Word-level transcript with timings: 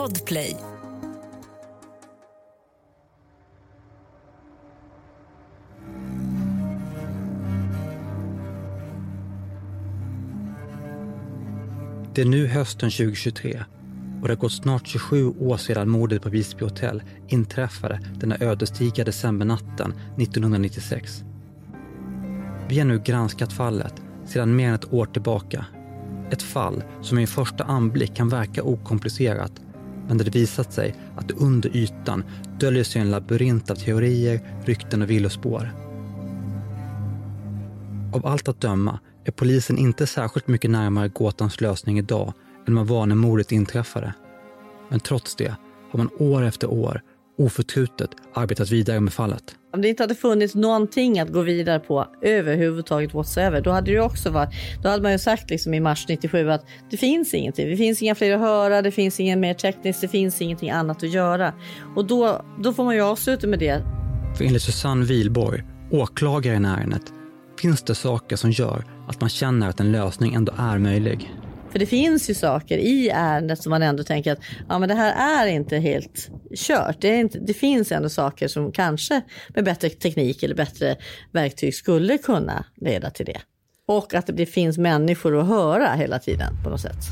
Podplay. 0.00 0.56
Det 12.14 12.20
är 12.20 12.24
nu 12.24 12.46
hösten 12.46 12.90
2023 12.90 13.64
och 14.22 14.28
det 14.28 14.34
har 14.34 14.36
gått 14.36 14.52
snart 14.52 14.86
27 14.86 15.28
år 15.28 15.56
sedan 15.56 15.88
mordet 15.88 16.22
på 16.22 16.28
Visby 16.28 16.64
hotell 16.64 17.02
inträffade 17.28 18.00
denna 18.20 18.36
ödesdigra 18.40 19.04
decembernatten 19.04 19.94
1996. 20.18 21.24
Vi 22.68 22.78
har 22.78 22.86
nu 22.86 22.98
granskat 22.98 23.52
fallet 23.52 23.94
sedan 24.26 24.56
mer 24.56 24.68
än 24.68 24.74
ett 24.74 24.92
år 24.92 25.06
tillbaka. 25.06 25.66
Ett 26.30 26.42
fall 26.42 26.82
som 27.02 27.18
i 27.18 27.22
en 27.22 27.28
första 27.28 27.64
anblick 27.64 28.16
kan 28.16 28.28
verka 28.28 28.62
okomplicerat 28.62 29.52
men 30.10 30.18
där 30.18 30.24
det 30.24 30.34
visat 30.34 30.72
sig 30.72 30.94
att 31.16 31.28
det 31.28 31.34
under 31.34 31.76
ytan 31.76 32.24
döljer 32.58 32.84
sig 32.84 33.02
en 33.02 33.10
labyrint 33.10 33.70
av 33.70 33.74
teorier, 33.74 34.40
rykten 34.64 35.02
och 35.02 35.10
villospår. 35.10 35.72
Av 38.14 38.26
allt 38.26 38.48
att 38.48 38.60
döma 38.60 38.98
är 39.24 39.32
polisen 39.32 39.78
inte 39.78 40.06
särskilt 40.06 40.48
mycket 40.48 40.70
närmare 40.70 41.08
gåtans 41.08 41.60
lösning 41.60 41.98
idag 41.98 42.32
än 42.66 42.74
man 42.74 42.86
var 42.86 43.06
när 43.06 43.14
mordet 43.14 43.52
inträffade. 43.52 44.14
Men 44.88 45.00
trots 45.00 45.34
det 45.36 45.54
har 45.90 45.98
man 45.98 46.10
år 46.18 46.42
efter 46.42 46.70
år 46.70 47.02
oförtrutet 47.40 48.10
arbetat 48.34 48.70
vidare 48.70 49.00
med 49.00 49.12
fallet. 49.12 49.56
Om 49.72 49.82
det 49.82 49.88
inte 49.88 50.02
hade 50.02 50.14
funnits 50.14 50.54
någonting 50.54 51.20
att 51.20 51.32
gå 51.32 51.42
vidare 51.42 51.78
på 51.78 52.06
överhuvudtaget 52.22 53.14
whatsoever, 53.14 53.60
då 53.60 53.70
hade 53.70 53.92
det 53.92 54.00
också 54.00 54.30
varit, 54.30 54.50
då 54.82 54.88
hade 54.88 55.02
man 55.02 55.12
ju 55.12 55.18
sagt 55.18 55.50
liksom 55.50 55.74
i 55.74 55.80
mars 55.80 56.06
97 56.08 56.50
att 56.50 56.64
det 56.90 56.96
finns 56.96 57.34
ingenting. 57.34 57.70
Det 57.70 57.76
finns 57.76 58.02
inga 58.02 58.14
fler 58.14 58.34
att 58.34 58.40
höra, 58.40 58.82
det 58.82 58.90
finns 58.90 59.20
ingen 59.20 59.40
mer 59.40 59.54
tekniskt, 59.54 60.00
det 60.00 60.08
finns 60.08 60.42
ingenting 60.42 60.70
annat 60.70 61.02
att 61.02 61.10
göra. 61.10 61.54
Och 61.96 62.06
då, 62.06 62.44
då 62.62 62.72
får 62.72 62.84
man 62.84 62.94
ju 62.94 63.00
avsluta 63.00 63.46
med 63.46 63.58
det. 63.58 63.82
För 64.36 64.44
enligt 64.44 64.62
Susanne 64.62 65.04
Wilborg, 65.04 65.62
åklagaren 65.90 66.64
i 66.64 66.68
ärendet, 66.68 67.12
finns 67.60 67.82
det 67.82 67.94
saker 67.94 68.36
som 68.36 68.50
gör 68.50 68.84
att 69.08 69.20
man 69.20 69.30
känner 69.30 69.68
att 69.68 69.80
en 69.80 69.92
lösning 69.92 70.34
ändå 70.34 70.52
är 70.58 70.78
möjlig. 70.78 71.34
För 71.70 71.78
det 71.78 71.86
finns 71.86 72.30
ju 72.30 72.34
saker 72.34 72.78
i 72.78 73.08
ärendet 73.08 73.62
som 73.62 73.70
man 73.70 73.82
ändå 73.82 74.02
tänker 74.02 74.32
att 74.32 74.38
ja, 74.68 74.78
men 74.78 74.88
det 74.88 74.94
här 74.94 75.46
är 75.46 75.50
inte 75.50 75.76
helt 75.76 76.30
kört. 76.56 76.96
Det, 77.00 77.08
är 77.08 77.20
inte, 77.20 77.38
det 77.38 77.54
finns 77.54 77.92
ändå 77.92 78.08
saker 78.08 78.48
som 78.48 78.72
kanske 78.72 79.20
med 79.54 79.64
bättre 79.64 79.88
teknik 79.88 80.42
eller 80.42 80.54
bättre 80.54 80.96
verktyg 81.32 81.74
skulle 81.74 82.18
kunna 82.18 82.64
leda 82.76 83.10
till 83.10 83.26
det. 83.26 83.40
Och 83.88 84.14
att 84.14 84.26
det 84.26 84.46
finns 84.46 84.78
människor 84.78 85.40
att 85.40 85.46
höra 85.46 85.94
hela 85.94 86.18
tiden 86.18 86.54
på 86.64 86.70
något 86.70 86.80
sätt. 86.80 87.04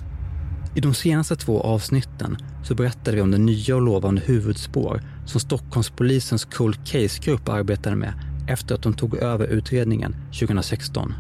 I 0.77 0.81
de 0.81 0.95
senaste 0.95 1.37
två 1.37 1.61
avsnitten 1.61 2.37
så 2.65 2.75
berättade 2.75 3.17
vi 3.17 3.23
om 3.23 3.31
det 3.31 3.39
nya 3.39 3.77
och 3.77 3.83
lovande 3.83 4.21
huvudspår 4.21 5.03
som 5.27 5.41
Stockholmspolisens 5.41 6.45
Cold 6.45 6.87
Case-grupp 6.87 7.49
arbetade 7.49 7.97
med 7.97 8.13
efter 8.49 8.75
att 8.75 8.83
de 8.83 8.95
tog 8.95 9.17
över 9.17 9.47
utredningen 9.47 10.17
2016. 10.41 11.15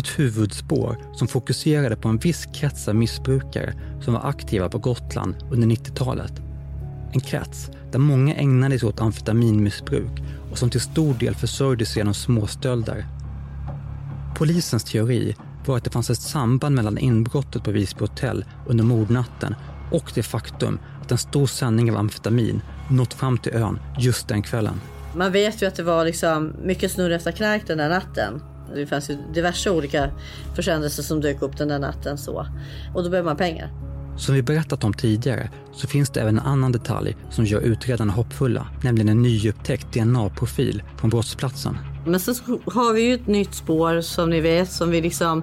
Ett 0.00 0.18
huvudspår 0.18 0.98
som 1.12 1.28
fokuserade 1.28 1.96
på 1.96 2.08
en 2.08 2.18
viss 2.18 2.46
krets 2.54 2.88
av 2.88 2.94
missbrukare 2.94 3.74
som 4.04 4.14
var 4.14 4.28
aktiva 4.28 4.68
på 4.68 4.78
Gotland 4.78 5.34
under 5.50 5.68
90-talet. 5.68 6.32
En 7.12 7.20
krets 7.20 7.70
där 7.92 7.98
många 7.98 8.34
ägnade 8.34 8.78
sig 8.78 8.88
åt 8.88 9.00
amfetaminmissbruk 9.00 10.22
och 10.50 10.58
som 10.58 10.70
till 10.70 10.80
stor 10.80 11.14
del 11.14 11.34
försörjde 11.34 11.86
sig 11.86 12.00
genom 12.00 12.14
småstölder. 12.14 13.06
Polisens 14.36 14.84
teori 14.84 15.36
var 15.66 15.76
att 15.76 15.84
det 15.84 15.90
fanns 15.90 16.10
ett 16.10 16.22
samband 16.22 16.74
mellan 16.74 16.98
inbrottet 16.98 17.64
på 17.64 17.70
Visby 17.70 18.00
hotell 18.00 18.44
under 18.66 18.84
mordnatten 18.84 19.54
och 19.90 20.12
det 20.14 20.22
faktum 20.22 20.78
att 21.02 21.12
en 21.12 21.18
stor 21.18 21.46
sändning 21.46 21.90
av 21.90 21.96
amfetamin 21.96 22.62
nått 22.90 23.14
fram 23.14 23.38
till 23.38 23.52
ön 23.52 23.78
just 23.98 24.28
den 24.28 24.42
kvällen. 24.42 24.80
Man 25.16 25.32
vet 25.32 25.62
ju 25.62 25.66
att 25.66 25.74
det 25.74 25.82
var 25.82 26.04
liksom 26.04 26.52
mycket 26.62 26.92
snurr 26.92 27.10
efter 27.10 27.32
knark 27.32 27.62
den 27.66 27.78
där 27.78 27.88
natten. 27.88 28.42
Det 28.74 28.86
fanns 28.86 29.10
ju 29.10 29.16
diverse 29.34 29.70
olika 29.70 30.10
försändelser 30.56 31.02
som 31.02 31.20
dök 31.20 31.42
upp 31.42 31.56
den 31.56 31.68
där 31.68 31.78
natten. 31.78 32.18
så. 32.18 32.46
Och 32.94 33.04
då 33.04 33.10
behöver 33.10 33.28
man 33.28 33.36
pengar. 33.36 33.70
Som 34.16 34.34
vi 34.34 34.42
berättat 34.42 34.84
om 34.84 34.92
tidigare 34.92 35.50
så 35.72 35.86
finns 35.86 36.10
det 36.10 36.20
även 36.20 36.38
en 36.38 36.44
annan 36.46 36.72
detalj 36.72 37.16
som 37.30 37.44
gör 37.44 37.60
utredarna 37.60 38.12
hoppfulla, 38.12 38.66
nämligen 38.82 39.08
en 39.08 39.22
nyupptäckt 39.22 39.92
DNA-profil 39.92 40.82
från 40.96 41.10
brottsplatsen. 41.10 41.78
Men 42.06 42.20
sen 42.20 42.34
har 42.66 42.94
vi 42.94 43.02
ju 43.02 43.14
ett 43.14 43.26
nytt 43.26 43.54
spår 43.54 44.00
som 44.00 44.30
ni 44.30 44.40
vet 44.40 44.72
som 44.72 44.90
vi 44.90 45.00
liksom 45.00 45.42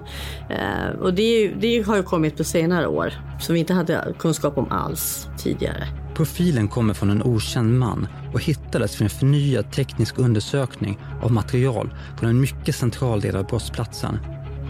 eh, 0.50 1.00
och 1.00 1.14
det, 1.14 1.48
det 1.48 1.86
har 1.86 1.96
ju 1.96 2.02
kommit 2.02 2.36
på 2.36 2.44
senare 2.44 2.86
år 2.86 3.12
som 3.40 3.54
vi 3.54 3.60
inte 3.60 3.74
hade 3.74 4.14
kunskap 4.18 4.58
om 4.58 4.72
alls 4.72 5.28
tidigare. 5.38 5.88
Profilen 6.18 6.68
kommer 6.68 6.94
från 6.94 7.10
en 7.10 7.22
okänd 7.22 7.78
man 7.78 8.06
och 8.32 8.42
hittades 8.42 9.00
vid 9.00 9.02
en 9.02 9.10
förnyad 9.10 9.72
teknisk 9.72 10.18
undersökning 10.18 10.98
av 11.22 11.32
material 11.32 11.94
från 12.18 12.30
en 12.30 12.40
mycket 12.40 12.76
central 12.76 13.20
del 13.20 13.36
av 13.36 13.46
brottsplatsen. 13.46 14.18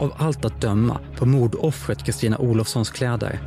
Av 0.01 0.13
allt 0.17 0.45
att 0.45 0.61
döma 0.61 1.01
på 1.17 1.27
mordoffret 1.27 2.05
Kristina 2.05 2.39
Olofssons 2.39 2.91
kläder. 2.91 3.41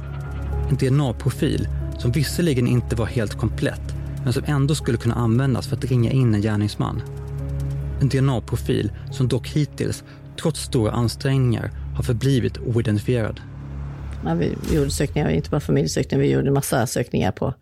En 0.69 0.75
DNA-profil 0.75 1.67
som 1.99 2.11
visserligen 2.11 2.67
inte 2.67 2.95
var 2.95 3.05
helt 3.05 3.37
komplett 3.37 3.95
men 4.23 4.33
som 4.33 4.43
ändå 4.45 4.75
skulle 4.75 4.97
kunna 4.97 5.15
användas 5.15 5.67
för 5.67 5.75
att 5.75 5.85
ringa 5.85 6.11
in 6.11 6.35
en 6.35 6.41
gärningsman. 6.41 7.01
En 8.01 8.09
DNA-profil 8.09 8.91
som 9.11 9.27
dock 9.27 9.47
hittills, 9.47 10.03
trots 10.41 10.61
stora 10.61 10.91
ansträngningar, 10.91 11.71
har 11.95 12.03
förblivit 12.03 12.57
oidentifierad. 12.57 13.41
Ja, 14.25 14.33
vi 14.33 14.57
gjorde 14.75 14.91
sökningar, 14.91 15.29
inte 15.29 15.49
bara 15.49 15.61
familjesökningar, 15.61 16.23
vi 16.23 16.31
gjorde 16.31 16.51
massa 16.51 16.87
sökningar 16.87 17.31
på 17.31 17.53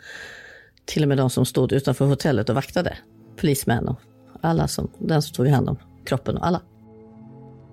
till 0.85 1.03
och 1.03 1.09
med 1.09 1.17
de 1.17 1.29
som 1.29 1.45
stod 1.45 1.71
utanför 1.71 2.05
hotellet 2.05 2.49
och 2.49 2.55
vaktade. 2.55 2.97
Polismän 3.37 3.87
och 3.87 3.99
alla 4.41 4.67
som, 4.67 4.91
den 4.99 5.21
som 5.21 5.33
tog 5.33 5.47
hand 5.47 5.69
om 5.69 5.77
kroppen 6.05 6.37
och 6.37 6.47
alla. 6.47 6.61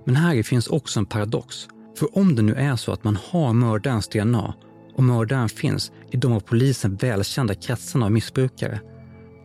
Men 0.05 0.17
här 0.17 0.43
finns 0.43 0.69
också 0.69 1.01
en 1.01 1.07
paradox. 1.07 1.69
För 1.99 2.19
om 2.19 2.37
det 2.37 2.43
nu 2.43 2.55
är 2.55 2.77
så 2.77 2.93
att 2.93 3.05
man 3.05 3.19
har 3.31 3.53
mördarens 3.53 4.09
DNA 4.09 4.55
och 4.95 5.05
mördaren 5.05 5.49
finns 5.49 5.93
i 6.11 6.17
de 6.17 6.33
av 6.33 6.41
polisen 6.41 6.97
välkända 6.97 7.55
kretsarna 7.55 8.07
av 8.07 8.13
missbrukare, 8.13 8.81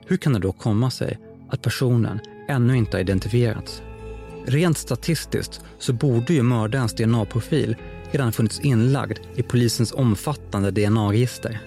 hur 0.07 0.17
kan 0.17 0.33
det 0.33 0.39
då 0.39 0.51
komma 0.51 0.91
sig 0.91 1.19
att 1.49 1.61
personen 1.61 2.19
ännu 2.47 2.77
inte 2.77 2.97
har 2.97 3.01
identifierats? 3.01 3.81
Rent 4.45 4.77
statistiskt 4.77 5.61
så 5.79 5.93
borde 5.93 6.33
ju 6.33 6.43
mördarens 6.43 6.95
DNA-profil 6.95 7.75
redan 8.11 8.31
funnits 8.31 8.59
inlagd 8.59 9.19
i 9.35 9.43
polisens 9.43 9.91
omfattande 9.91 10.71
DNA-register. 10.71 11.59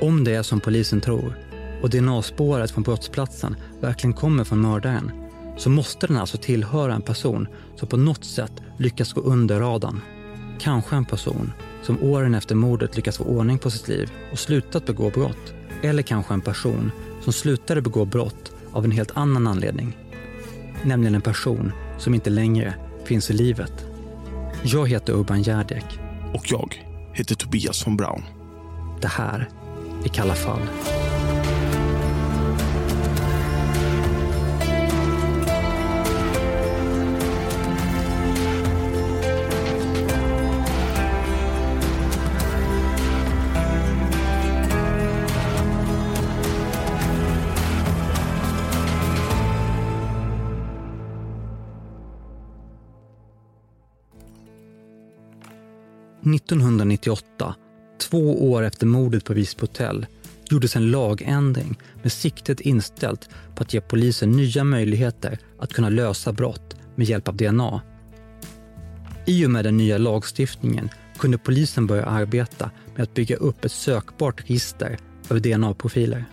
Om 0.00 0.24
det 0.24 0.34
är 0.34 0.42
som 0.42 0.60
polisen 0.60 1.00
tror 1.00 1.38
och 1.82 1.90
DNA-spåret 1.90 2.70
från 2.70 2.82
brottsplatsen 2.82 3.56
verkligen 3.80 4.14
kommer 4.14 4.44
från 4.44 4.60
mördaren 4.60 5.10
så 5.56 5.70
måste 5.70 6.06
den 6.06 6.16
alltså 6.16 6.38
tillhöra 6.38 6.94
en 6.94 7.02
person 7.02 7.48
som 7.76 7.88
på 7.88 7.96
något 7.96 8.24
sätt 8.24 8.52
lyckats 8.78 9.12
gå 9.12 9.20
under 9.20 9.60
radarn. 9.60 10.00
Kanske 10.58 10.96
en 10.96 11.04
person 11.04 11.52
som 11.82 12.02
åren 12.02 12.34
efter 12.34 12.54
mordet 12.54 12.96
lyckats 12.96 13.18
få 13.18 13.24
ordning 13.24 13.58
på 13.58 13.70
sitt 13.70 13.88
liv 13.88 14.10
och 14.32 14.38
slutat 14.38 14.86
begå 14.86 15.10
brott. 15.10 15.54
Eller 15.82 16.02
kanske 16.02 16.34
en 16.34 16.40
person 16.40 16.90
som 17.22 17.32
slutade 17.32 17.82
begå 17.82 18.04
brott 18.04 18.52
av 18.72 18.84
en 18.84 18.90
helt 18.90 19.16
annan 19.16 19.46
anledning. 19.46 19.96
Nämligen 20.82 21.14
en 21.14 21.20
person 21.20 21.72
som 21.98 22.14
inte 22.14 22.30
längre 22.30 22.74
finns 23.04 23.30
i 23.30 23.32
livet. 23.32 23.85
Jag 24.68 24.88
heter 24.88 25.12
Urban 25.12 25.42
Järdek. 25.42 25.84
Och 26.34 26.44
jag 26.50 26.74
heter 27.12 27.34
Tobias 27.34 27.86
von 27.86 27.96
Braun. 27.96 28.22
Det 29.00 29.08
här 29.08 29.48
är 30.04 30.08
Kalla 30.08 30.34
fall. 30.34 30.60
1998, 56.34 57.54
två 57.98 58.50
år 58.52 58.62
efter 58.62 58.86
mordet 58.86 59.24
på 59.24 59.32
Visby 59.32 59.60
hotell, 59.60 60.06
gjordes 60.50 60.76
en 60.76 60.90
lagändring 60.90 61.78
med 62.02 62.12
siktet 62.12 62.60
inställt 62.60 63.28
på 63.54 63.62
att 63.62 63.74
ge 63.74 63.80
polisen 63.80 64.32
nya 64.32 64.64
möjligheter 64.64 65.38
att 65.58 65.72
kunna 65.72 65.88
lösa 65.88 66.32
brott 66.32 66.76
med 66.94 67.06
hjälp 67.06 67.28
av 67.28 67.36
DNA. 67.36 67.80
I 69.26 69.46
och 69.46 69.50
med 69.50 69.64
den 69.64 69.76
nya 69.76 69.98
lagstiftningen 69.98 70.90
kunde 71.18 71.38
polisen 71.38 71.86
börja 71.86 72.04
arbeta 72.04 72.70
med 72.94 73.02
att 73.02 73.14
bygga 73.14 73.36
upp 73.36 73.64
ett 73.64 73.72
sökbart 73.72 74.40
register 74.40 74.98
över 75.30 75.40
DNA-profiler. 75.40 76.24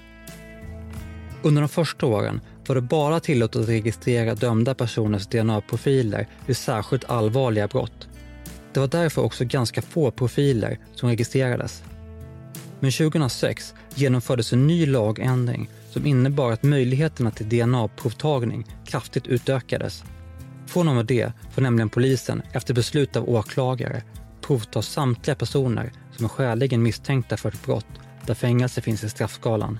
Under 1.41 1.61
de 1.61 1.69
första 1.69 2.05
åren 2.05 2.41
var 2.67 2.75
det 2.75 2.81
bara 2.81 3.19
tillåtet 3.19 3.61
att 3.61 3.69
registrera 3.69 4.35
dömda 4.35 4.75
personers 4.75 5.27
DNA-profiler 5.27 6.27
vid 6.45 6.57
särskilt 6.57 7.09
allvarliga 7.09 7.67
brott 7.67 8.07
det 8.73 8.79
var 8.79 8.87
därför 8.87 9.21
också 9.21 9.45
ganska 9.45 9.81
få 9.81 10.11
profiler 10.11 10.79
som 10.95 11.09
registrerades. 11.09 11.83
Men 12.79 12.91
2006 12.91 13.73
genomfördes 13.95 14.53
en 14.53 14.67
ny 14.67 14.85
lagändring 14.85 15.69
som 15.89 16.05
innebar 16.05 16.51
att 16.51 16.63
möjligheterna 16.63 17.31
till 17.31 17.49
DNA-provtagning 17.49 18.65
kraftigt 18.85 19.27
utökades. 19.27 20.03
Från 20.67 20.87
och 20.87 20.95
med 20.95 21.05
det 21.05 21.31
får 21.51 21.61
nämligen 21.61 21.89
polisen, 21.89 22.41
efter 22.51 22.73
beslut 22.73 23.15
av 23.15 23.29
åklagare, 23.29 24.03
provta 24.41 24.81
samtliga 24.81 25.35
personer 25.35 25.91
som 26.11 26.25
är 26.25 26.29
skäligen 26.29 26.83
misstänkta 26.83 27.37
för 27.37 27.49
ett 27.49 27.65
brott 27.65 27.85
där 28.25 28.33
fängelse 28.33 28.81
finns 28.81 29.03
i 29.03 29.09
straffskalan. 29.09 29.79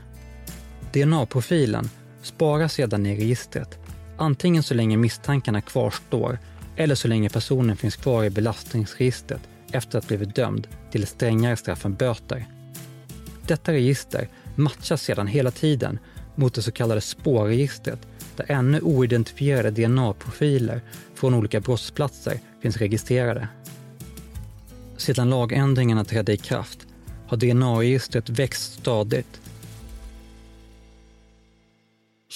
DNA-profilen 0.94 1.90
sparas 2.22 2.74
sedan 2.74 3.06
i 3.06 3.16
registret, 3.16 3.80
antingen 4.18 4.63
så 4.63 4.74
länge 4.74 4.98
misstankarna 4.98 5.62
kvarstår 5.62 6.40
eller 6.75 6.95
så 6.95 7.07
länge 7.07 7.29
personen 7.29 7.77
finns 7.77 7.95
kvar 7.95 8.23
i 8.23 8.29
belastningsregistret 8.29 9.41
efter 9.71 9.97
att 9.97 10.03
ha 10.03 10.07
blivit 10.07 10.35
dömd 10.35 10.67
till 10.91 11.03
ett 11.03 11.09
strängare 11.09 11.55
straff 11.55 11.85
än 11.85 11.95
böter. 11.95 12.45
Detta 13.47 13.73
register 13.73 14.27
matchas 14.55 15.01
sedan 15.01 15.27
hela 15.27 15.51
tiden 15.51 15.99
mot 16.35 16.53
det 16.53 16.61
så 16.61 16.71
kallade 16.71 17.01
spårregistret 17.01 17.99
där 18.35 18.51
ännu 18.51 18.81
oidentifierade 18.81 19.71
DNA-profiler 19.71 20.81
från 21.15 21.33
olika 21.33 21.59
brottsplatser 21.59 22.39
finns 22.61 22.77
registrerade. 22.77 23.47
Sedan 24.97 25.29
lagändringarna 25.29 26.03
trädde 26.05 26.33
i 26.33 26.37
kraft 26.37 26.87
har 27.27 27.37
DNA-registret 27.37 28.29
växt 28.29 28.73
stadigt. 28.73 29.41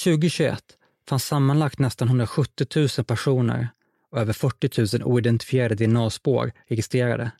2021 0.03 0.63
fanns 1.09 1.25
sammanlagt 1.25 1.79
nästan 1.79 2.07
170 2.07 2.67
000 2.75 3.05
personer 3.05 3.69
och 4.11 4.19
över 4.19 4.33
40 4.33 4.97
000 4.97 5.07
oidentifierade 5.07 5.75
DNA-spår 5.75 6.51
registrerade. 6.67 7.31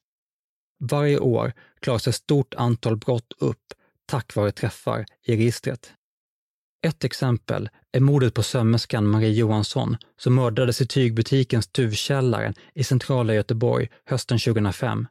Varje 0.80 1.20
år 1.20 1.54
klaras 1.80 2.08
ett 2.08 2.16
stort 2.16 2.54
antal 2.54 2.98
brott 2.98 3.34
upp 3.40 3.74
tack 4.06 4.36
vare 4.36 4.52
träffar 4.52 5.06
i 5.24 5.32
registret. 5.32 5.94
Ett 6.86 7.04
exempel 7.04 7.70
är 7.92 8.00
mordet 8.00 8.34
på 8.34 8.44
sömmerskan 8.44 9.08
Marie 9.08 9.32
Johansson 9.32 9.98
som 10.18 10.36
mördades 10.36 10.82
i 10.82 10.88
tygbutikens 10.88 11.68
Tuvkällaren 11.68 12.54
i 12.76 12.84
centrala 12.84 13.34
Göteborg 13.34 13.90
hösten 14.06 14.40
2005. 14.40 15.08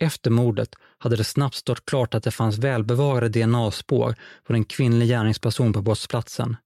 Efter 0.00 0.30
mordet 0.30 0.74
hade 0.98 1.16
det 1.16 1.24
snabbt 1.24 1.54
stått 1.54 1.84
klart 1.84 2.14
att 2.14 2.22
det 2.22 2.30
fanns 2.30 2.58
välbevarade 2.58 3.28
DNA-spår 3.28 4.14
från 4.46 4.56
en 4.56 4.64
kvinnlig 4.64 5.08
gärningsperson 5.08 5.72
på 5.72 5.82
brottsplatsen. 5.82 6.56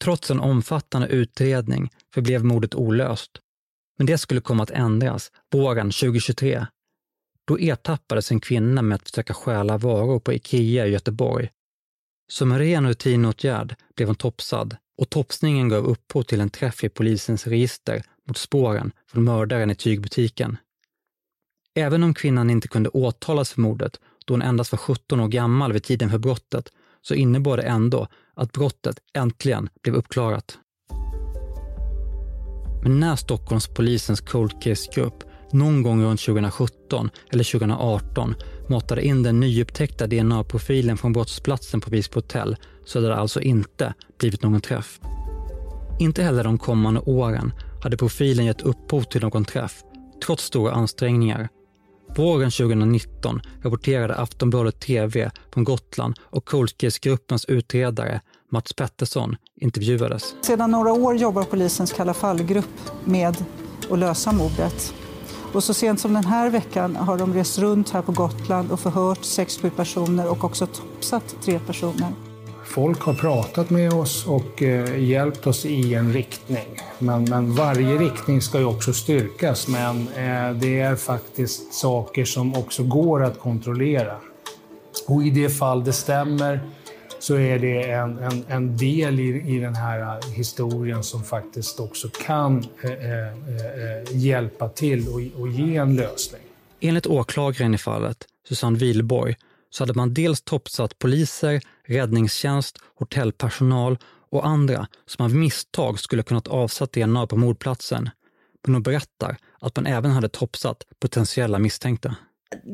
Trots 0.00 0.30
en 0.30 0.40
omfattande 0.40 1.08
utredning 1.08 1.90
förblev 2.14 2.44
mordet 2.44 2.74
olöst. 2.74 3.30
Men 3.98 4.06
det 4.06 4.18
skulle 4.18 4.40
komma 4.40 4.62
att 4.62 4.70
ändras 4.70 5.32
våren 5.52 5.90
2023. 5.90 6.66
Då 7.46 7.58
ertappades 7.58 8.30
en 8.30 8.40
kvinna 8.40 8.82
med 8.82 8.96
att 8.96 9.10
försöka 9.10 9.34
stjäla 9.34 9.78
varor 9.78 10.20
på 10.20 10.32
Ikea 10.32 10.86
i 10.86 10.90
Göteborg. 10.90 11.50
Som 12.30 12.52
en 12.52 12.58
ren 12.58 12.88
rutinåtgärd 12.88 13.74
blev 13.96 14.08
hon 14.08 14.16
topsad 14.16 14.76
och 14.98 15.10
topsningen 15.10 15.68
gav 15.68 15.86
upphov 15.86 16.22
till 16.22 16.40
en 16.40 16.50
träff 16.50 16.84
i 16.84 16.88
polisens 16.88 17.46
register 17.46 18.02
mot 18.28 18.36
spåren 18.36 18.92
från 19.06 19.24
mördaren 19.24 19.70
i 19.70 19.74
tygbutiken. 19.74 20.56
Även 21.74 22.02
om 22.02 22.14
kvinnan 22.14 22.50
inte 22.50 22.68
kunde 22.68 22.88
åtalas 22.88 23.52
för 23.52 23.60
mordet 23.60 24.00
då 24.24 24.34
hon 24.34 24.42
endast 24.42 24.72
var 24.72 24.78
17 24.78 25.20
år 25.20 25.28
gammal 25.28 25.72
vid 25.72 25.84
tiden 25.84 26.10
för 26.10 26.18
brottet 26.18 26.72
så 27.02 27.14
innebar 27.14 27.56
det 27.56 27.62
ändå 27.62 28.08
att 28.34 28.52
brottet 28.52 28.98
äntligen 29.14 29.68
blev 29.82 29.94
uppklarat. 29.94 30.58
Men 32.82 33.00
när 33.00 33.16
Stockholmspolisens 33.16 34.20
Cold 34.20 34.62
Case-grupp 34.62 35.24
någon 35.52 35.82
gång 35.82 36.02
runt 36.02 36.20
2017 36.20 37.10
eller 37.30 37.44
2018 37.44 38.34
matade 38.68 39.02
in 39.02 39.22
den 39.22 39.40
nyupptäckta 39.40 40.06
DNA-profilen 40.06 40.96
från 40.96 41.12
brottsplatsen 41.12 41.80
på 41.80 41.90
Visby 41.90 42.14
hotell 42.14 42.56
så 42.84 42.98
hade 42.98 43.08
det 43.08 43.16
alltså 43.16 43.40
inte 43.40 43.94
blivit 44.18 44.42
någon 44.42 44.60
träff. 44.60 45.00
Inte 45.98 46.22
heller 46.22 46.44
de 46.44 46.58
kommande 46.58 47.00
åren 47.00 47.52
hade 47.82 47.96
profilen 47.96 48.46
gett 48.46 48.62
upphov 48.62 49.02
till 49.02 49.20
någon 49.20 49.44
träff, 49.44 49.82
trots 50.24 50.44
stora 50.44 50.72
ansträngningar 50.72 51.48
Våren 52.16 52.50
2019 52.50 53.40
rapporterade 53.62 54.14
Aftonbladet 54.14 54.80
TV 54.80 55.30
från 55.54 55.64
Gotland 55.64 56.18
och 56.22 56.44
Cold 56.44 56.78
Case-gruppens 56.78 57.44
utredare 57.44 58.20
Mats 58.50 58.72
Pettersson 58.72 59.36
intervjuades. 59.60 60.34
Sedan 60.40 60.70
några 60.70 60.92
år 60.92 61.16
jobbar 61.16 61.42
polisens 61.42 61.92
Kalla 61.92 62.14
fall-grupp 62.14 62.90
med 63.04 63.36
att 63.90 63.98
lösa 63.98 64.32
mordet. 64.32 64.94
Och 65.52 65.64
så 65.64 65.74
sent 65.74 66.00
som 66.00 66.14
den 66.14 66.24
här 66.24 66.50
veckan 66.50 66.96
har 66.96 67.18
de 67.18 67.34
rest 67.34 67.58
runt 67.58 67.90
här 67.90 68.02
på 68.02 68.12
Gotland 68.12 68.72
och 68.72 68.80
förhört 68.80 69.18
6-7 69.18 69.70
personer 69.70 70.30
och 70.30 70.44
också 70.44 70.66
topsat 70.66 71.36
tre 71.44 71.58
personer. 71.58 72.12
Folk 72.64 73.00
har 73.00 73.14
pratat 73.14 73.70
med 73.70 73.92
oss 73.92 74.26
och 74.26 74.62
eh, 74.62 75.04
hjälpt 75.04 75.46
oss 75.46 75.66
i 75.66 75.94
en 75.94 76.12
riktning. 76.12 76.66
Men, 76.98 77.24
men 77.24 77.54
varje 77.54 77.98
riktning 77.98 78.42
ska 78.42 78.58
ju 78.58 78.64
också 78.64 78.92
styrkas, 78.92 79.68
men 79.68 80.08
eh, 80.08 80.56
det 80.60 80.80
är 80.80 80.96
faktiskt 80.96 81.74
saker 81.74 82.24
som 82.24 82.54
också 82.54 82.82
går 82.82 83.24
att 83.24 83.40
kontrollera. 83.40 84.16
Och 85.06 85.22
i 85.22 85.30
det 85.30 85.48
fall 85.48 85.84
det 85.84 85.92
stämmer 85.92 86.60
så 87.18 87.34
är 87.34 87.58
det 87.58 87.90
en, 87.90 88.18
en, 88.18 88.44
en 88.48 88.76
del 88.76 89.20
i, 89.20 89.56
i 89.56 89.58
den 89.58 89.74
här 89.74 90.00
äh, 90.00 90.30
historien 90.32 91.04
som 91.04 91.24
faktiskt 91.24 91.80
också 91.80 92.08
kan 92.26 92.64
eh, 92.82 92.92
eh, 92.92 93.32
hjälpa 94.12 94.68
till 94.68 95.08
och, 95.08 95.40
och 95.40 95.48
ge 95.48 95.76
en 95.76 95.96
lösning. 95.96 96.42
Enligt 96.80 97.06
åklagaren 97.06 97.74
i 97.74 97.78
fallet, 97.78 98.24
Susanne 98.48 98.78
Wilborg, 98.78 99.36
så 99.70 99.82
hade 99.82 99.94
man 99.94 100.14
dels 100.14 100.42
topsat 100.42 100.98
poliser, 100.98 101.60
räddningstjänst, 101.86 102.78
hotellpersonal 102.94 103.98
och 104.30 104.46
andra 104.46 104.86
som 105.06 105.24
av 105.24 105.34
misstag 105.34 106.00
skulle 106.00 106.22
kunnat 106.22 106.48
avsatt 106.48 106.92
DNA 106.92 107.26
på 107.26 107.36
mordplatsen. 107.36 108.10
Men 108.66 108.74
hon 108.74 108.82
berättar 108.82 109.36
att 109.60 109.76
man 109.76 109.86
även 109.86 110.10
hade 110.10 110.28
topsat 110.28 110.82
potentiella 111.00 111.58
misstänkta. 111.58 112.16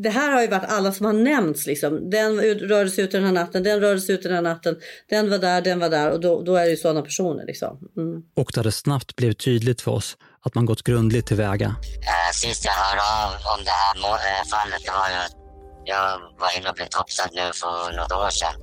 Det 0.03 0.11
här 0.11 0.33
har 0.33 0.43
ju 0.43 0.49
varit 0.49 0.69
alla 0.69 0.93
som 0.93 1.07
har 1.07 1.13
nämnts. 1.13 1.67
Liksom. 1.67 2.11
Den 2.11 2.41
rörde 2.41 2.91
sig 2.91 3.05
ut 3.05 3.13
den 3.13 3.25
här 3.25 3.33
natten, 3.33 3.63
den 3.63 3.81
rörde 3.81 4.01
sig 4.01 4.15
ut 4.15 4.23
den 4.23 4.35
här 4.35 4.43
natten, 4.43 4.77
den 5.09 5.31
var 5.31 5.39
där, 5.39 5.63
den 5.63 5.79
var 5.79 5.89
där 5.89 6.11
och 6.11 6.21
då, 6.21 6.43
då 6.43 6.57
är 6.57 6.65
det 6.65 6.71
ju 6.71 6.77
sådana 6.77 7.03
personer. 7.03 7.47
Liksom. 7.47 7.79
Mm. 7.97 8.23
Och 8.35 8.51
det 8.55 8.61
hade 8.61 8.73
snabbt 8.73 9.17
blivit 9.17 9.39
tydligt 9.39 9.81
för 9.81 9.91
oss 9.91 10.17
att 10.43 10.55
man 10.55 10.67
gått 10.67 10.83
grundligt 10.83 11.27
tillväga. 11.27 11.67
Äh, 11.67 12.33
sist 12.33 12.65
jag 12.65 12.73
hörde 12.73 13.03
av 13.03 13.31
om 13.59 13.65
det 13.65 13.71
här 13.71 13.97
eh, 13.97 14.45
fallet 14.51 14.81
det 14.85 14.91
var 14.91 15.09
ju 15.09 15.45
jag 15.87 16.19
var 16.39 16.59
inne 16.59 16.69
och 16.69 16.75
blev 16.75 16.87
topsad 16.87 17.31
nu 17.33 17.51
för 17.55 17.97
något 17.97 18.13
år 18.13 18.31
sedan. 18.31 18.55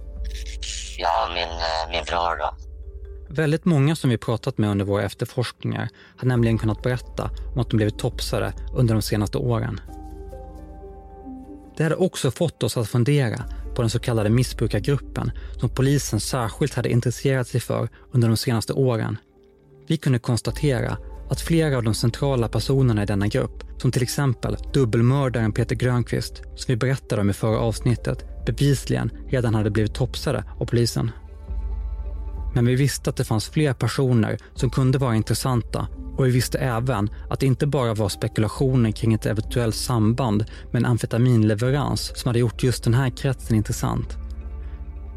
Jag 0.98 1.28
och 1.28 1.34
min, 1.34 1.44
eh, 1.44 1.92
min 1.92 2.04
bror 2.06 2.38
då. 2.38 2.56
Väldigt 3.30 3.66
många 3.66 3.96
som 3.96 4.10
vi 4.10 4.18
pratat 4.18 4.58
med 4.58 4.70
under 4.70 4.86
våra 4.86 5.04
efterforskningar 5.04 5.90
har 6.18 6.28
nämligen 6.28 6.58
kunnat 6.58 6.84
berätta 6.84 7.30
om 7.54 7.60
att 7.60 7.70
de 7.70 7.78
blivit 7.78 8.00
topsade 8.00 8.54
under 8.74 8.94
de 8.94 9.02
senaste 9.02 9.38
åren. 9.38 9.82
Det 11.78 11.84
hade 11.84 11.96
också 11.96 12.32
fått 12.32 12.64
oss 12.64 12.78
att 12.78 12.90
fundera 12.90 13.44
på 13.76 13.82
den 13.82 13.90
så 13.90 14.00
kallade 14.00 14.30
missbrukargruppen 14.30 15.32
som 15.60 15.70
polisen 15.70 16.20
särskilt 16.20 16.74
hade 16.74 16.90
intresserat 16.90 17.48
sig 17.48 17.62
för 17.62 17.90
under 18.12 18.28
de 18.28 18.38
senaste 18.38 18.74
åren. 18.74 19.18
Vi 19.88 19.98
kunde 19.98 20.20
konstatera 20.20 20.98
att 21.30 21.42
flera 21.42 21.78
av 21.78 21.84
de 21.84 21.94
centrala 21.94 22.48
personerna 22.48 23.04
i 23.04 23.06
denna 23.06 23.28
grupp, 23.28 23.64
som 23.78 23.92
till 23.92 24.04
exempel 24.04 24.58
dubbelmördaren 24.74 25.52
Peter 25.52 25.76
Grönqvist, 25.76 26.36
som 26.56 26.66
vi 26.68 26.76
berättade 26.76 27.22
om 27.22 27.30
i 27.30 27.34
förra 27.34 27.60
avsnittet, 27.60 28.46
bevisligen 28.46 29.12
redan 29.28 29.56
hade 29.56 29.72
blivit 29.72 29.94
topsade 29.94 30.44
av 30.60 30.66
polisen. 30.66 31.12
Men 32.54 32.66
vi 32.66 32.76
visste 32.76 33.10
att 33.10 33.16
det 33.16 33.24
fanns 33.24 33.50
fler 33.50 33.74
personer 33.74 34.38
som 34.56 34.70
kunde 34.70 34.98
vara 34.98 35.16
intressanta 35.16 35.88
och 36.18 36.26
vi 36.26 36.32
visste 36.32 36.58
även 36.60 37.10
att 37.30 37.40
det 37.40 37.46
inte 37.46 37.68
bara 37.68 37.94
var 37.94 38.10
spekulationer 38.10 38.92
kring 38.92 39.14
ett 39.14 39.26
eventuellt 39.26 39.76
samband 39.76 40.46
med 40.72 40.80
en 40.80 40.86
amfetaminleverans 40.86 42.12
som 42.16 42.30
hade 42.30 42.40
gjort 42.40 42.64
just 42.64 42.84
den 42.84 42.94
här 42.94 43.10
kretsen 43.10 43.58
intressant. 43.58 44.18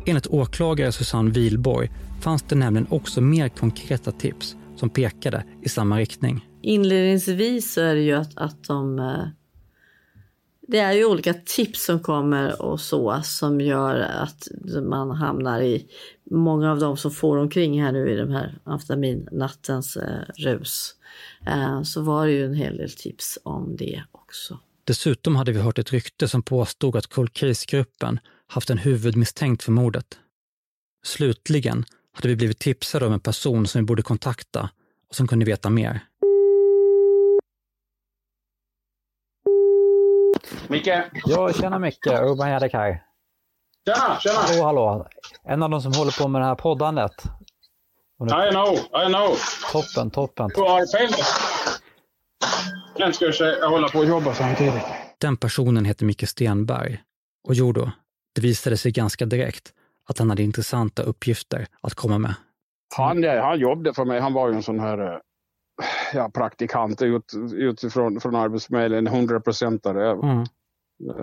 Enligt 0.06 0.26
åklagare 0.26 0.92
Susanne 0.92 1.30
Wilborg 1.30 1.90
fanns 2.20 2.42
det 2.42 2.54
nämligen 2.54 2.86
också 2.90 3.20
mer 3.20 3.48
konkreta 3.48 4.12
tips 4.12 4.56
som 4.76 4.90
pekade 4.90 5.44
i 5.62 5.68
samma 5.68 5.98
riktning. 5.98 6.48
Inledningsvis 6.62 7.74
så 7.74 7.80
är 7.80 7.94
det 7.94 8.02
ju 8.02 8.14
att, 8.14 8.36
att 8.36 8.64
de... 8.64 8.98
Eh, 8.98 9.43
det 10.68 10.78
är 10.78 10.92
ju 10.92 11.04
olika 11.04 11.34
tips 11.34 11.84
som 11.84 12.00
kommer 12.00 12.62
och 12.62 12.80
så 12.80 13.20
som 13.24 13.60
gör 13.60 14.00
att 14.00 14.48
man 14.82 15.10
hamnar 15.10 15.60
i... 15.60 15.86
Många 16.30 16.72
av 16.72 16.78
dem 16.78 16.96
som 16.96 17.10
får 17.10 17.36
omkring 17.36 17.82
här 17.82 17.92
nu 17.92 18.12
i 18.12 18.16
de 18.16 18.30
här 18.30 18.58
amfetaminnattens 18.64 19.96
eh, 19.96 20.20
rus. 20.36 20.94
Eh, 21.46 21.82
så 21.82 22.02
var 22.02 22.26
det 22.26 22.32
ju 22.32 22.44
en 22.44 22.54
hel 22.54 22.76
del 22.76 22.90
tips 22.90 23.38
om 23.42 23.76
det 23.76 24.02
också. 24.12 24.58
Dessutom 24.84 25.36
hade 25.36 25.52
vi 25.52 25.60
hört 25.60 25.78
ett 25.78 25.92
rykte 25.92 26.28
som 26.28 26.42
påstod 26.42 26.96
att 26.96 27.06
Cold 27.06 27.32
Case-gruppen 27.32 28.20
haft 28.46 28.70
en 28.70 28.78
huvudmisstänkt 28.78 29.62
för 29.62 29.72
mordet. 29.72 30.18
Slutligen 31.04 31.84
hade 32.12 32.28
vi 32.28 32.36
blivit 32.36 32.58
tipsade 32.58 33.06
om 33.06 33.12
en 33.12 33.20
person 33.20 33.66
som 33.66 33.80
vi 33.80 33.86
borde 33.86 34.02
kontakta 34.02 34.70
och 35.08 35.14
som 35.14 35.28
kunde 35.28 35.44
veta 35.44 35.70
mer. 35.70 36.00
Micke? 40.68 41.02
Ja, 41.24 41.52
tjena 41.52 41.78
Micke. 41.78 42.06
Urban 42.06 42.50
Järdek 42.50 42.72
här. 42.72 43.02
Tjena, 43.86 44.18
tjena! 44.20 44.64
Hallå, 44.64 44.88
hallå. 44.88 45.06
En 45.44 45.62
av 45.62 45.70
de 45.70 45.80
som 45.82 45.92
håller 45.92 46.22
på 46.22 46.28
med 46.28 46.40
det 46.40 46.46
här 46.46 46.54
poddandet. 46.54 47.12
Och 48.18 48.26
nu, 48.26 48.48
I 48.48 48.50
know, 48.50 48.74
I 48.74 49.06
know. 49.06 49.36
toppen, 49.72 50.10
toppen. 50.10 50.50
Du 50.54 50.60
har 50.60 50.98
fel. 50.98 51.10
Nu 52.98 53.12
ska 53.12 53.24
jag 53.24 53.58
jag 53.58 53.70
håller 53.70 53.88
på 53.88 54.00
att 54.00 54.08
jobba 54.08 54.34
samtidigt. 54.34 54.82
Den 55.18 55.36
personen 55.36 55.84
heter 55.84 56.06
Micke 56.06 56.28
Stenberg. 56.28 57.00
Och 57.48 57.54
jo 57.54 57.72
då, 57.72 57.90
det 58.34 58.40
visade 58.40 58.76
sig 58.76 58.92
ganska 58.92 59.26
direkt 59.26 59.72
att 60.08 60.18
han 60.18 60.30
hade 60.30 60.42
intressanta 60.42 61.02
uppgifter 61.02 61.66
att 61.80 61.94
komma 61.94 62.18
med. 62.18 62.34
Han, 62.96 63.22
ja, 63.22 63.42
han 63.46 63.58
jobbade 63.58 63.94
för 63.94 64.04
mig. 64.04 64.20
Han 64.20 64.32
var 64.32 64.48
ju 64.48 64.54
en 64.54 64.62
sån 64.62 64.80
här 64.80 64.98
eh, 64.98 65.18
ja, 66.14 66.30
praktikant 66.34 67.02
ut, 67.02 67.32
utifrån 67.52 68.20
från 68.20 68.36
Arbetsförmedlingen, 68.36 69.06
100 69.06 69.40
procentare. 69.40 70.10
Mm. 70.10 70.44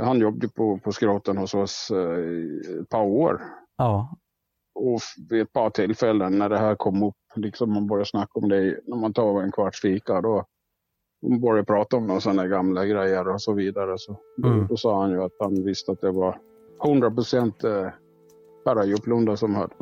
Han 0.06 0.20
jobbade 0.20 0.50
på, 0.50 0.80
på 0.84 0.92
skroten 0.92 1.38
hos 1.38 1.54
oss 1.54 1.92
eh, 1.92 2.80
ett 2.82 2.90
par 2.90 3.04
år. 3.04 3.42
Ja, 3.78 4.16
Och 4.76 5.00
vid 5.30 5.42
ett 5.42 5.54
par 5.54 5.70
tillfällen 5.70 6.38
när 6.38 6.50
det 6.50 6.58
här 6.58 6.76
kom 6.76 7.04
upp, 7.04 7.16
liksom 7.36 7.74
man 7.74 7.88
började 7.88 8.06
snacka 8.10 8.32
om 8.34 8.50
det 8.50 8.80
när 8.88 8.98
man 8.98 9.14
tar 9.14 9.42
en 9.42 9.52
kvarts 9.52 9.82
fika, 9.82 10.22
då 10.22 10.46
man 11.30 11.42
började 11.42 11.66
prata 11.66 11.98
om 11.98 12.08
några 12.08 12.20
sådana 12.22 12.48
gamla 12.48 12.86
grejer 12.86 13.28
och 13.28 13.42
så 13.42 13.54
vidare. 13.54 13.98
Så, 13.98 14.20
Mm. 14.44 14.68
då, 14.68 14.78
sa 14.78 15.02
han 15.02 15.12
ju 15.12 15.24
att 15.24 15.36
han 15.40 15.64
visste 15.64 15.92
att 15.92 16.02
det 16.02 16.12
var 16.12 16.40
100 16.86 17.12
procent 17.12 17.64
eh, 17.64 17.88
Per 18.66 18.84
Djuplunda 18.84 19.38
som 19.38 19.56
hade 19.56 19.74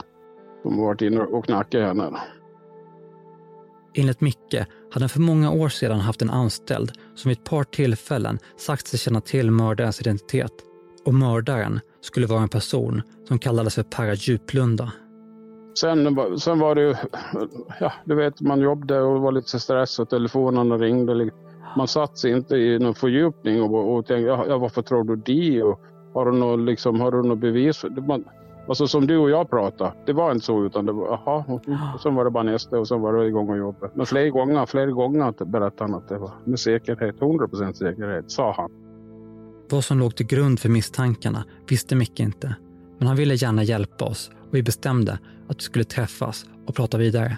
som 0.61 0.77
varit 0.81 1.01
inne 1.01 1.21
och 1.21 1.45
knackat 1.45 1.81
henne. 1.81 2.19
Enligt 3.93 4.21
Micke 4.21 4.65
hade 4.91 5.03
han 5.03 5.09
för 5.09 5.19
många 5.19 5.51
år 5.51 5.69
sedan 5.69 5.99
haft 5.99 6.21
en 6.21 6.29
anställd 6.29 6.91
som 7.15 7.29
vid 7.29 7.37
ett 7.37 7.43
par 7.43 7.63
tillfällen 7.63 8.39
sagt 8.57 8.87
sig 8.87 8.99
känna 8.99 9.21
till 9.21 9.51
mördarens 9.51 10.01
identitet. 10.01 10.51
Och 11.05 11.13
mördaren 11.13 11.79
skulle 12.01 12.27
vara 12.27 12.41
en 12.41 12.49
person 12.49 13.01
som 13.27 13.39
kallades 13.39 13.75
för 13.75 13.83
Perra 13.83 14.13
Djuplunda. 14.13 14.91
Sen, 15.79 16.15
var- 16.15 16.37
sen 16.37 16.59
var 16.59 16.75
det 16.75 16.81
ju, 16.81 16.95
ja 17.79 17.93
du 18.05 18.15
vet 18.15 18.41
man 18.41 18.59
jobbade 18.59 19.01
och 19.01 19.21
var 19.21 19.31
lite 19.31 19.59
stressad 19.59 20.03
och 20.03 20.09
telefonerna 20.09 20.77
ringde. 20.77 21.13
Liksom. 21.13 21.39
Man 21.77 21.87
satt 21.87 22.17
sig 22.17 22.31
inte 22.31 22.55
i 22.55 22.79
någon 22.79 22.95
fördjupning 22.95 23.61
och, 23.61 23.95
och 23.95 24.05
tänkte, 24.05 24.27
ja, 24.47 24.57
varför 24.57 24.81
tror 24.81 25.03
du 25.03 25.15
det? 25.15 25.63
Och 25.63 25.79
har 26.13 26.25
du 26.25 26.31
något, 26.31 26.59
liksom, 26.59 27.01
har 27.01 27.11
du 27.11 27.23
något 27.23 27.39
bevis? 27.39 27.85
Man, 28.07 28.25
alltså 28.69 28.87
som 28.87 29.07
du 29.07 29.17
och 29.17 29.29
jag 29.29 29.49
pratade, 29.49 29.93
det 30.05 30.13
var 30.13 30.31
inte 30.31 30.45
så 30.45 30.65
utan 30.65 30.85
det 30.85 30.91
var, 30.91 31.07
jaha, 31.07 31.43
och, 31.47 31.61
och 31.95 32.01
sen 32.01 32.15
var 32.15 32.25
det 32.25 32.31
bara 32.31 32.43
nästa 32.43 32.79
och 32.79 32.87
sen 32.87 33.01
var 33.01 33.13
det 33.13 33.27
igång 33.27 33.49
och 33.49 33.57
jobba. 33.57 33.89
Men 33.93 34.05
flera 34.05 34.29
gånger, 34.29 34.65
flera 34.65 34.91
gånger 34.91 35.45
berättade 35.45 35.91
han 35.91 35.93
att 35.93 36.09
det 36.09 36.17
var 36.17 36.31
med 36.43 36.59
säkerhet, 36.59 37.15
100% 37.19 37.73
säkerhet, 37.73 38.31
sa 38.31 38.53
han. 38.57 38.71
Vad 39.69 39.83
som 39.83 39.99
låg 39.99 40.15
till 40.15 40.27
grund 40.27 40.59
för 40.59 40.69
misstankarna 40.69 41.43
visste 41.69 41.95
Micke 41.95 42.19
inte. 42.19 42.55
Men 42.97 43.07
han 43.07 43.17
ville 43.17 43.33
gärna 43.35 43.63
hjälpa 43.63 44.05
oss 44.05 44.31
och 44.47 44.55
vi 44.55 44.63
bestämde 44.63 45.19
att 45.47 45.57
vi 45.57 45.61
skulle 45.61 45.85
träffas 45.85 46.45
och 46.67 46.75
prata 46.75 46.97
vidare. 46.97 47.37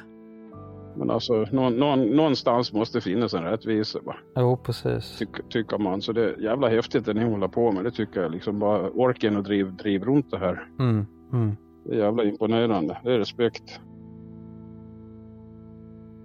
Men 0.96 1.12
alltså 1.12 1.46
någon, 1.52 1.76
någon, 1.76 2.06
någonstans 2.06 2.74
måste 2.74 3.02
finnas 3.02 3.34
en 3.34 3.44
rättvisa. 3.44 4.00
Va? 4.04 4.16
Jo, 4.36 4.58
precis. 4.58 5.18
tyck, 5.18 5.50
tycker 5.50 5.78
man. 5.78 6.02
Så 6.02 6.12
det 6.12 6.24
är 6.24 6.42
jävla 6.42 6.70
häftigt 6.70 7.06
det 7.06 7.14
ni 7.14 7.24
håller 7.24 7.48
på 7.48 7.72
med. 7.72 7.84
Det 7.84 7.92
tycker 7.92 8.22
jag. 8.22 8.32
Liksom 8.32 8.60
bara 8.60 8.90
orken 8.90 9.38
och 9.38 9.44
driv, 9.44 9.76
driv 9.76 10.04
runt 10.04 10.32
det 10.32 10.38
här. 10.38 10.68
Mm, 10.80 11.06
mm. 11.34 11.56
Det 11.86 11.96
är 11.96 12.00
jävla 12.00 12.24
imponerande. 12.24 12.98
Det 13.04 13.14
är 13.14 13.20
respekt. 13.20 13.80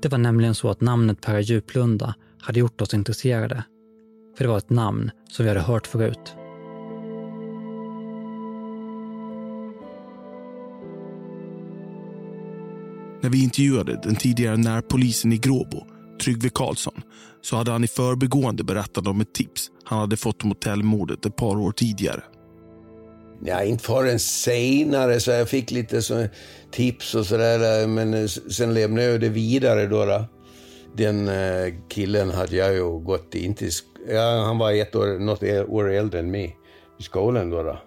Det 0.02 0.08
var 0.08 0.18
nämligen 0.18 0.54
så 0.54 0.68
att 0.68 0.80
namnet 0.80 1.20
Perra 1.20 1.40
Djuplunda 1.40 2.14
hade 2.38 2.60
gjort 2.60 2.80
oss 2.80 2.94
intresserade. 2.94 3.64
För 4.36 4.44
det 4.44 4.50
var 4.50 4.58
ett 4.58 4.70
namn 4.70 5.10
som 5.28 5.44
vi 5.44 5.48
hade 5.48 5.60
hört 5.60 5.86
förut. 5.86 6.36
När 13.20 13.30
vi 13.30 13.44
intervjuade 13.44 14.00
den 14.02 14.16
tidigare 14.16 14.56
närpolisen 14.56 15.32
i 15.32 15.38
Gråbo, 15.38 15.86
Tryggve 16.25 16.48
Karlsson, 16.48 17.02
så 17.40 17.56
hade 17.56 17.70
han 17.70 17.84
i 17.84 17.88
förbigående 17.88 18.64
berättat 18.64 19.06
om 19.06 19.20
ett 19.20 19.34
tips 19.34 19.70
han 19.84 19.98
hade 19.98 20.16
fått 20.16 20.44
om 20.44 20.50
hotellmordet 20.50 21.26
ett 21.26 21.36
par 21.36 21.56
år 21.58 21.72
tidigare. 21.72 22.22
Ja, 23.45 23.62
inte 23.62 23.85
förrän 23.85 24.19
senare 24.19 25.21
så 25.21 25.31
jag 25.31 25.49
fick 25.49 25.71
lite 25.71 26.02
så 26.02 26.26
tips 26.71 27.14
och 27.14 27.26
sådär. 27.26 27.87
Men 27.87 28.14
eh, 28.14 28.26
sen 28.26 28.75
lämnade 28.75 29.07
jag 29.07 29.21
det 29.21 29.28
vidare 29.28 29.87
då. 29.87 30.05
då. 30.05 30.25
Den 30.97 31.28
eh, 31.28 31.75
killen 31.88 32.31
hade 32.31 32.57
jag 32.57 32.75
ju 32.75 32.99
gått 32.99 33.35
in 33.35 33.55
till... 33.55 33.71
Ja, 34.09 34.43
han 34.45 34.59
var 34.59 34.73
ett 34.73 34.95
år, 34.95 35.19
något 35.19 35.43
år 35.69 35.90
äldre 35.90 36.19
än 36.21 36.31
mig 36.31 36.57
i 36.99 37.02
skolan 37.02 37.50
då. 37.50 37.62
då. 37.62 37.78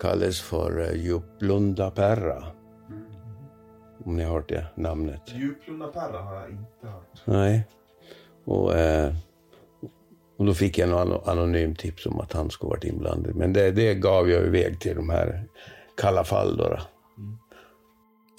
Kallades 0.00 0.40
för 0.40 0.80
uh, 0.80 0.96
Juplunda 0.96 1.90
Perra. 1.90 2.44
Om 4.04 4.16
ni 4.16 4.22
har 4.22 4.34
hört 4.34 4.48
det 4.48 4.66
namnet. 4.74 5.22
Djuplunda 5.26 5.86
Perra 5.86 6.18
har 6.18 6.34
jag 6.34 6.50
inte 6.50 6.86
hört. 6.86 7.22
Nej. 7.24 7.66
Och, 8.44 8.74
eh, 8.74 9.14
och 10.36 10.46
då 10.46 10.54
fick 10.54 10.78
jag 10.78 10.88
en 10.88 11.12
anonym 11.24 11.74
tips 11.74 12.06
om 12.06 12.20
att 12.20 12.32
han 12.32 12.50
skulle 12.50 12.70
varit 12.70 12.84
inblandad. 12.84 13.34
Men 13.34 13.52
det, 13.52 13.70
det 13.70 13.94
gav 13.94 14.30
jag 14.30 14.46
iväg 14.46 14.80
till 14.80 14.96
de 14.96 15.10
här 15.10 15.44
Kalla 15.96 16.24
fall 16.24 16.56
då. 16.56 16.78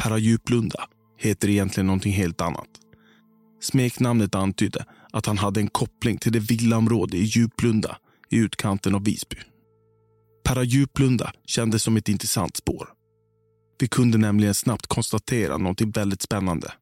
då. 0.10 0.18
Djuplunda 0.18 0.90
heter 1.18 1.50
egentligen 1.50 1.88
någonting 1.88 2.14
helt 2.14 2.42
annat. 2.42 2.68
Smeknamnet 3.62 4.36
antydde 4.36 4.86
att 5.12 5.26
han 5.26 5.38
hade 5.38 5.60
en 5.60 5.68
koppling 5.68 6.18
till 6.18 6.32
det 6.32 6.40
villaområde 6.40 7.18
i 7.18 7.24
Djuplunda 7.24 7.98
i 8.30 8.38
utkanten 8.38 8.96
av 8.96 9.04
Visby. 9.04 9.38
Parajuplunda 10.44 10.64
Djuplunda 10.64 11.32
kändes 11.46 11.84
som 11.84 11.98
ett 11.98 12.10
intressant 12.10 12.58
spår. 12.58 12.90
Vi 13.80 13.88
kunde 13.88 14.18
nämligen 14.18 14.54
snabbt 14.54 14.88
konstatera 14.88 15.58
någonting 15.58 15.92
väldigt 15.92 16.22
spännande. 16.22 16.74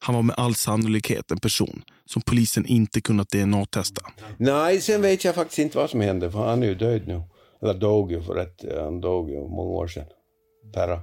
Han 0.00 0.14
var 0.14 0.22
med 0.22 0.36
all 0.38 0.54
sannolikhet 0.54 1.30
en 1.30 1.40
person 1.40 1.82
som 2.06 2.22
polisen 2.22 2.66
inte 2.66 3.00
kunnat 3.00 3.28
DNA-testa. 3.28 4.02
Nej, 4.36 4.80
sen 4.80 5.02
vet 5.02 5.24
jag 5.24 5.34
faktiskt 5.34 5.58
inte 5.58 5.78
vad 5.78 5.90
som 5.90 6.00
hände, 6.00 6.30
för 6.30 6.38
han 6.38 6.62
är 6.62 6.66
ju 6.66 6.74
död 6.74 7.02
nu. 7.06 7.22
Eller 7.62 7.74
dog 7.74 8.12
ju 8.12 8.22
för 8.22 8.36
att 8.36 8.64
han 8.84 9.00
dog 9.00 9.30
ju 9.30 9.40
många 9.40 9.70
år 9.70 9.86
sedan. 9.86 10.06
Perra. 10.74 11.00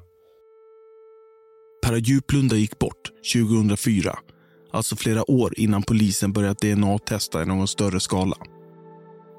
Perra 1.85 1.97
Djuplunda 1.97 2.55
gick 2.55 2.79
bort 2.79 3.11
2004, 3.33 4.19
alltså 4.71 4.95
flera 4.95 5.31
år 5.31 5.53
innan 5.59 5.83
polisen 5.83 6.33
börjat 6.33 6.61
DNA-testa 6.61 7.41
i 7.41 7.45
någon 7.45 7.67
större 7.67 7.99
skala. 7.99 8.37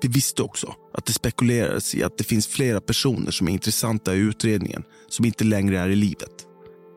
Vi 0.02 0.08
visste 0.08 0.42
också 0.42 0.74
att 0.92 1.06
det 1.06 1.12
spekulerades 1.12 1.94
i 1.94 2.02
att 2.02 2.18
det 2.18 2.24
finns 2.24 2.46
flera 2.46 2.80
personer 2.80 3.30
som 3.30 3.48
är 3.48 3.52
intressanta 3.52 4.14
i 4.14 4.18
utredningen 4.18 4.82
som 5.08 5.24
inte 5.24 5.44
längre 5.44 5.78
är 5.78 5.88
i 5.88 5.96
livet. 5.96 6.46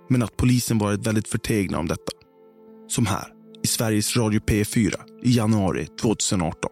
Men 0.10 0.24
att 0.24 0.38
polisen 0.38 0.78
varit 0.78 1.08
väldigt 1.08 1.28
förtegna 1.28 1.80
om 1.80 1.88
detta. 1.88 2.12
Som 2.90 3.06
här, 3.06 3.28
i 3.64 3.68
Sveriges 3.68 4.18
Radio 4.18 4.40
P4 4.40 4.94
i 5.24 5.38
januari 5.38 5.86
2018. 5.86 6.72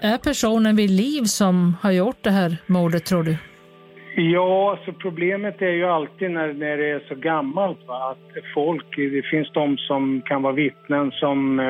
Är 0.00 0.18
personen 0.18 0.76
vid 0.76 0.90
liv 0.90 1.22
som 1.24 1.76
har 1.82 1.92
gjort 1.92 2.16
det 2.22 2.30
här 2.30 2.56
mordet 2.66 3.04
tror 3.06 3.22
du? 3.22 3.36
Ja, 4.16 4.70
alltså 4.70 4.92
problemet 4.92 5.62
är 5.62 5.70
ju 5.70 5.84
alltid 5.84 6.30
när, 6.30 6.52
när 6.52 6.76
det 6.76 6.90
är 6.90 7.04
så 7.08 7.14
gammalt 7.14 7.78
va? 7.86 8.10
att 8.10 8.44
folk, 8.54 8.96
det 8.96 9.22
finns 9.30 9.50
de 9.54 9.76
som 9.76 10.22
kan 10.24 10.42
vara 10.42 10.52
vittnen 10.52 11.10
som 11.10 11.60
eh, 11.60 11.66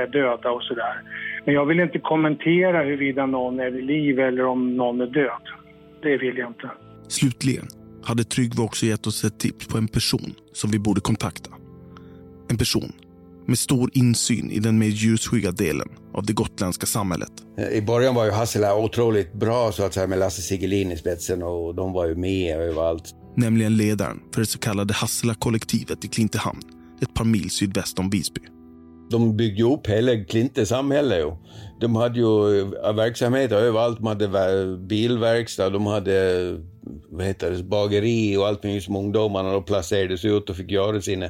är 0.00 0.06
döda 0.06 0.50
och 0.50 0.62
sådär. 0.62 1.02
Men 1.44 1.54
jag 1.54 1.66
vill 1.66 1.80
inte 1.80 1.98
kommentera 1.98 2.82
huruvida 2.82 3.26
någon 3.26 3.60
är 3.60 3.70
vid 3.70 3.84
liv 3.84 4.20
eller 4.20 4.44
om 4.44 4.76
någon 4.76 5.00
är 5.00 5.06
död. 5.06 5.42
Det 6.02 6.16
vill 6.16 6.38
jag 6.38 6.50
inte. 6.50 6.70
Slutligen 7.08 7.66
hade 8.04 8.24
Tryggve 8.24 8.62
också 8.62 8.86
gett 8.86 9.06
oss 9.06 9.24
ett 9.24 9.38
tips 9.38 9.68
på 9.68 9.78
en 9.78 9.88
person 9.88 10.34
som 10.52 10.70
vi 10.70 10.78
borde 10.78 11.00
kontakta. 11.00 11.50
En 12.50 12.58
person 12.58 12.92
med 13.46 13.58
stor 13.58 13.90
insyn 13.94 14.50
i 14.50 14.58
den 14.58 14.78
mer 14.78 14.86
ljusskygga 14.86 15.50
delen 15.50 15.88
av 16.14 16.26
det 16.26 16.32
gotländska 16.32 16.86
samhället. 16.86 17.30
I 17.72 17.80
början 17.80 18.14
var 18.14 18.24
ju 18.24 18.30
Hassela 18.30 18.76
otroligt 18.76 19.32
bra 19.32 19.72
så 19.72 19.84
att 19.84 19.94
säga 19.94 20.06
med 20.06 20.18
Lasse 20.18 20.42
Sigelin 20.42 20.92
i 20.92 20.96
spetsen 20.96 21.42
och 21.42 21.74
de 21.74 21.92
var 21.92 22.06
ju 22.06 22.14
med 22.14 22.60
överallt. 22.60 23.04
Nämligen 23.36 23.76
ledaren 23.76 24.20
för 24.34 24.40
det 24.40 24.46
så 24.46 24.58
kallade 24.58 24.94
Hassela-kollektivet 24.94 26.04
i 26.04 26.08
Klintehamn, 26.08 26.60
ett 27.02 27.14
par 27.14 27.24
mil 27.24 27.50
sydväst 27.50 27.98
om 27.98 28.10
Visby. 28.10 28.40
De 29.10 29.36
byggde 29.36 29.64
upp 29.64 29.86
hela 29.86 30.24
Klinte 30.24 30.66
samhälle 30.66 31.18
ju. 31.18 31.32
De 31.80 31.96
hade 31.96 32.18
ju 32.18 32.60
eh, 32.60 32.92
verksamheter 32.94 33.56
överallt. 33.56 33.98
De 33.98 34.06
hade 34.06 34.26
ver- 34.26 34.86
bilverkstad, 34.86 35.70
de 35.70 35.86
hade 35.86 36.56
vad 37.10 37.26
heter 37.26 37.50
det, 37.50 37.62
bageri 37.62 38.36
och 38.36 38.46
allt 38.46 38.64
möjligt 38.64 38.84
som 38.84 38.96
ungdomarna 38.96 39.52
då 39.52 39.62
placerades 39.62 40.24
ut 40.24 40.50
och 40.50 40.56
fick 40.56 40.70
göra 40.70 41.00
sina 41.00 41.26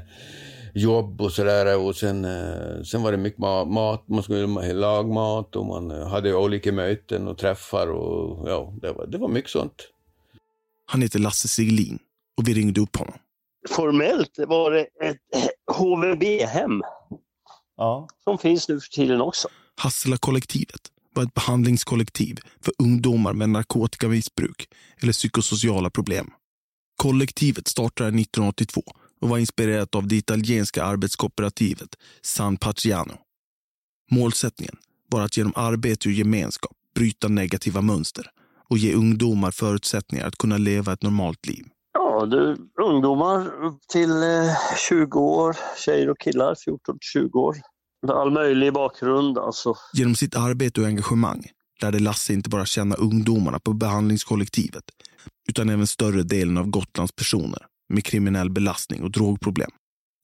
jobb 0.74 1.20
och 1.20 1.32
sådär. 1.32 1.78
Och 1.78 1.96
sen, 1.96 2.24
eh, 2.24 2.82
sen 2.82 3.02
var 3.02 3.12
det 3.12 3.18
mycket 3.18 3.40
ma- 3.40 3.64
mat, 3.70 4.08
man 4.08 4.22
skulle 4.22 4.72
laga 4.72 5.08
mat 5.08 5.56
och 5.56 5.66
man 5.66 5.90
eh, 5.90 6.06
hade 6.08 6.34
olika 6.34 6.72
möten 6.72 7.28
och 7.28 7.38
träffar 7.38 7.86
och 7.86 8.48
ja, 8.50 8.74
det 8.82 8.92
var, 8.92 9.06
det 9.06 9.18
var 9.18 9.28
mycket 9.28 9.50
sånt. 9.50 9.74
Han 10.86 11.02
heter 11.02 11.18
Lasse 11.18 11.48
Sigelin 11.48 11.98
och 12.36 12.48
vi 12.48 12.54
ringde 12.54 12.80
upp 12.80 12.96
honom. 12.96 13.14
Formellt 13.68 14.38
var 14.48 14.70
det 14.70 14.80
ett 14.80 15.50
HVB-hem 15.76 16.82
Ja. 17.76 18.08
som 18.24 18.38
finns 18.38 18.68
nu 18.68 18.80
för 18.80 18.88
tiden 18.88 19.20
också. 19.20 19.48
Hassela-kollektivet 19.76 20.80
var 21.14 21.22
ett 21.22 21.34
behandlingskollektiv 21.34 22.38
för 22.64 22.74
ungdomar 22.78 23.32
med 23.32 23.48
narkotikamissbruk 23.48 24.68
eller 25.02 25.12
psykosociala 25.12 25.90
problem. 25.90 26.30
Kollektivet 26.96 27.68
startade 27.68 28.08
1982 28.08 28.82
och 29.22 29.28
var 29.28 29.38
inspirerat 29.38 29.94
av 29.94 30.08
det 30.08 30.16
italienska 30.16 30.84
arbetskooperativet 30.84 31.88
San 32.22 32.56
Paciano. 32.56 33.14
Målsättningen 34.10 34.76
var 35.10 35.20
att 35.20 35.36
genom 35.36 35.52
arbete 35.56 36.08
och 36.08 36.12
gemenskap 36.12 36.72
bryta 36.94 37.28
negativa 37.28 37.80
mönster 37.80 38.26
och 38.70 38.78
ge 38.78 38.94
ungdomar 38.94 39.50
förutsättningar 39.50 40.26
att 40.26 40.36
kunna 40.36 40.58
leva 40.58 40.92
ett 40.92 41.02
normalt 41.02 41.46
liv. 41.46 41.64
Ja, 41.94 42.26
du, 42.26 42.56
ungdomar 42.82 43.64
upp 43.64 43.80
till 43.88 44.10
eh, 44.10 44.56
20 44.88 45.20
år, 45.20 45.56
tjejer 45.84 46.10
och 46.10 46.18
killar 46.20 46.54
14 46.64 46.98
20 47.00 47.38
år. 47.38 47.56
All 48.08 48.30
möjlig 48.30 48.72
bakgrund 48.72 49.38
alltså. 49.38 49.74
Genom 49.92 50.14
sitt 50.14 50.36
arbete 50.36 50.80
och 50.80 50.86
engagemang 50.86 51.46
lärde 51.82 51.98
Lasse 51.98 52.32
inte 52.32 52.50
bara 52.50 52.64
känna 52.64 52.94
ungdomarna 52.94 53.58
på 53.58 53.72
behandlingskollektivet 53.72 54.84
utan 55.48 55.68
även 55.68 55.86
större 55.86 56.22
delen 56.22 56.58
av 56.58 56.66
Gotlands 56.66 57.12
personer 57.12 57.66
med 57.92 58.04
kriminell 58.04 58.50
belastning 58.50 59.02
och 59.02 59.10
drogproblem. 59.10 59.70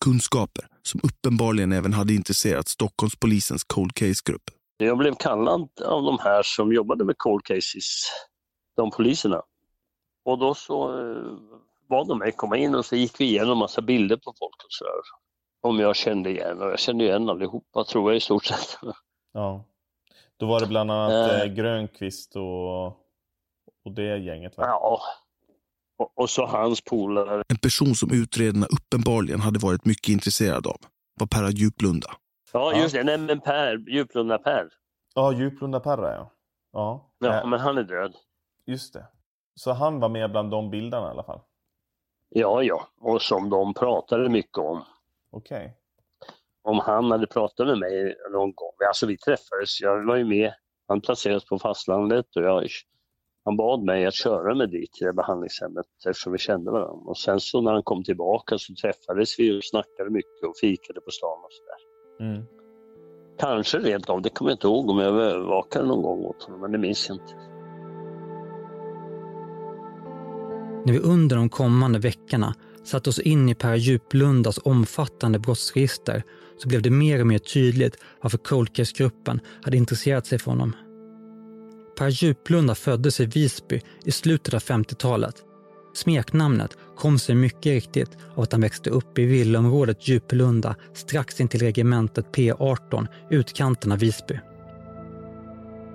Kunskaper 0.05 0.65
som 0.83 1.01
uppenbarligen 1.03 1.73
även 1.73 1.93
hade 1.93 2.15
intresserat 2.15 2.69
Stockholmspolisens 2.69 3.65
cold 3.65 3.95
case-grupp. 3.95 4.43
Jag 4.77 4.99
blev 4.99 5.15
kallad 5.15 5.69
av 5.85 6.03
de 6.03 6.19
här 6.21 6.43
som 6.43 6.73
jobbade 6.73 7.05
med 7.05 7.15
cold 7.19 7.45
cases, 7.45 8.03
de 8.77 8.91
poliserna. 8.91 9.43
Och 10.25 10.39
då 10.39 10.55
så 10.55 11.01
eh, 11.01 11.23
bad 11.89 12.09
de 12.09 12.19
mig 12.19 12.33
komma 12.33 12.57
in 12.57 12.75
och 12.75 12.85
så 12.85 12.97
gick 12.97 13.21
vi 13.21 13.25
igenom 13.25 13.59
massa 13.59 13.81
bilder 13.83 14.17
på 14.17 14.35
folk 14.39 14.57
och 14.65 14.73
sådär. 14.73 14.93
Om 15.61 15.79
jag 15.81 15.97
kände 15.97 16.31
igen, 16.31 16.63
och 16.63 16.71
jag 16.71 16.79
kände 16.79 17.05
igen 17.05 17.29
allihopa 17.29 17.85
tror 17.85 18.11
jag 18.11 18.17
i 18.17 18.21
stort 18.21 18.45
sett. 18.45 18.79
Ja. 19.33 19.65
Då 20.37 20.47
var 20.47 20.61
det 20.61 20.67
bland 20.67 20.91
annat 20.91 21.31
Eh. 21.31 21.41
eh, 21.41 21.47
Grönqvist 21.47 22.37
och, 22.37 22.87
och 22.87 23.93
det 23.95 24.19
gänget 24.19 24.57
va? 24.57 24.65
Ja. 24.67 25.01
Och, 25.99 26.13
och 26.19 26.31
så 26.31 26.47
hans 26.47 26.81
polare. 26.85 27.43
En 27.49 27.57
person 27.59 27.95
som 27.95 28.11
utredarna 28.13 28.67
uppenbarligen 28.67 29.41
hade 29.41 29.59
varit 29.59 29.85
mycket 29.85 30.09
intresserad 30.09 30.67
av 30.67 30.77
var 31.21 31.27
Perra 31.27 31.51
Djuplunda. 31.51 32.09
Ja, 32.53 32.77
just 32.77 32.95
det. 32.95 33.05
Nej, 33.05 33.19
men 33.19 33.41
Per, 33.41 33.77
Djuplunda-Per. 33.91 34.69
Ja, 35.15 35.33
Djuplunda 35.33 35.81
Perra 35.81 36.15
ja. 36.15 36.33
Ja, 36.73 37.11
Ja, 37.19 37.41
eh, 37.43 37.47
men 37.49 37.61
han 37.61 37.79
är 37.79 37.83
död. 37.83 38.15
just 38.67 38.93
det. 38.95 39.07
Så 39.55 39.73
han 39.73 40.01
var 40.01 40.09
med 40.09 40.31
bland 40.31 40.51
de 40.51 40.71
bilderna 40.71 41.07
i 41.07 41.11
alla 41.11 41.23
fall? 41.25 41.41
Ja, 42.29 42.63
ja. 42.63 42.89
Och 43.01 43.23
som 43.23 43.51
de 43.51 43.75
pratade 43.75 44.29
mycket 44.29 44.59
om. 44.59 44.85
Okej. 45.31 45.75
Om 46.63 46.79
han 46.79 47.11
hade 47.11 47.27
pratat 47.27 47.67
med 47.67 47.79
mig 47.79 48.17
någon 48.33 48.53
gång. 48.55 48.73
Alltså 48.89 49.07
vi 49.07 49.19
träffades, 49.19 49.81
jag 49.81 50.07
var 50.07 50.17
ju 50.17 50.25
med. 50.25 50.53
Han 50.89 51.01
placerades 51.01 51.45
på 51.47 51.59
fastlandet 51.59 52.37
och 52.37 52.43
jag, 52.43 52.67
han 53.49 53.57
bad 53.57 53.83
mig 53.83 54.07
att 54.07 54.15
köra 54.15 54.55
med 54.55 54.71
dit 54.71 54.93
till 54.93 55.07
det 55.07 55.13
behandlingshemmet 55.13 55.87
eftersom 56.07 56.33
vi 56.33 56.39
kände 56.39 56.71
varandra. 56.71 57.11
Och 57.11 57.19
sen 57.19 57.41
så 57.41 57.61
när 57.61 57.73
han 57.73 57.83
kom 57.83 58.05
tillbaka 58.05 58.59
så 58.59 58.75
träffades 58.75 59.39
vi 59.39 59.59
och 59.59 59.65
snackade 59.65 60.11
mycket 60.11 60.45
och 60.49 60.57
fikade 60.61 61.01
på 61.01 61.11
stan 61.11 61.39
och 61.45 61.53
sådär. 61.59 62.31
Mm. 62.31 62.45
Kanske 63.39 63.79
rent 63.79 64.11
av, 64.11 64.23
det 64.23 64.31
kommer 64.31 64.51
jag 64.51 64.57
inte 64.57 64.67
ihåg 64.67 64.91
om 64.91 64.99
jag 64.99 65.09
övervakade 65.09 65.87
någon 65.87 66.03
gång 66.03 66.25
åt 66.25 66.43
honom, 66.43 66.61
men 66.61 66.73
det 66.73 66.79
minns 66.79 67.09
jag 67.09 67.15
inte. 67.15 67.35
När 70.87 70.93
vi 70.93 70.99
under 70.99 71.37
de 71.37 71.49
kommande 71.49 71.99
veckorna 71.99 72.55
satte 72.85 73.11
oss 73.11 73.19
in 73.19 73.49
i 73.49 73.55
Per 73.55 73.77
Djuplundas 73.77 74.59
omfattande 74.65 75.39
brottsregister 75.39 76.23
så 76.59 76.69
blev 76.69 76.83
det 76.83 76.91
mer 76.91 77.21
och 77.21 77.27
mer 77.27 77.39
tydligt 77.39 77.97
varför 78.21 78.39
Cold 78.39 78.73
Case-gruppen 78.73 79.41
hade 79.63 79.77
intresserat 79.77 80.27
sig 80.27 80.39
för 80.39 80.51
honom. 80.51 80.73
Per 81.99 82.09
Djuplunda 82.09 82.75
föddes 82.75 83.21
i 83.21 83.27
Visby 83.27 83.81
i 84.05 84.11
slutet 84.11 84.55
av 84.55 84.61
50-talet. 84.61 85.35
Smeknamnet 85.95 86.77
kom 86.97 87.19
sig 87.19 87.35
mycket 87.35 87.67
riktigt 87.67 88.11
av 88.35 88.43
att 88.43 88.53
han 88.53 88.61
växte 88.61 88.91
upp 88.91 89.19
i 89.19 89.25
villaområdet 89.25 90.09
Djuplunda 90.09 90.77
strax 90.95 91.41
intill 91.41 91.61
regementet 91.61 92.27
P18 92.33 93.07
utkanten 93.31 93.93
av 93.93 93.99
Visby. 93.99 94.39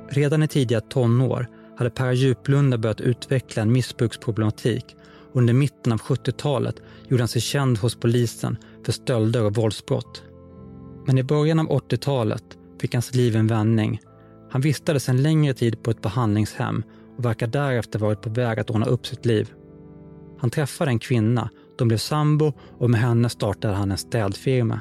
Redan 0.10 0.44
i 0.44 0.48
tidiga 0.48 0.82
tonår 0.82 1.48
hade 1.78 1.90
Per 1.90 2.12
Djuplunda 2.12 2.78
börjat 2.78 3.02
utveckla 3.02 3.62
en 3.62 3.72
missbruksproblematik 3.72 4.96
och 5.32 5.38
under 5.38 5.54
mitten 5.54 5.94
av 5.94 6.00
70-talet 6.00 6.76
gjorde 7.08 7.24
han 7.24 7.28
sig 7.28 7.42
känd 7.42 7.78
hos 7.78 7.96
polisen 7.96 8.58
för 8.86 8.92
stölder 8.92 9.44
och 9.44 9.56
våldsbrott. 9.56 10.24
Men 11.06 11.18
i 11.18 11.24
början 11.24 11.60
av 11.60 11.68
80-talet 11.68 12.44
fick 12.82 12.94
hans 12.94 13.16
liv 13.16 13.36
en 13.36 13.48
vändning. 13.48 14.00
Han 14.54 14.62
vistades 14.62 15.10
en 15.10 15.24
längre 15.24 15.54
tid 15.54 15.84
på 15.84 15.92
ett 15.92 16.02
behandlingshem 16.02 16.84
och 17.18 17.26
verkar 17.26 17.48
därefter 17.48 18.00
varit 18.00 18.22
på 18.22 18.30
väg 18.30 18.60
att 18.60 18.70
ordna 18.70 18.86
upp 18.86 19.08
sitt 19.08 19.26
liv. 19.26 19.52
Han 20.40 20.50
träffade 20.50 20.92
en 20.92 21.00
kvinna, 21.00 21.50
de 21.78 21.88
blev 21.88 21.98
sambo 21.98 22.54
och 22.78 22.90
med 22.90 23.00
henne 23.00 23.30
startade 23.30 23.74
han 23.74 23.92
en 23.92 23.98
städfirma. 23.98 24.80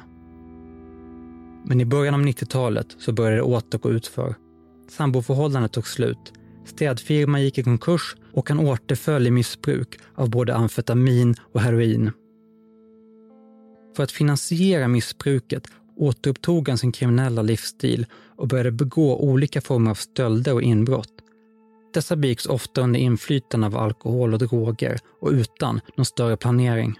Men 1.64 1.80
i 1.80 1.84
början 1.84 2.14
av 2.14 2.20
90-talet 2.20 2.86
så 2.98 3.12
började 3.12 3.36
det 3.36 3.42
åter 3.42 3.78
gå 3.78 3.90
utför. 3.90 4.34
Samboförhållandet 4.88 5.72
tog 5.72 5.86
slut. 5.86 6.32
Städfirman 6.64 7.42
gick 7.42 7.58
i 7.58 7.62
konkurs 7.62 8.16
och 8.32 8.48
han 8.48 8.58
återföll 8.58 9.26
i 9.26 9.30
missbruk 9.30 9.98
av 10.14 10.30
både 10.30 10.54
amfetamin 10.54 11.34
och 11.52 11.60
heroin. 11.60 12.10
För 13.96 14.02
att 14.02 14.12
finansiera 14.12 14.88
missbruket 14.88 15.68
återupptog 15.96 16.68
han 16.68 16.78
sin 16.78 16.92
kriminella 16.92 17.42
livsstil 17.42 18.06
och 18.42 18.48
började 18.48 18.70
begå 18.70 19.20
olika 19.20 19.60
former 19.60 19.90
av 19.90 19.94
stölder 19.94 20.54
och 20.54 20.62
inbrott. 20.62 21.12
Dessa 21.94 22.16
begicks 22.16 22.46
ofta 22.46 22.80
under 22.80 23.00
inflytande 23.00 23.66
av 23.66 23.76
alkohol 23.76 24.32
och 24.32 24.38
droger 24.38 24.98
och 25.20 25.30
utan 25.30 25.80
någon 25.96 26.04
större 26.04 26.36
planering. 26.36 26.94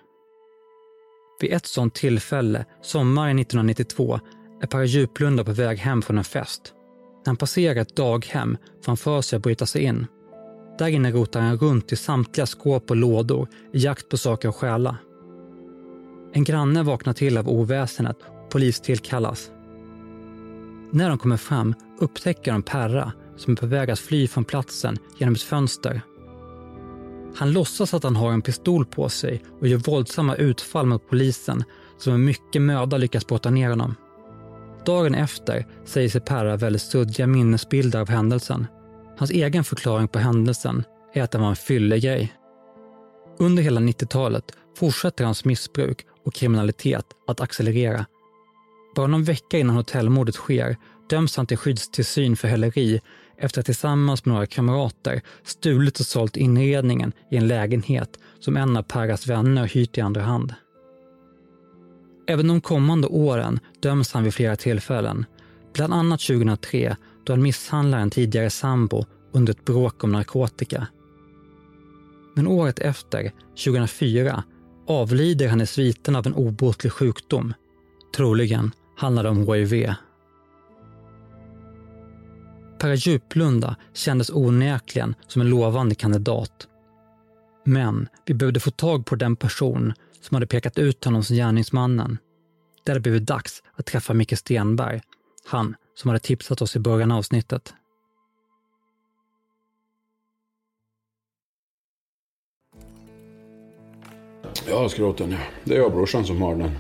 Vid 1.41 1.53
ett 1.53 1.67
sådant 1.67 1.95
tillfälle, 1.95 2.65
sommaren 2.83 3.39
1992, 3.39 4.21
är 4.63 4.67
Per 4.67 4.83
Djuplunda 4.83 5.45
på 5.45 5.53
väg 5.53 5.79
hem 5.79 6.03
från 6.03 6.19
en 6.19 6.25
fest. 6.25 6.73
När 7.19 7.27
han 7.27 7.37
passerar 7.37 7.81
ett 7.81 7.97
daghem 7.97 8.57
framför 8.85 9.21
sig 9.21 9.37
att 9.37 9.43
bryta 9.43 9.67
sig 9.67 9.83
in. 9.83 10.07
Där 10.79 10.89
inne 10.89 11.11
rotar 11.11 11.41
han 11.41 11.59
runt 11.59 11.93
i 11.93 11.97
samtliga 11.97 12.47
skåp 12.47 12.91
och 12.91 12.97
lådor 12.97 13.49
i 13.73 13.79
jakt 13.79 14.09
på 14.09 14.17
saker 14.17 14.49
att 14.49 14.55
stjäla. 14.55 14.97
En 16.33 16.45
granne 16.45 16.83
vaknar 16.83 17.13
till 17.13 17.39
av 17.39 17.49
oväsendet 17.49 18.17
och 18.21 18.51
polis 18.51 18.81
tillkallas. 18.81 19.51
När 20.95 21.09
de 21.09 21.19
kommer 21.19 21.37
fram 21.37 21.75
upptäcker 21.99 22.53
de 22.53 22.63
Perra 22.63 23.13
som 23.37 23.53
är 23.53 23.57
på 23.57 23.67
väg 23.67 23.91
att 23.91 23.99
fly 23.99 24.29
från 24.29 24.45
platsen 24.45 24.99
genom 25.19 25.35
ett 25.35 25.43
fönster. 25.43 26.03
Han 27.37 27.53
låtsas 27.53 27.95
att 27.95 28.03
han 28.03 28.17
har 28.17 28.33
en 28.33 28.43
pistol 28.43 28.87
på 28.87 29.09
sig 29.09 29.43
och 29.61 29.67
gör 29.67 29.79
våldsamma 29.79 30.35
utfall 30.35 30.87
mot 30.87 31.09
polisen 31.09 31.65
som 31.99 32.13
med 32.13 32.21
mycket 32.21 32.63
möda 32.63 32.97
lyckas 32.97 33.27
brotta 33.27 33.51
ner 33.51 33.71
honom. 33.71 33.95
Dagen 34.87 35.15
efter 35.15 35.67
säger 35.85 36.09
sig 36.09 36.21
Perra 36.21 36.57
väldigt 36.57 36.83
suddiga 36.83 37.27
minnesbilder 37.27 38.01
av 38.01 38.09
händelsen. 38.09 38.67
Hans 39.19 39.31
egen 39.31 39.65
förklaring 39.65 40.09
på 40.09 40.19
händelsen 40.19 40.85
är 41.15 41.23
att 41.23 41.31
det 41.31 41.39
var 41.39 41.49
en 41.49 41.57
fyllegrej. 41.57 42.33
Under 43.39 43.63
hela 43.63 43.81
90-talet 43.81 44.45
fortsätter 44.79 45.25
hans 45.25 45.45
missbruk 45.45 46.07
och 46.25 46.35
kriminalitet 46.35 47.07
att 47.27 47.41
accelerera. 47.41 48.07
Bara 48.95 49.07
någon 49.07 49.25
vecka 49.25 49.59
innan 49.59 49.77
hotellmordet 49.77 50.35
sker 50.35 50.77
döms 51.09 51.37
han 51.37 51.47
till 51.47 51.57
skyddstillsyn 51.57 52.37
för 52.37 52.49
häleri 52.49 53.01
efter 53.39 53.61
att 53.61 53.67
tillsammans 53.67 54.25
med 54.25 54.35
några 54.35 54.47
kamrater 54.47 55.21
stulit 55.45 56.01
och 56.01 56.07
sålt 56.07 56.37
inredningen 56.37 57.13
i 57.31 57.37
en 57.37 57.49
lägenhet 57.49 58.19
som 58.41 58.57
en 58.57 58.77
av 58.77 58.83
Paras 58.83 59.27
vänner 59.27 59.67
hyrt 59.67 59.99
i 59.99 60.01
andra 60.01 60.23
hand. 60.23 60.55
Även 62.27 62.49
de 62.49 62.61
kommande 62.61 63.07
åren 63.07 63.61
döms 63.81 64.13
han 64.13 64.25
vid 64.25 64.35
flera 64.35 64.57
tillfällen. 64.57 65.27
Bland 65.75 65.93
annat 65.93 66.21
2003 66.21 66.97
då 67.25 67.33
han 67.33 67.43
misshandlar 67.43 67.99
en 67.99 68.11
tidigare 68.11 68.51
sambo 68.51 69.05
under 69.33 69.53
ett 69.53 69.65
bråk 69.65 70.05
om 70.05 70.13
narkotika. 70.13 70.87
Men 72.35 72.47
året 72.47 72.79
efter, 72.79 73.33
2004, 73.65 74.45
avlider 74.87 75.49
han 75.49 75.61
i 75.61 75.67
sviten 75.67 76.17
av 76.17 76.27
en 76.27 76.35
obotlig 76.35 76.93
sjukdom. 76.93 77.55
Troligen 78.17 78.73
handlade 78.97 79.29
om 79.29 79.53
HIV. 79.53 79.95
Per 82.79 82.95
Djuplunda 82.95 83.77
kändes 83.93 84.31
onekligen 84.31 85.15
som 85.27 85.43
en 85.43 85.51
lovande 85.51 85.95
kandidat. 85.95 86.69
Men 87.65 88.09
vi 88.27 88.35
behövde 88.35 88.61
få 88.61 88.71
tag 88.71 89.07
på 89.07 89.17
den 89.17 89.37
person 89.37 89.93
som 90.21 90.35
hade 90.35 90.47
pekat 90.47 90.79
ut 90.79 91.05
honom 91.05 91.25
som 91.25 91.37
gärningsmannen. 91.37 92.19
Det 92.85 92.93
hade 92.93 93.01
blivit 93.01 93.27
dags 93.27 93.63
att 93.77 93.87
träffa 93.87 94.15
Micke 94.15 94.39
Stenberg, 94.39 95.01
han 95.47 95.77
som 95.95 96.09
hade 96.09 96.19
tipsat 96.19 96.63
oss 96.63 96.77
i 96.77 96.79
början 96.79 97.13
av 97.13 97.19
avsnittet. 97.19 97.75
Ja, 104.69 104.89
skroten 104.89 105.31
ja. 105.31 105.39
Det 105.65 105.75
är 105.75 105.79
jag 105.79 105.87
och 105.87 105.93
brorsan 105.93 106.25
som 106.25 106.43
har 106.43 106.57
den. 106.57 106.71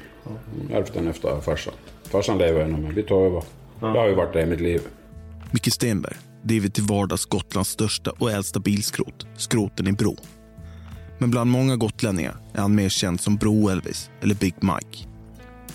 Ärvt 0.70 0.94
den 0.94 1.08
efter 1.08 1.40
farsan. 1.40 1.74
Farsan 2.12 2.38
lever 2.38 2.60
ännu 2.60 2.76
men 2.76 2.94
vi 2.94 3.02
tar 3.02 3.26
över. 3.26 3.42
Jag 3.80 3.94
har 3.94 4.08
ju 4.08 4.14
varit 4.14 4.32
där 4.32 4.42
i 4.42 4.46
mitt 4.46 4.60
liv. 4.60 4.80
Micke 5.50 5.72
Stenberg 5.72 6.16
driver 6.42 6.68
till 6.68 6.84
vardags 6.84 7.24
Gotlands 7.24 7.70
största 7.70 8.10
och 8.10 8.30
äldsta 8.30 8.60
bilskrot, 8.60 9.26
Skroten 9.36 9.86
i 9.86 9.92
Bro. 9.92 10.16
Men 11.18 11.30
bland 11.30 11.50
många 11.50 11.76
gotlänningar 11.76 12.36
är 12.52 12.60
han 12.60 12.74
mer 12.74 12.88
känd 12.88 13.20
som 13.20 13.36
Bro-Elvis 13.36 14.10
eller 14.20 14.34
Big 14.34 14.54
Mike. 14.60 15.08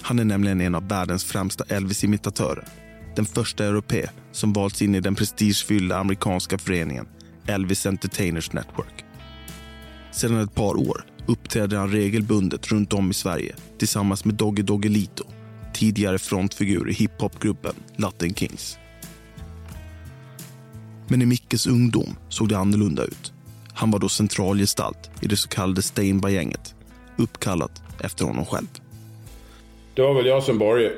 Han 0.02 0.20
är 0.20 0.26
nämligen 0.26 0.62
en 0.62 0.76
av 0.76 0.88
världens 0.88 1.26
främsta 1.26 1.64
Elvis-imitatörer. 1.64 2.68
Den 3.16 3.26
första 3.26 3.66
europé 3.66 4.08
som 4.32 4.54
valts 4.54 4.82
in 4.82 4.96
i 4.96 5.00
den 5.00 5.16
prestigefyllda 5.16 5.98
amerikanska 5.98 6.58
föreningen 6.58 7.08
Elvis 7.48 7.86
Entertainers 7.86 8.54
Network. 8.54 9.06
Sedan 10.12 10.40
ett 10.40 10.56
par 10.56 10.76
år 10.90 11.06
uppträder 11.26 11.78
han 11.78 11.92
regelbundet 11.92 12.72
runt 12.72 12.94
om 12.94 13.12
i 13.12 13.14
Sverige 13.14 13.56
tillsammans 13.78 14.26
med 14.26 14.36
Doggy 14.36 14.64
Doggelito, 14.64 15.24
tidigare 15.78 16.20
frontfigur 16.20 16.90
i 16.90 16.94
hiphopgruppen 16.94 17.76
Latin 17.96 18.36
Kings. 18.36 18.78
Men 21.08 21.22
i 21.22 21.26
Mickes 21.26 21.68
ungdom 21.68 22.16
såg 22.30 22.50
det 22.50 22.58
annorlunda 22.58 23.04
ut. 23.04 23.34
Han 23.74 23.92
var 23.92 24.00
då 24.00 24.10
centralgestalt 24.10 25.10
i 25.22 25.28
det 25.28 25.38
så 25.38 25.50
kallade 25.50 25.82
Steinberg-gänget, 25.82 26.76
uppkallat 27.18 27.82
efter 28.00 28.26
honom 28.26 28.46
själv. 28.46 28.68
Det 29.94 30.02
var 30.02 30.14
väl 30.14 30.26
jag 30.26 30.44
som 30.44 30.58
Borge. 30.58 30.92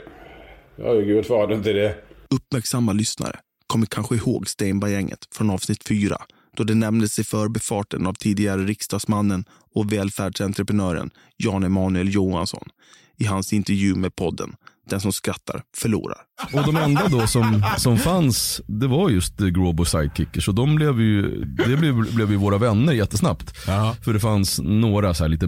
Jag 0.76 0.98
är 0.98 1.02
gudfadern 1.02 1.64
till 1.64 1.76
det. 1.76 1.96
Uppmärksamma 2.30 2.94
lyssnare 2.94 3.40
kommer 3.68 3.86
kanske 3.86 4.16
ihåg 4.16 4.48
Steinberg-gänget 4.48 5.28
från 5.32 5.50
avsnitt 5.50 5.88
4 5.88 6.18
då 6.56 6.64
det 6.64 6.76
nämndes 6.76 7.20
i 7.20 7.24
förbifarten 7.24 8.08
av 8.08 8.14
tidigare 8.14 8.62
riksdagsmannen 8.62 9.46
och 9.76 9.94
välfärdsentreprenören 9.94 11.12
Jan 11.38 11.64
Emanuel 11.64 12.14
Johansson 12.14 12.70
i 13.18 13.26
hans 13.26 13.54
intervju 13.54 13.96
med 13.96 14.16
podden 14.16 14.56
Den 14.90 15.02
som 15.02 15.12
skrattar 15.12 15.62
förlorar. 15.78 16.18
Och 16.54 16.64
de 16.66 16.78
enda 16.78 17.08
då 17.08 17.28
som, 17.28 17.64
som 17.78 17.98
fanns, 17.98 18.62
det 18.66 18.88
var 18.88 19.10
just 19.10 19.38
Gråbo 19.38 19.86
Sidekickers. 19.86 20.48
Och 20.48 20.56
de 20.56 20.76
blev 20.76 21.02
ju, 21.02 21.46
det 21.46 21.78
blev, 21.78 22.16
blev 22.16 22.32
ju 22.32 22.38
våra 22.38 22.58
vänner 22.58 22.94
jättesnabbt. 22.94 23.54
Ja. 23.68 23.96
För 24.04 24.14
det 24.14 24.20
fanns 24.20 24.60
några 24.64 25.14
så 25.14 25.24
här 25.24 25.30
lite 25.30 25.48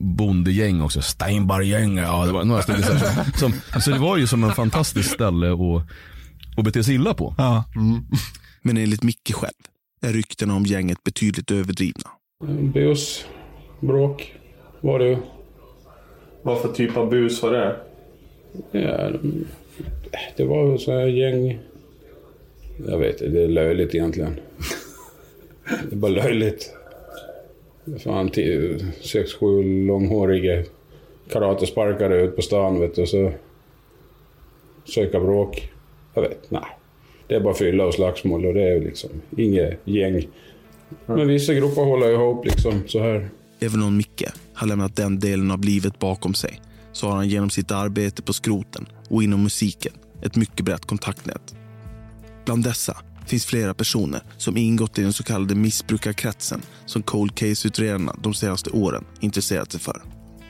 bondegäng 0.00 0.80
också. 0.80 1.02
Steinberggäng, 1.02 1.96
ja 1.96 2.26
det 2.26 2.32
var 2.32 2.44
några 2.44 2.62
stycken. 2.62 2.82
Så, 2.82 2.92
här, 2.92 3.38
som, 3.38 3.52
så 3.80 3.90
det 3.90 3.98
var 3.98 4.16
ju 4.16 4.26
som 4.26 4.44
en 4.44 4.54
fantastiskt 4.54 5.10
ställe 5.10 5.52
att, 5.52 5.82
att 6.56 6.64
bete 6.64 6.84
sig 6.84 6.94
illa 6.94 7.14
på. 7.14 7.34
Ja. 7.38 7.64
Men 8.62 8.76
enligt 8.76 9.02
Micke 9.02 9.32
själv 9.34 9.52
är 10.02 10.12
ryktena 10.12 10.54
om 10.54 10.66
gänget 10.66 11.04
betydligt 11.04 11.50
överdrivna. 11.50 12.10
Bus, 12.74 13.24
bråk 13.80 14.34
var 14.80 14.98
det 14.98 15.08
ju. 15.08 15.16
Vad 16.44 16.62
för 16.62 16.68
typ 16.68 16.96
av 16.96 17.10
bus 17.10 17.42
var 17.42 17.52
det? 17.52 17.76
Ja, 18.70 19.10
det 20.36 20.44
var 20.44 20.78
så 20.78 20.92
här 20.92 21.06
gäng... 21.06 21.58
Jag 22.88 22.98
vet 22.98 23.20
inte, 23.20 23.28
det 23.28 23.42
är 23.42 23.48
löjligt 23.48 23.94
egentligen. 23.94 24.40
Det 25.88 25.94
är 25.94 25.96
bara 25.96 26.12
löjligt. 26.12 26.74
Fan, 28.04 28.28
tio, 28.28 28.78
sex, 29.00 29.34
sju 29.34 29.62
långhåriga 29.86 30.64
karatesparkare 31.28 32.22
ut 32.22 32.36
på 32.36 32.42
stan 32.42 32.80
vet 32.80 32.94
du, 32.94 33.06
så 33.06 33.32
söka 34.84 35.20
bråk. 35.20 35.72
Jag 36.14 36.22
vet, 36.22 36.50
nej. 36.50 36.66
Det 37.26 37.34
är 37.34 37.40
bara 37.40 37.54
fylla 37.54 37.86
och 37.86 37.94
slagsmål 37.94 38.46
och 38.46 38.54
det 38.54 38.62
är 38.62 38.80
liksom 38.80 39.10
inget 39.36 39.78
gäng. 39.84 40.28
Men 41.06 41.28
vissa 41.28 41.54
grupper 41.54 41.82
håller 41.82 42.12
ihop 42.12 42.44
liksom 42.44 42.82
så 42.86 42.98
här. 42.98 43.28
Även 43.60 43.82
om 43.82 43.96
Micke 43.96 44.24
har 44.54 44.66
lämnat 44.66 44.96
den 44.96 45.18
delen 45.18 45.50
av 45.50 45.64
livet 45.64 45.98
bakom 45.98 46.34
sig 46.34 46.60
så 46.92 47.08
har 47.08 47.16
han 47.16 47.28
genom 47.28 47.50
sitt 47.50 47.70
arbete 47.70 48.22
på 48.22 48.32
skroten 48.32 48.86
och 49.08 49.22
inom 49.22 49.42
musiken 49.42 49.92
ett 50.22 50.36
mycket 50.36 50.64
brett 50.64 50.86
kontaktnät. 50.86 51.54
Bland 52.44 52.64
dessa 52.64 52.96
finns 53.26 53.46
flera 53.46 53.74
personer 53.74 54.22
som 54.36 54.56
ingått 54.56 54.98
i 54.98 55.02
den 55.02 55.12
så 55.12 55.22
kallade 55.22 55.54
missbrukarkretsen 55.54 56.62
som 56.86 57.02
cold 57.02 57.34
case-utredarna 57.34 58.14
de 58.22 58.34
senaste 58.34 58.70
åren 58.70 59.04
intresserat 59.20 59.72
sig 59.72 59.80
för. 59.80 60.02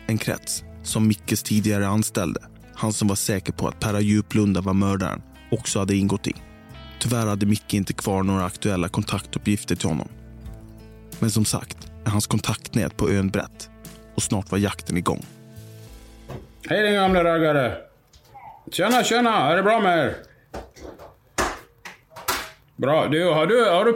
En 0.06 0.18
krets 0.18 0.64
som 0.82 1.08
Mickes 1.08 1.42
tidigare 1.42 1.88
anställde, 1.88 2.40
han 2.74 2.92
som 2.92 3.08
var 3.08 3.16
säker 3.16 3.52
på 3.52 3.68
att 3.68 3.80
Perra 3.80 4.00
Djuplunda 4.00 4.60
var 4.60 4.74
mördaren, 4.74 5.22
också 5.50 5.78
hade 5.78 5.96
ingått 5.96 6.26
i. 6.26 6.34
Tyvärr 7.00 7.26
hade 7.26 7.46
Micke 7.46 7.74
inte 7.74 7.92
kvar 7.92 8.22
några 8.22 8.44
aktuella 8.44 8.88
kontaktuppgifter 8.88 9.76
till 9.76 9.88
honom. 9.88 10.08
Men 11.18 11.30
som 11.30 11.44
sagt 11.44 11.78
är 12.04 12.10
hans 12.10 12.26
kontaktnät 12.26 12.96
på 12.96 13.10
ön 13.10 13.28
brett 13.28 13.70
och 14.14 14.22
snart 14.22 14.50
var 14.50 14.58
jakten 14.58 14.96
igång. 14.96 15.24
Hej 16.68 16.82
din 16.82 16.94
gamla 16.94 17.24
raggare! 17.24 17.72
Tjena, 18.70 19.02
tjena! 19.04 19.50
Är 19.50 19.56
det 19.56 19.62
bra 19.62 19.80
med 19.80 19.98
er? 19.98 20.14
Bra. 22.76 23.06
Du, 23.06 23.32
har 23.32 23.46
du, 23.46 23.64
har 23.70 23.84
du 23.84 23.94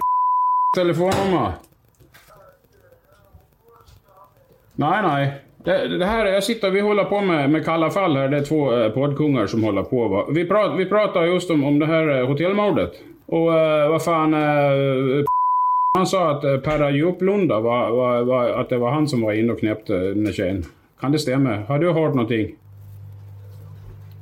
telefonnummer? 0.77 1.53
Nej, 4.75 5.03
nej. 5.03 5.35
Det, 5.65 5.99
det 5.99 6.07
här, 6.07 6.27
jag 6.27 6.45
sitter, 6.45 6.71
vi 6.71 6.81
håller 6.81 7.05
på 7.05 7.21
med, 7.21 7.51
med 7.51 7.65
Kalla 7.65 7.91
fall 7.91 8.17
här. 8.17 8.29
Det 8.29 8.37
är 8.37 8.45
två 8.45 8.79
eh, 8.79 8.91
poddkungar 8.91 9.47
som 9.47 9.65
håller 9.65 9.83
på. 9.83 10.09
Va? 10.09 10.27
Vi, 10.31 10.45
prat, 10.49 10.79
vi 10.79 10.87
pratar 10.87 11.23
just 11.23 11.51
om, 11.51 11.65
om 11.65 11.79
det 11.79 11.87
här 11.87 12.09
eh, 12.09 12.27
hotellmordet. 12.27 12.93
Och 13.27 13.59
eh, 13.59 13.91
vad 13.91 14.05
fan... 14.05 14.35
Eh, 14.35 15.25
han 15.97 16.07
sa 16.07 16.31
att 16.31 16.45
eh, 16.45 16.57
Perra 16.57 16.91
Djuplunda 16.91 17.61
var, 17.61 17.91
var, 17.91 18.23
var, 18.23 18.49
att 18.49 18.69
det 18.69 18.79
var 18.79 18.91
han 18.91 19.09
som 19.09 19.23
var 19.23 19.33
inne 19.33 19.53
och 19.53 19.59
knäppte 19.59 19.95
eh, 19.95 20.01
den 20.01 20.33
tjejen. 20.33 20.65
Kan 21.01 21.13
det 21.13 21.19
stämma? 21.19 21.57
Har 21.69 21.79
du 21.79 21.93
hört 21.93 22.15
någonting? 22.15 22.55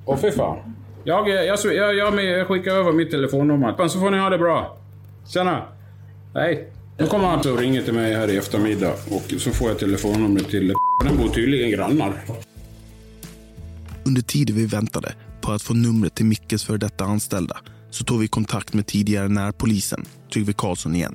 Åh 0.04 0.16
fy 0.16 0.30
fan. 0.30 0.58
Jag, 1.04 1.28
jag, 1.28 1.46
jag, 1.46 1.94
jag, 1.94 2.24
jag 2.24 2.46
skickar 2.46 2.72
över 2.72 2.92
mitt 2.92 3.10
telefonnummer. 3.10 3.88
Så 3.88 4.00
får 4.00 4.10
ni 4.10 4.18
ha 4.18 4.30
det 4.30 4.38
bra. 4.38 4.76
Tjena. 5.26 5.62
Hej. 6.34 6.68
Nu 6.98 7.06
kommer 7.06 7.24
han 7.28 7.38
att 7.38 7.46
ringa 7.46 7.82
till 7.82 7.94
mig 7.94 8.14
här 8.14 8.30
i 8.30 8.36
eftermiddag 8.36 8.92
och 9.10 9.34
så 9.38 9.50
får 9.50 9.68
jag 9.68 9.78
telefonnumret 9.78 10.48
till 10.48 10.74
Den 11.04 11.16
bor 11.16 11.28
tydligen 11.28 11.70
grannar. 11.70 12.12
Under 14.06 14.22
tiden 14.22 14.56
vi 14.56 14.66
väntade 14.66 15.14
på 15.40 15.52
att 15.52 15.62
få 15.62 15.74
numret 15.74 16.14
till 16.14 16.26
Mickes 16.26 16.64
för 16.64 16.78
detta 16.78 17.04
anställda 17.04 17.56
så 17.90 18.04
tog 18.04 18.20
vi 18.20 18.28
kontakt 18.28 18.74
med 18.74 18.86
tidigare 18.86 19.28
närpolisen, 19.28 20.04
Tryggve 20.32 20.52
Karlsson 20.52 20.94
igen. 20.94 21.14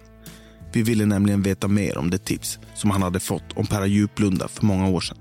Vi 0.73 0.81
ville 0.81 1.05
nämligen 1.05 1.41
veta 1.41 1.67
mer 1.67 1.97
om 1.97 2.09
det 2.09 2.17
tips 2.17 2.59
som 2.75 2.91
han 2.91 3.01
hade 3.01 3.19
fått 3.19 3.53
om 3.55 3.65
Perra 3.65 3.85
Djuplunda 3.85 4.47
för 4.47 4.65
många 4.65 4.89
år 4.89 4.99
sedan. 4.99 5.17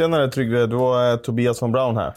Tjenare 0.00 0.28
Tryggve, 0.28 0.66
det 0.66 0.76
var 0.76 1.10
eh, 1.12 1.16
Tobias 1.16 1.62
von 1.62 1.72
Braun 1.72 1.96
här. 1.96 2.14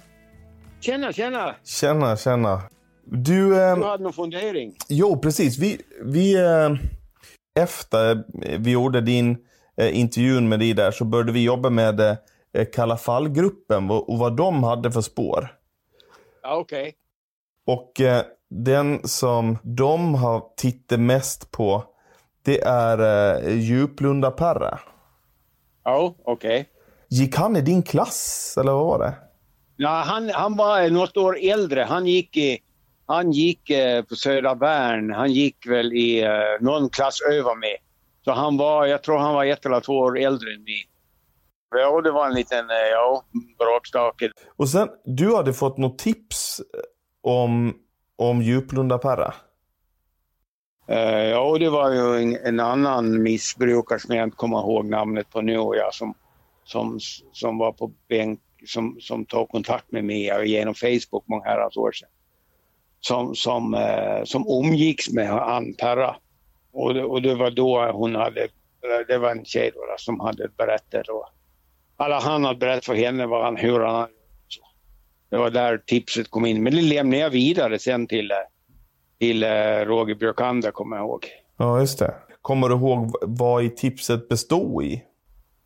Tjena, 0.80 1.14
tjena! 1.14 1.56
Tjena, 1.64 2.18
tjena. 2.18 2.62
Du... 3.06 3.62
Eh, 3.64 3.76
Du 3.78 3.84
hade 3.84 4.04
någon 4.04 4.14
fundering? 4.14 4.76
jo, 4.90 5.20
precis. 5.20 5.58
Vi, 5.58 5.82
vi 6.04 6.36
eh, 6.36 6.70
efter 7.60 8.24
vi 8.60 8.72
gjorde 8.72 9.02
din 9.02 9.38
eh, 9.78 10.00
intervjun 10.00 10.50
med 10.50 10.60
dig 10.60 10.74
där 10.74 10.92
så 10.92 11.06
började 11.06 11.32
vi 11.32 11.44
jobba 11.44 11.70
med 11.70 12.00
eh, 12.00 12.16
Kalla 12.74 12.98
fall-gruppen 12.98 13.92
och, 13.92 14.18
vad 14.20 14.36
de 14.36 14.64
hade 14.64 14.92
för 14.92 15.02
spår. 15.02 15.48
Ja, 16.44 16.56
okej. 16.56 16.94
Och 17.68 18.02
eh, 18.02 18.24
den 18.50 19.08
som 19.08 19.58
de 19.64 20.16
har 20.16 20.44
tittat 20.58 21.00
mest 21.00 21.52
på 21.52 21.84
det 22.46 22.62
är 22.62 23.00
eh, 23.48 23.58
Djuplunda 23.58 24.32
Perra. 24.32 24.80
Ja, 25.84 26.16
okej. 26.26 26.70
Gick 27.20 27.36
han 27.36 27.56
i 27.56 27.62
din 27.62 27.84
klass 27.84 28.54
eller 28.60 28.72
vad 28.72 28.86
var 28.86 29.00
det? 29.00 29.14
Ja, 29.76 29.90
han, 29.90 30.30
han 30.30 30.58
var 30.58 30.90
något 30.90 31.18
år 31.18 31.38
äldre. 31.42 31.82
Han 31.82 32.06
gick, 32.08 32.38
i, 32.38 32.60
han 33.06 33.32
gick 33.32 33.70
eh, 33.70 34.04
på 34.04 34.16
Södra 34.16 34.54
Värn. 34.54 35.14
Han 35.14 35.32
gick 35.32 35.68
väl 35.68 35.94
i 35.94 36.24
eh, 36.24 36.32
någon 36.60 36.90
klass 36.90 37.22
över 37.22 37.56
mig. 37.56 37.78
Så 38.26 38.32
han 38.32 38.58
var, 38.58 38.86
jag 38.86 39.04
tror 39.04 39.18
han 39.18 39.34
var 39.34 39.46
ett 39.46 39.66
eller 39.66 39.80
två 39.80 39.94
år 39.94 40.20
äldre 40.20 40.54
än 40.54 40.64
mig. 40.64 40.88
Ja, 41.76 42.02
det 42.02 42.12
var 42.12 42.28
en 42.28 42.34
liten, 42.34 42.70
eh, 42.70 42.76
ja, 42.92 43.24
bråkstake. 43.60 44.32
Och 44.56 44.70
sen, 44.70 44.90
du 45.06 45.36
hade 45.36 45.54
fått 45.54 45.78
något 45.78 45.98
tips 45.98 46.62
om, 47.22 47.74
om 48.16 48.42
Djuplunda 48.42 48.98
Perra. 48.98 49.34
Eh, 50.88 51.24
ja, 51.24 51.58
det 51.60 51.70
var 51.70 51.92
ju 51.92 52.22
en, 52.22 52.38
en 52.46 52.60
annan 52.60 53.24
missbrukare 53.24 54.00
som 54.00 54.16
jag 54.16 54.24
inte 54.24 54.38
kommer 54.38 54.60
ihåg 54.60 54.86
namnet 54.86 55.30
på 55.30 55.42
nu, 55.42 55.54
ja, 55.54 55.90
som, 55.92 56.14
som, 56.66 57.00
som 57.32 57.58
var 57.58 57.72
på 57.72 57.92
bänk, 58.10 58.40
som, 58.66 58.98
som 59.00 59.26
tog 59.26 59.50
kontakt 59.50 59.92
med 59.92 60.06
mig 60.06 60.50
genom 60.52 60.76
Facebook 60.76 61.24
många 61.28 61.44
herrans 61.44 61.78
år 61.78 61.92
sedan. 61.92 62.10
Som, 63.00 63.36
som, 63.36 63.74
eh, 63.74 64.24
som 64.24 64.48
umgicks 64.48 65.10
med 65.10 65.32
Ann 65.32 65.74
Perra. 65.74 66.16
Och 66.74 66.94
det, 66.94 67.04
och 67.04 67.22
det 67.22 67.36
var 67.36 67.52
då 67.52 67.92
hon 67.92 68.16
hade, 68.16 68.48
det 69.08 69.18
var 69.18 69.32
en 69.32 69.46
tjej 69.46 69.72
då, 69.74 69.82
som 69.98 70.20
hade 70.20 70.48
berättat. 70.58 71.06
då. 71.06 71.30
alla 71.98 72.20
han 72.20 72.44
hade 72.44 72.60
berättat 72.60 72.86
för 72.86 72.96
henne 72.96 73.26
vad 73.26 73.44
han, 73.44 73.58
hur 73.58 73.80
han 73.80 74.08
Det 75.30 75.38
var 75.38 75.50
där 75.50 75.78
tipset 75.78 76.32
kom 76.32 76.46
in. 76.46 76.64
Men 76.64 76.76
det 76.76 76.82
lämnade 76.82 77.18
jag 77.18 77.30
vidare 77.30 77.80
sen 77.80 78.08
till, 78.08 78.32
eh, 78.32 78.38
till 79.20 79.44
eh, 79.44 79.50
Roger 79.86 80.16
Björkander, 80.16 80.72
kommer 80.72 80.96
jag 80.98 81.06
ihåg. 81.06 81.26
Ja, 81.58 81.80
just 81.80 82.00
det. 82.00 82.14
Kommer 82.42 82.70
du 82.70 82.76
ihåg 82.76 83.16
vad 83.22 83.64
i 83.64 83.70
tipset 83.70 84.30
bestod 84.30 84.84
i? 84.84 85.04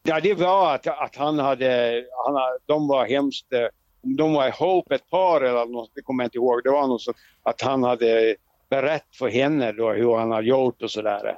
Ja, 0.10 0.20
det 0.20 0.34
var 0.34 0.76
att, 0.76 0.88
att 0.88 1.16
han 1.16 1.40
hade, 1.40 2.04
han, 2.26 2.36
hade- 2.36 2.60
de 2.66 2.88
var 2.88 3.06
hemskt, 3.06 3.54
eh, 3.54 3.68
de 4.02 4.34
var 4.34 4.48
ihop 4.48 4.92
ett 4.92 5.10
par 5.10 5.42
eller 5.42 5.66
något, 5.66 5.92
det 5.96 6.02
kommer 6.02 6.24
jag 6.24 6.28
inte 6.28 6.38
ihåg. 6.38 6.64
Det 6.64 6.70
var 6.70 6.88
något 6.88 7.02
så 7.02 7.14
att 7.44 7.62
han 7.62 7.84
hade 7.84 8.36
berättat 8.70 9.16
för 9.16 9.30
henne 9.30 9.72
då 9.72 9.92
hur 9.92 10.16
han 10.16 10.32
har 10.32 10.42
gjort 10.42 10.82
och 10.82 10.92
sådär. 10.92 11.38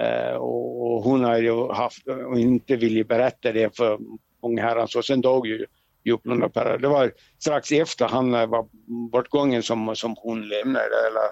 Eh, 0.00 0.36
och, 0.36 0.86
och 0.86 1.02
hon 1.02 1.24
har 1.24 1.38
ju 1.38 1.72
haft 1.72 2.06
och 2.06 2.38
inte 2.38 2.76
velat 2.76 3.08
berätta 3.08 3.52
det 3.52 3.76
för 3.76 3.98
många 4.42 4.62
herrans 4.62 4.94
och 4.94 5.04
sen 5.04 5.20
dog 5.20 5.46
ju 5.46 5.66
Juplunda 6.04 6.48
Per. 6.48 6.78
Det 6.78 6.88
var 6.88 7.12
strax 7.38 7.72
efter 7.72 8.08
han 8.08 8.30
var 8.30 8.66
bortgången 9.12 9.62
som, 9.62 9.96
som 9.96 10.14
hon 10.18 10.48
lämnade 10.48 10.84
eller 11.08 11.22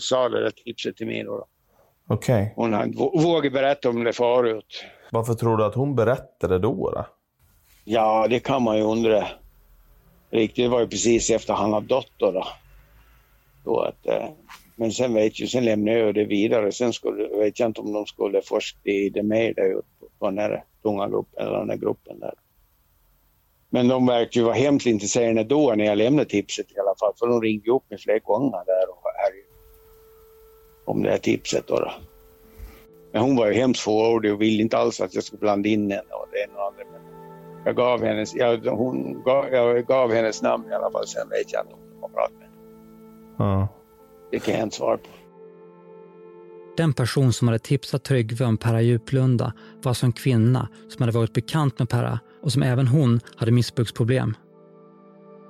sa 0.00 0.28
det 0.28 0.42
där 0.42 0.50
tipset 0.50 0.96
till 0.96 1.06
mig. 1.06 1.28
Okej. 1.28 1.44
Okay. 2.08 2.48
Hon 2.56 2.72
hade 2.72 2.96
vågat 2.96 3.52
berätta 3.52 3.88
om 3.88 4.04
det 4.04 4.12
förut. 4.12 4.84
Varför 5.12 5.34
tror 5.34 5.56
du 5.56 5.64
att 5.64 5.74
hon 5.74 5.94
berättade 5.94 6.58
då? 6.58 6.90
då? 6.90 7.06
Ja, 7.84 8.26
det 8.30 8.40
kan 8.40 8.62
man 8.62 8.76
ju 8.76 8.82
undra. 8.82 9.26
Riktigt, 10.30 10.64
det 10.64 10.68
var 10.68 10.80
ju 10.80 10.88
precis 10.88 11.30
efter 11.30 11.54
han 11.54 11.72
hade 11.72 11.86
dött 11.86 12.12
då. 12.16 12.30
då. 12.30 12.46
då 13.64 13.80
att, 13.80 14.06
eh, 14.06 14.28
men 14.76 14.92
sen 14.92 15.14
vet 15.14 15.40
ju, 15.40 15.46
sen 15.46 15.64
lämnade 15.64 15.98
jag 15.98 16.14
det 16.14 16.24
vidare. 16.24 16.72
Sen 16.72 16.92
skulle, 16.92 17.28
vet 17.28 17.60
jag 17.60 17.68
inte 17.68 17.80
om 17.80 17.92
de 17.92 18.06
skulle 18.06 18.42
forska 18.42 18.90
i 18.90 19.10
det 19.10 19.22
mer 19.22 19.54
där 19.54 19.82
på 20.18 20.26
den 20.26 20.38
här 20.38 20.64
tunga 20.82 21.08
gruppen, 21.08 21.46
eller 21.46 21.58
den 21.58 21.70
här 21.70 21.76
gruppen 21.76 22.20
där. 22.20 22.34
Men 23.70 23.88
de 23.88 24.06
verkar 24.06 24.40
ju 24.40 24.44
vara 24.44 24.54
hemskt 24.54 24.86
intresserade 24.86 25.44
då 25.44 25.74
när 25.76 25.84
jag 25.84 25.98
lämnade 25.98 26.28
tipset 26.28 26.72
i 26.72 26.78
alla 26.78 26.94
fall. 27.00 27.12
För 27.18 27.26
de 27.26 27.42
ringde 27.42 27.70
upp 27.70 27.90
mig 27.90 27.98
flera 27.98 28.18
gånger 28.18 28.64
där 28.66 28.90
och 28.90 29.02
här, 29.14 29.32
om 30.84 31.02
det 31.02 31.10
här 31.10 31.18
tipset. 31.18 31.66
Då, 31.66 31.76
då. 31.76 31.90
Men 33.12 33.22
hon 33.22 33.36
var 33.36 33.46
ju 33.46 33.52
hemskt 33.52 33.82
fåordig 33.82 34.32
och 34.32 34.40
ville 34.40 34.62
inte 34.62 34.78
alls 34.78 35.00
att 35.00 35.14
jag 35.14 35.24
skulle 35.24 35.40
blanda 35.40 35.68
in 35.68 35.90
henne 35.90 36.02
och 36.10 36.28
det 36.32 36.38
ena 36.38 36.58
och 36.58 36.66
andra. 36.66 36.84
Men 36.92 37.00
jag 37.64 37.76
gav 37.76 38.04
hennes, 38.04 38.34
jag, 38.34 38.58
hon, 38.58 39.22
gav, 39.22 39.48
jag 39.52 39.86
gav 39.86 40.12
hennes 40.12 40.42
namn 40.42 40.64
i 40.70 40.74
alla 40.74 40.90
fall. 40.90 41.06
Sen 41.06 41.28
vet 41.28 41.52
jag 41.52 41.62
inte 41.62 41.74
om 41.74 41.80
de 41.94 42.02
har 42.02 42.08
pratat 42.08 42.38
med 42.38 43.48
henne. 43.48 43.68
Det 44.30 44.38
kan 44.38 44.54
jag 44.54 44.62
inte 44.62 44.76
svara 44.76 44.96
på. 44.96 45.08
Den 46.76 46.92
person 46.92 47.32
som 47.32 47.48
hade 47.48 47.58
tipsat 47.58 48.04
Tryggve 48.04 48.44
om 48.44 48.56
Perra 48.56 48.80
Djuplunda 48.80 49.52
var 49.82 49.90
alltså 49.90 50.06
en 50.06 50.12
kvinna 50.12 50.68
som 50.88 51.02
hade 51.02 51.18
varit 51.18 51.32
bekant 51.32 51.78
med 51.78 51.88
Perra 51.88 52.20
och 52.42 52.52
som 52.52 52.62
även 52.62 52.86
hon 52.86 53.20
hade 53.36 53.52
missbruksproblem. 53.52 54.36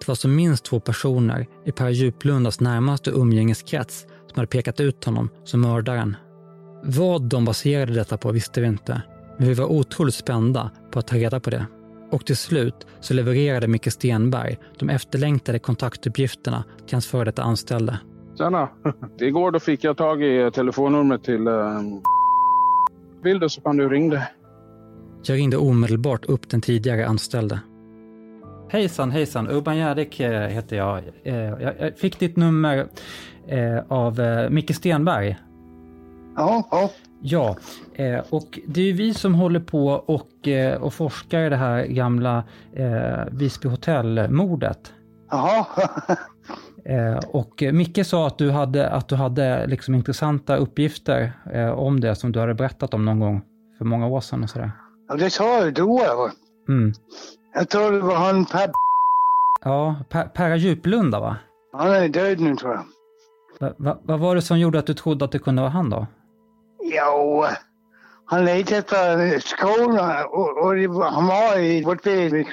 Det 0.01 0.09
var 0.09 0.15
som 0.15 0.37
minst 0.37 0.65
två 0.65 0.81
personer 0.81 1.47
i 1.65 1.73
Perra 1.73 1.91
Djuplundas 1.91 2.61
närmaste 2.61 3.11
umgängeskrets 3.11 4.01
som 4.01 4.37
hade 4.37 4.47
pekat 4.47 4.81
ut 4.81 5.05
honom 5.05 5.31
som 5.45 5.61
mördaren. 5.61 6.17
Vad 6.83 7.23
de 7.23 7.45
baserade 7.45 7.95
detta 7.95 8.17
på 8.17 8.33
visste 8.33 8.61
vi 8.61 8.67
inte, 8.67 9.03
men 9.39 9.49
vi 9.49 9.55
var 9.55 9.67
otroligt 9.67 10.15
spända 10.15 10.71
på 10.91 10.99
att 10.99 11.07
ta 11.07 11.17
reda 11.17 11.41
på 11.41 11.51
det. 11.51 11.67
Och 12.11 12.27
till 12.27 12.37
slut 12.37 12.87
så 13.01 13.15
levererade 13.15 13.69
Micke 13.69 13.93
Stenberg 13.93 14.59
de 14.79 14.91
efterlängtade 14.91 15.59
kontaktuppgifterna 15.59 16.65
till 16.87 16.95
hans 16.95 17.07
före 17.07 17.25
detta 17.25 17.43
anställde. 17.43 17.99
Tjena! 18.39 18.69
Igår 19.21 19.51
då 19.51 19.61
fick 19.61 19.85
jag 19.85 19.97
tag 19.97 20.23
i 20.23 20.51
telefonnumret 20.55 21.25
till... 21.25 21.49
Uh, 21.49 21.81
vill 23.23 23.39
du 23.39 23.49
så 23.49 23.61
kan 23.61 23.77
du 23.77 23.89
ringa 23.89 24.11
det. 24.15 24.29
Jag 25.23 25.37
ringde 25.37 25.57
omedelbart 25.57 26.25
upp 26.25 26.51
den 26.51 26.61
tidigare 26.61 27.07
anställde. 27.07 27.61
Hejsan, 28.71 29.11
hejsan. 29.11 29.49
Urban 29.49 29.77
Gärdik 29.77 30.21
eh, 30.21 30.49
heter 30.49 30.77
jag. 30.77 31.03
Eh, 31.23 31.35
jag 31.35 31.99
fick 31.99 32.19
ditt 32.19 32.37
nummer 32.37 32.87
eh, 33.47 33.79
av 33.89 34.21
Micke 34.51 34.75
Stenberg. 34.75 35.37
Ja, 36.37 36.69
ja. 36.71 36.91
Ja, 37.23 37.57
och 38.31 38.59
det 38.67 38.81
är 38.81 38.93
vi 38.93 39.15
som 39.15 39.35
håller 39.35 39.61
på 39.61 39.89
och, 39.89 40.49
och 40.81 40.95
forskar 40.95 41.41
i 41.41 41.49
det 41.49 41.57
här 41.57 41.85
gamla 41.85 42.45
Visby 43.31 43.69
hotell-mordet. 43.69 44.93
Jaha. 45.31 45.67
Och 47.27 47.63
Micke 47.73 48.07
sa 48.07 48.27
att 48.27 48.39
du 48.39 48.51
hade, 48.51 48.91
att 48.91 49.09
du 49.09 49.15
hade 49.15 49.67
liksom 49.67 49.95
intressanta 49.95 50.57
uppgifter 50.57 51.33
om 51.77 52.01
det 52.01 52.15
som 52.15 52.33
du 52.33 52.41
hade 52.41 52.55
berättat 52.55 52.95
om 52.95 53.05
någon 53.05 53.21
gång 53.21 53.43
för 53.79 53.85
många 53.85 54.07
år 54.07 54.21
sedan 54.21 54.43
och 54.43 54.51
sådär. 54.51 54.71
Ja, 55.09 55.17
det 55.17 55.31
sa 55.31 55.59
jag 55.59 55.75
då. 55.75 56.31
Mm. 56.69 56.93
Jag 57.55 57.69
tror 57.69 57.93
det 57.93 58.01
var 58.01 58.17
han 58.17 58.45
Per... 58.45 58.71
Ja, 59.65 59.97
per, 60.09 60.25
Perra 60.25 60.57
Djuplunda 60.57 61.21
va? 61.21 61.37
Han 61.73 61.91
är 61.91 62.09
död 62.09 62.41
nu 62.41 62.57
tror 62.57 62.73
jag. 62.73 62.85
Va, 63.61 63.75
va, 63.79 63.99
vad 64.03 64.21
var 64.21 64.35
det 64.35 64.43
som 64.43 64.59
gjorde 64.59 64.79
att 64.79 64.87
du 64.87 64.95
trodde 64.95 65.25
att 65.25 65.33
det 65.33 65.39
kunde 65.39 65.63
vara 65.63 65.71
han 65.71 65.91
då? 65.91 66.07
Jo, 66.93 67.47
han 68.25 68.45
letade 68.45 69.25
efter 69.25 69.57
skolan 69.57 70.27
och, 70.27 70.59
och 70.59 70.95
var, 70.95 71.11
han 71.11 71.27
var 71.27 71.59
i 71.59 71.85
vårt 71.85 72.07
vid. 72.07 72.47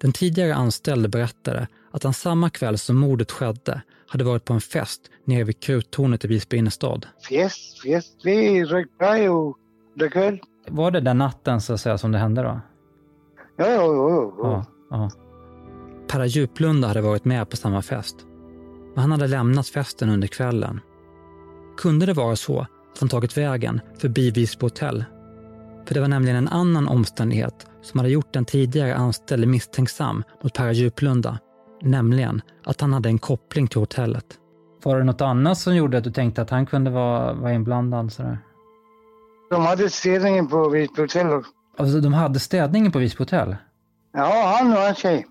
Den 0.00 0.12
tidigare 0.12 0.54
anställde 0.54 1.08
berättade 1.08 1.68
att 1.90 2.02
han 2.02 2.14
samma 2.14 2.50
kväll 2.50 2.78
som 2.78 2.96
mordet 2.96 3.32
skedde 3.32 3.82
hade 4.08 4.24
varit 4.24 4.44
på 4.44 4.52
en 4.52 4.60
fest 4.60 5.00
nere 5.24 5.44
vid 5.44 5.60
Kruttornet 5.60 6.24
i 6.24 6.28
Visby 6.28 6.56
innerstad. 6.56 7.06
Fest, 7.28 7.82
fest. 7.82 8.20
Vi 8.24 8.64
rökte 8.64 8.94
paj 8.98 9.28
och 9.28 9.56
drack 9.94 10.16
öl. 10.16 10.40
Var 10.68 10.90
det 10.90 11.00
den 11.00 11.18
natten 11.18 11.60
så 11.60 11.72
att 11.72 11.80
säga 11.80 11.98
som 11.98 12.12
det 12.12 12.18
hände 12.18 12.42
då? 12.42 12.60
Ja, 13.56 13.66
ja, 13.66 13.82
ja. 13.84 14.34
ja. 14.38 14.66
ja. 14.90 15.10
Perra 16.08 16.26
Djuplunda 16.26 16.88
hade 16.88 17.00
varit 17.00 17.24
med 17.24 17.50
på 17.50 17.56
samma 17.56 17.82
fest. 17.82 18.16
Men 18.94 19.02
han 19.02 19.10
hade 19.10 19.26
lämnat 19.26 19.68
festen 19.68 20.08
under 20.08 20.28
kvällen. 20.28 20.80
Kunde 21.76 22.06
det 22.06 22.12
vara 22.12 22.36
så 22.36 22.66
han 23.00 23.08
tagit 23.08 23.36
vägen 23.36 23.80
förbi 23.98 24.30
Visby 24.30 24.66
hotell? 24.66 25.04
För 25.86 25.94
det 25.94 26.00
var 26.00 26.08
nämligen 26.08 26.36
en 26.36 26.48
annan 26.48 26.88
omständighet 26.88 27.66
som 27.82 28.00
hade 28.00 28.10
gjort 28.10 28.32
den 28.32 28.44
tidigare 28.44 28.94
anställde 28.94 29.46
misstänksam 29.46 30.24
mot 30.42 30.54
Perra 30.54 30.72
Djuplunda. 30.72 31.38
Nämligen 31.82 32.42
att 32.64 32.80
han 32.80 32.92
hade 32.92 33.08
en 33.08 33.18
koppling 33.18 33.68
till 33.68 33.80
hotellet. 33.80 34.24
Var 34.84 34.98
det 34.98 35.04
något 35.04 35.20
annat 35.20 35.58
som 35.58 35.76
gjorde 35.76 35.98
att 35.98 36.04
du 36.04 36.10
tänkte 36.10 36.42
att 36.42 36.50
han 36.50 36.66
kunde 36.66 36.90
vara, 36.90 37.32
vara 37.32 37.52
inblandad? 37.52 38.12
Sådär? 38.12 38.38
De 39.50 39.62
hade 39.62 39.90
städningen 39.90 40.48
på 40.48 40.68
Visby 40.68 41.02
hotell. 41.02 41.42
Alltså 41.78 42.00
de 42.00 42.12
hade 42.12 42.40
städningen 42.40 42.92
på 42.92 42.98
Visby 42.98 43.18
hotell? 43.18 43.56
Ja, 44.12 44.56
han 44.58 44.72
och 44.72 44.78
hans 44.78 44.98
tjej. 44.98 45.26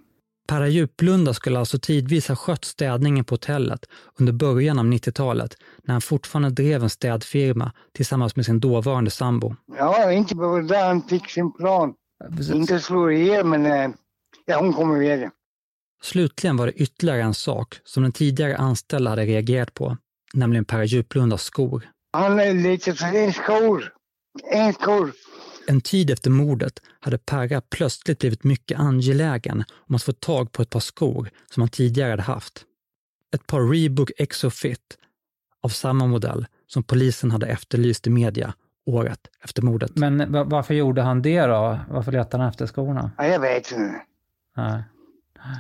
Perra 0.52 0.68
Djuplunda 0.68 1.34
skulle 1.34 1.60
alltså 1.60 1.80
tidvis 1.80 2.28
ha 2.28 2.36
skött 2.36 2.66
städningen 2.66 3.26
på 3.26 3.34
hotellet 3.34 3.86
under 4.20 4.34
början 4.34 4.80
av 4.80 4.86
90-talet 4.86 5.58
när 5.84 5.94
han 5.94 6.02
fortfarande 6.02 6.50
drev 6.50 6.84
en 6.84 6.90
städfirma 6.90 7.72
tillsammans 7.94 8.36
med 8.36 8.46
sin 8.46 8.60
dåvarande 8.60 9.12
sambo. 9.12 9.56
Ja, 9.78 10.12
inte 10.12 10.36
bara 10.36 10.62
där 10.62 10.88
han 10.88 11.02
fick 11.02 11.30
sin 11.30 11.54
plan. 11.54 11.94
Precis. 12.30 12.56
Inte 12.56 12.80
slå 12.80 13.12
ihjäl, 13.12 13.46
men 13.46 13.66
eh, 13.66 13.90
ja, 14.46 14.60
hon 14.60 14.74
kommer 14.74 15.04
iväg. 15.04 15.30
Slutligen 16.02 16.58
var 16.58 16.66
det 16.66 16.74
ytterligare 16.74 17.22
en 17.22 17.34
sak 17.34 17.80
som 17.84 18.04
den 18.04 18.12
tidigare 18.12 18.58
anställda 18.58 19.10
hade 19.10 19.26
reagerat 19.26 19.74
på, 19.74 19.98
nämligen 20.34 20.66
Perra 20.66 20.86
Djuplundas 20.86 21.44
skor. 21.44 21.90
Han 22.14 22.38
letade 22.38 22.92
efter 22.92 23.14
en 23.14 23.34
skor. 23.34 23.94
En 24.52 24.74
skor. 24.74 25.12
En 25.68 25.82
tid 25.82 26.10
efter 26.10 26.30
mordet 26.30 26.82
hade 27.00 27.18
Perra 27.18 27.62
plötsligt 27.62 28.20
blivit 28.20 28.44
mycket 28.44 28.80
angelägen 28.80 29.64
om 29.74 29.96
att 29.96 30.04
få 30.04 30.12
tag 30.12 30.52
på 30.52 30.62
ett 30.62 30.70
par 30.70 30.80
skor 30.80 31.30
som 31.54 31.62
han 31.62 31.70
tidigare 31.70 32.10
hade 32.10 32.22
haft. 32.22 32.66
Ett 33.36 33.48
par 33.48 33.70
Reebok 33.70 34.12
Exofit 34.18 34.98
av 35.62 35.70
samma 35.70 36.08
modell 36.08 36.46
som 36.68 36.84
polisen 36.84 37.32
hade 37.32 37.48
efterlyst 37.48 38.08
i 38.08 38.10
media 38.10 38.54
året 38.86 39.20
efter 39.44 39.62
mordet. 39.62 39.96
Men 39.96 40.32
varför 40.50 40.74
gjorde 40.74 41.02
han 41.02 41.22
det 41.22 41.42
då? 41.42 41.80
Varför 41.90 42.12
letade 42.12 42.44
han 42.44 42.50
efter 42.50 42.68
skorna? 42.68 43.12
Ja, 43.18 43.26
jag 43.26 43.40
vet 43.40 43.72
inte. 43.72 44.02
Nej. 44.58 44.84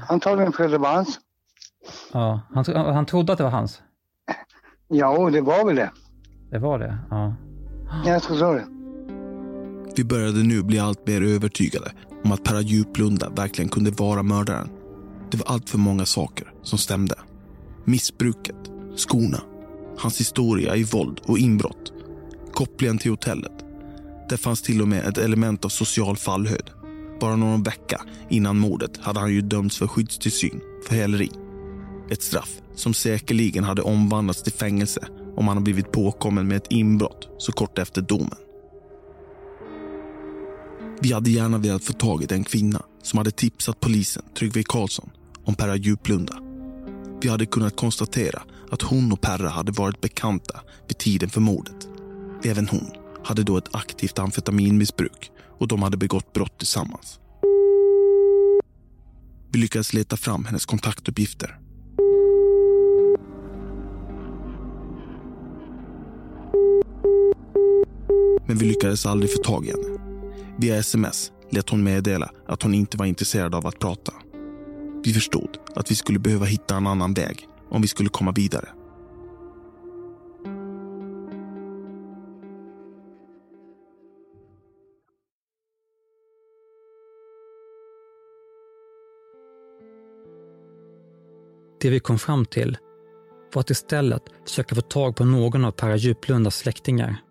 Antagligen 0.07 0.53
för 0.53 0.69
det 0.69 0.77
var 0.77 0.93
hans. 0.93 1.19
Ja, 2.13 2.41
han, 2.53 2.65
han 2.75 3.05
trodde 3.05 3.31
att 3.31 3.37
det 3.37 3.43
var 3.43 3.51
hans? 3.51 3.81
Ja, 4.87 5.29
det 5.29 5.41
var 5.41 5.65
väl 5.65 5.75
det. 5.75 5.91
Det 6.51 6.59
var 6.59 6.79
det? 6.79 6.97
Ja. 7.09 7.35
Jag 8.05 8.23
tror 8.23 8.55
det. 8.55 8.80
Vi 9.95 10.03
började 10.03 10.43
nu 10.43 10.63
bli 10.63 10.79
allt 10.79 11.07
mer 11.07 11.21
övertygade 11.21 11.91
om 12.23 12.31
att 12.31 12.43
Perra 12.43 12.61
Djuplunda 12.61 13.29
verkligen 13.29 13.69
kunde 13.69 13.91
vara 13.91 14.23
mördaren. 14.23 14.69
Det 15.31 15.37
var 15.37 15.45
allt 15.45 15.69
för 15.69 15.77
många 15.77 16.05
saker 16.05 16.53
som 16.63 16.77
stämde. 16.77 17.15
Missbruket, 17.85 18.55
skorna, 18.95 19.41
hans 19.97 20.19
historia 20.19 20.75
i 20.75 20.83
våld 20.83 21.19
och 21.23 21.37
inbrott, 21.37 21.93
kopplingen 22.53 22.97
till 22.97 23.11
hotellet. 23.11 23.65
Det 24.29 24.37
fanns 24.37 24.61
till 24.61 24.81
och 24.81 24.87
med 24.87 25.05
ett 25.05 25.17
element 25.17 25.65
av 25.65 25.69
social 25.69 26.17
fallhöjd. 26.17 26.69
Bara 27.19 27.35
någon 27.35 27.63
vecka 27.63 28.01
innan 28.29 28.57
mordet 28.57 28.97
hade 28.97 29.19
han 29.19 29.33
ju 29.33 29.41
dömts 29.41 29.77
för 29.77 29.87
skyddstillsyn 29.87 30.61
för 30.87 30.95
häleri. 30.95 31.29
Ett 32.09 32.23
straff 32.23 32.61
som 32.75 32.93
säkerligen 32.93 33.63
hade 33.63 33.81
omvandlats 33.81 34.43
till 34.43 34.53
fängelse 34.53 35.07
om 35.35 35.47
han 35.47 35.57
hade 35.57 35.63
blivit 35.63 35.91
påkommen 35.91 36.47
med 36.47 36.57
ett 36.57 36.71
inbrott 36.71 37.29
så 37.37 37.51
kort 37.51 37.79
efter 37.79 38.01
domen. 38.01 38.37
Vi 41.03 41.13
hade 41.13 41.29
gärna 41.29 41.57
velat 41.57 41.83
få 41.83 41.93
tag 41.93 42.23
i 42.23 42.25
den 42.25 42.43
kvinna 42.43 42.81
som 43.03 43.17
hade 43.17 43.31
tipsat 43.31 43.79
polisen, 43.79 44.23
Tryggve 44.37 44.63
Karlsson, 44.63 45.09
om 45.45 45.55
Perra 45.55 45.75
Djuplunda. 45.75 46.37
Vi 47.21 47.29
hade 47.29 47.45
kunnat 47.45 47.75
konstatera 47.75 48.41
att 48.71 48.81
hon 48.81 49.11
och 49.11 49.21
Perra 49.21 49.49
hade 49.49 49.71
varit 49.71 50.01
bekanta 50.01 50.61
vid 50.87 50.97
tiden 50.97 51.29
för 51.29 51.41
mordet. 51.41 51.87
Även 52.43 52.67
hon 52.67 52.91
hade 53.23 53.43
då 53.43 53.57
ett 53.57 53.75
aktivt 53.75 54.19
amfetaminmissbruk 54.19 55.31
och 55.59 55.67
de 55.67 55.81
hade 55.83 55.97
begått 55.97 56.33
brott 56.33 56.57
tillsammans. 56.57 57.19
Vi 59.51 59.59
lyckades 59.59 59.93
leta 59.93 60.17
fram 60.17 60.45
hennes 60.45 60.65
kontaktuppgifter. 60.65 61.59
Men 68.47 68.57
vi 68.57 68.65
lyckades 68.65 69.05
aldrig 69.05 69.31
få 69.33 69.43
tag 69.43 69.65
i 69.65 69.69
henne. 69.69 70.10
Via 70.57 70.77
sms 70.77 71.31
lät 71.49 71.69
hon 71.69 71.83
meddela 71.83 72.31
att 72.47 72.63
hon 72.63 72.73
inte 72.73 72.97
var 72.97 73.05
intresserad 73.05 73.55
av 73.55 73.67
att 73.67 73.79
prata. 73.79 74.13
Vi 75.03 75.13
förstod 75.13 75.57
att 75.75 75.91
vi 75.91 75.95
skulle 75.95 76.19
behöva 76.19 76.45
hitta 76.45 76.75
en 76.75 76.87
annan 76.87 77.13
väg 77.13 77.47
om 77.69 77.81
vi 77.81 77.87
skulle 77.87 78.09
komma 78.09 78.31
vidare. 78.31 78.69
Det 91.81 91.89
vi 91.89 91.99
kom 91.99 92.19
fram 92.19 92.45
till 92.45 92.77
var 93.53 93.59
att 93.59 93.69
istället 93.69 94.23
försöka 94.47 94.75
få 94.75 94.81
tag 94.81 95.15
på 95.15 95.25
någon 95.25 95.65
av 95.65 95.71
Per 95.71 95.95
Djuplundas 95.95 96.57
släktingar. 96.57 97.30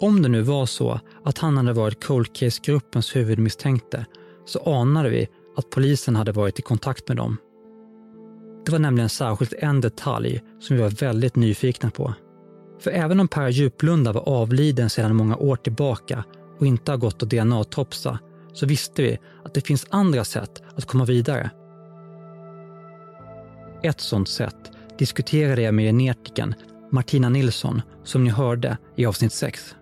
Om 0.00 0.22
det 0.22 0.28
nu 0.28 0.42
var 0.42 0.66
så 0.66 1.00
att 1.24 1.38
han 1.38 1.56
hade 1.56 1.72
varit 1.72 2.04
Cold 2.04 2.32
Case-gruppens 2.32 3.16
huvudmisstänkte 3.16 4.06
så 4.46 4.74
anade 4.74 5.08
vi 5.08 5.28
att 5.56 5.70
polisen 5.70 6.16
hade 6.16 6.32
varit 6.32 6.58
i 6.58 6.62
kontakt 6.62 7.08
med 7.08 7.16
dem. 7.16 7.36
Det 8.66 8.72
var 8.72 8.78
nämligen 8.78 9.08
särskilt 9.08 9.52
en 9.52 9.80
detalj 9.80 10.42
som 10.60 10.76
vi 10.76 10.82
var 10.82 10.90
väldigt 10.90 11.36
nyfikna 11.36 11.90
på. 11.90 12.14
För 12.80 12.90
även 12.90 13.20
om 13.20 13.28
Per 13.28 13.48
Djuplunda 13.48 14.12
var 14.12 14.28
avliden 14.28 14.90
sedan 14.90 15.16
många 15.16 15.36
år 15.36 15.56
tillbaka 15.56 16.24
och 16.58 16.66
inte 16.66 16.92
har 16.92 16.98
gått 16.98 17.22
att 17.22 17.30
DNA-topsa 17.30 18.18
så 18.52 18.66
visste 18.66 19.02
vi 19.02 19.18
att 19.44 19.54
det 19.54 19.66
finns 19.66 19.86
andra 19.90 20.24
sätt 20.24 20.62
att 20.76 20.84
komma 20.84 21.04
vidare. 21.04 21.50
Ett 23.82 24.00
sådant 24.00 24.28
sätt 24.28 24.70
diskuterade 24.98 25.62
jag 25.62 25.74
med 25.74 25.84
genetikern 25.84 26.54
Martina 26.90 27.28
Nilsson 27.28 27.82
som 28.04 28.24
ni 28.24 28.30
hörde 28.30 28.76
i 28.96 29.06
avsnitt 29.06 29.32
6. 29.32 29.74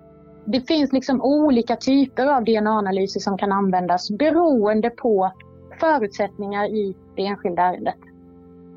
Det 0.46 0.61
finns 0.61 0.92
liksom 0.92 1.22
olika 1.22 1.76
typer 1.76 2.26
av 2.26 2.44
DNA-analyser 2.44 3.20
som 3.20 3.38
kan 3.38 3.52
användas 3.52 4.11
beroende 4.11 4.90
på 4.90 5.32
förutsättningar 5.80 6.64
i 6.64 6.96
det 7.16 7.26
enskilda 7.26 7.62
ärendet. 7.62 7.98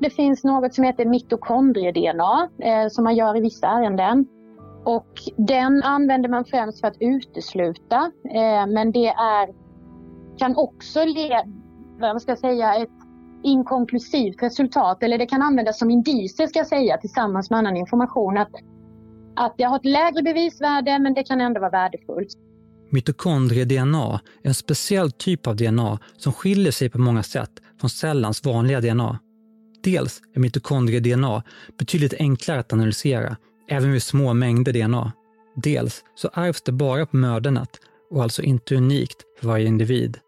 Det 0.00 0.10
finns 0.10 0.44
något 0.44 0.74
som 0.74 0.84
heter 0.84 1.04
mitokondrie-DNA 1.04 2.48
eh, 2.58 2.88
som 2.88 3.04
man 3.04 3.16
gör 3.16 3.36
i 3.36 3.40
vissa 3.40 3.66
ärenden. 3.66 4.26
Och 4.84 5.08
den 5.36 5.82
använder 5.82 6.28
man 6.28 6.44
främst 6.44 6.80
för 6.80 6.88
att 6.88 6.96
utesluta, 7.00 8.12
eh, 8.24 8.66
men 8.66 8.92
det 8.92 9.06
är, 9.06 9.48
kan 10.38 10.56
också 10.56 11.04
leda, 11.04 11.44
vad 12.00 12.22
ska 12.22 12.30
jag 12.30 12.38
säga, 12.38 12.74
ett 12.74 12.88
inkonklusivt 13.42 14.42
resultat, 14.42 15.02
eller 15.02 15.18
det 15.18 15.26
kan 15.26 15.42
användas 15.42 15.78
som 15.78 15.90
indicier 15.90 16.46
ska 16.46 16.58
jag 16.58 16.66
säga, 16.66 16.96
tillsammans 16.96 17.50
med 17.50 17.58
annan 17.58 17.76
information. 17.76 18.38
Att, 18.38 18.52
att 19.36 19.54
jag 19.56 19.68
har 19.68 19.76
ett 19.76 19.84
lägre 19.84 20.22
bevisvärde, 20.22 20.98
men 20.98 21.14
det 21.14 21.22
kan 21.22 21.40
ändå 21.40 21.60
vara 21.60 21.70
värdefullt. 21.70 22.28
Mitokondrie-DNA 22.90 24.20
är 24.42 24.48
en 24.48 24.54
speciell 24.54 25.10
typ 25.10 25.46
av 25.46 25.56
DNA 25.56 25.98
som 26.16 26.32
skiljer 26.32 26.72
sig 26.72 26.90
på 26.90 26.98
många 26.98 27.22
sätt 27.22 27.50
från 27.80 27.90
cellens 27.90 28.44
vanliga 28.44 28.80
DNA. 28.80 29.18
Dels 29.82 30.20
är 30.34 30.40
mitokondrie-DNA 30.40 31.42
betydligt 31.78 32.14
enklare 32.18 32.60
att 32.60 32.72
analysera, 32.72 33.36
även 33.68 33.92
vid 33.92 34.02
små 34.02 34.34
mängder 34.34 34.72
DNA. 34.72 35.12
Dels 35.56 36.04
så 36.14 36.30
ärvs 36.34 36.62
det 36.62 36.72
bara 36.72 37.06
på 37.06 37.16
mödernet 37.16 37.80
och 38.10 38.22
alltså 38.22 38.42
inte 38.42 38.74
unikt 38.74 39.24
för 39.40 39.48
varje 39.48 39.66
individ. 39.66 40.18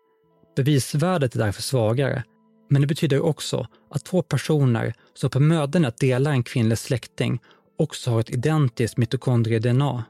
Bevisvärdet 0.57 1.35
är 1.35 1.38
därför 1.38 1.62
svagare, 1.62 2.25
men 2.71 2.83
det 2.83 2.87
betyder 2.88 3.21
också 3.21 3.67
att 3.91 4.05
två 4.05 4.23
personer 4.23 4.95
som 5.15 5.31
på 5.31 5.41
mödernet 5.41 5.99
delar 5.99 6.31
en 6.31 6.43
kvinnlig 6.43 6.79
släkting 6.79 7.41
också 7.76 8.11
har 8.11 8.20
ett 8.20 8.30
identiskt 8.30 8.96
mitokondrie-DNA. 8.96 10.04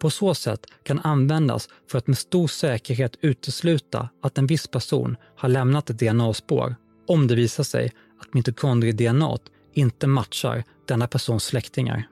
På 0.00 0.10
så 0.10 0.34
sätt 0.34 0.66
kan 0.82 0.98
användas 0.98 1.68
för 1.90 1.98
att 1.98 2.06
med 2.06 2.18
stor 2.18 2.48
säkerhet 2.48 3.16
utesluta 3.20 4.08
att 4.22 4.38
en 4.38 4.46
viss 4.46 4.68
person 4.68 5.16
har 5.36 5.48
lämnat 5.48 5.90
ett 5.90 5.98
DNA-spår 5.98 6.76
om 7.08 7.26
det 7.26 7.34
visar 7.34 7.64
sig 7.64 7.92
att 8.20 8.34
mitokondrie-DNA 8.34 9.38
inte 9.74 10.06
matchar 10.06 10.64
denna 10.88 11.06
persons 11.06 11.44
släktingar. 11.44 12.08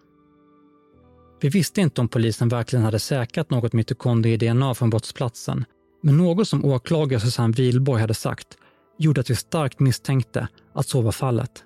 Vi 1.40 1.48
visste 1.48 1.80
inte 1.80 2.00
om 2.00 2.08
polisen 2.08 2.48
verkligen 2.48 2.84
hade 2.84 2.98
säkrat 2.98 3.50
något 3.50 3.72
mitokondrie-DNA 3.72 4.74
från 4.74 4.90
brottsplatsen, 4.90 5.64
men 6.02 6.16
något 6.16 6.48
som 6.48 6.64
åklagare 6.64 7.20
Susanne 7.20 7.54
Wilborg 7.56 8.00
hade 8.00 8.14
sagt 8.14 8.56
gjorde 8.98 9.20
att 9.20 9.30
vi 9.30 9.36
starkt 9.36 9.80
misstänkte 9.80 10.48
att 10.74 10.88
så 10.88 11.00
var 11.00 11.12
fallet. 11.12 11.64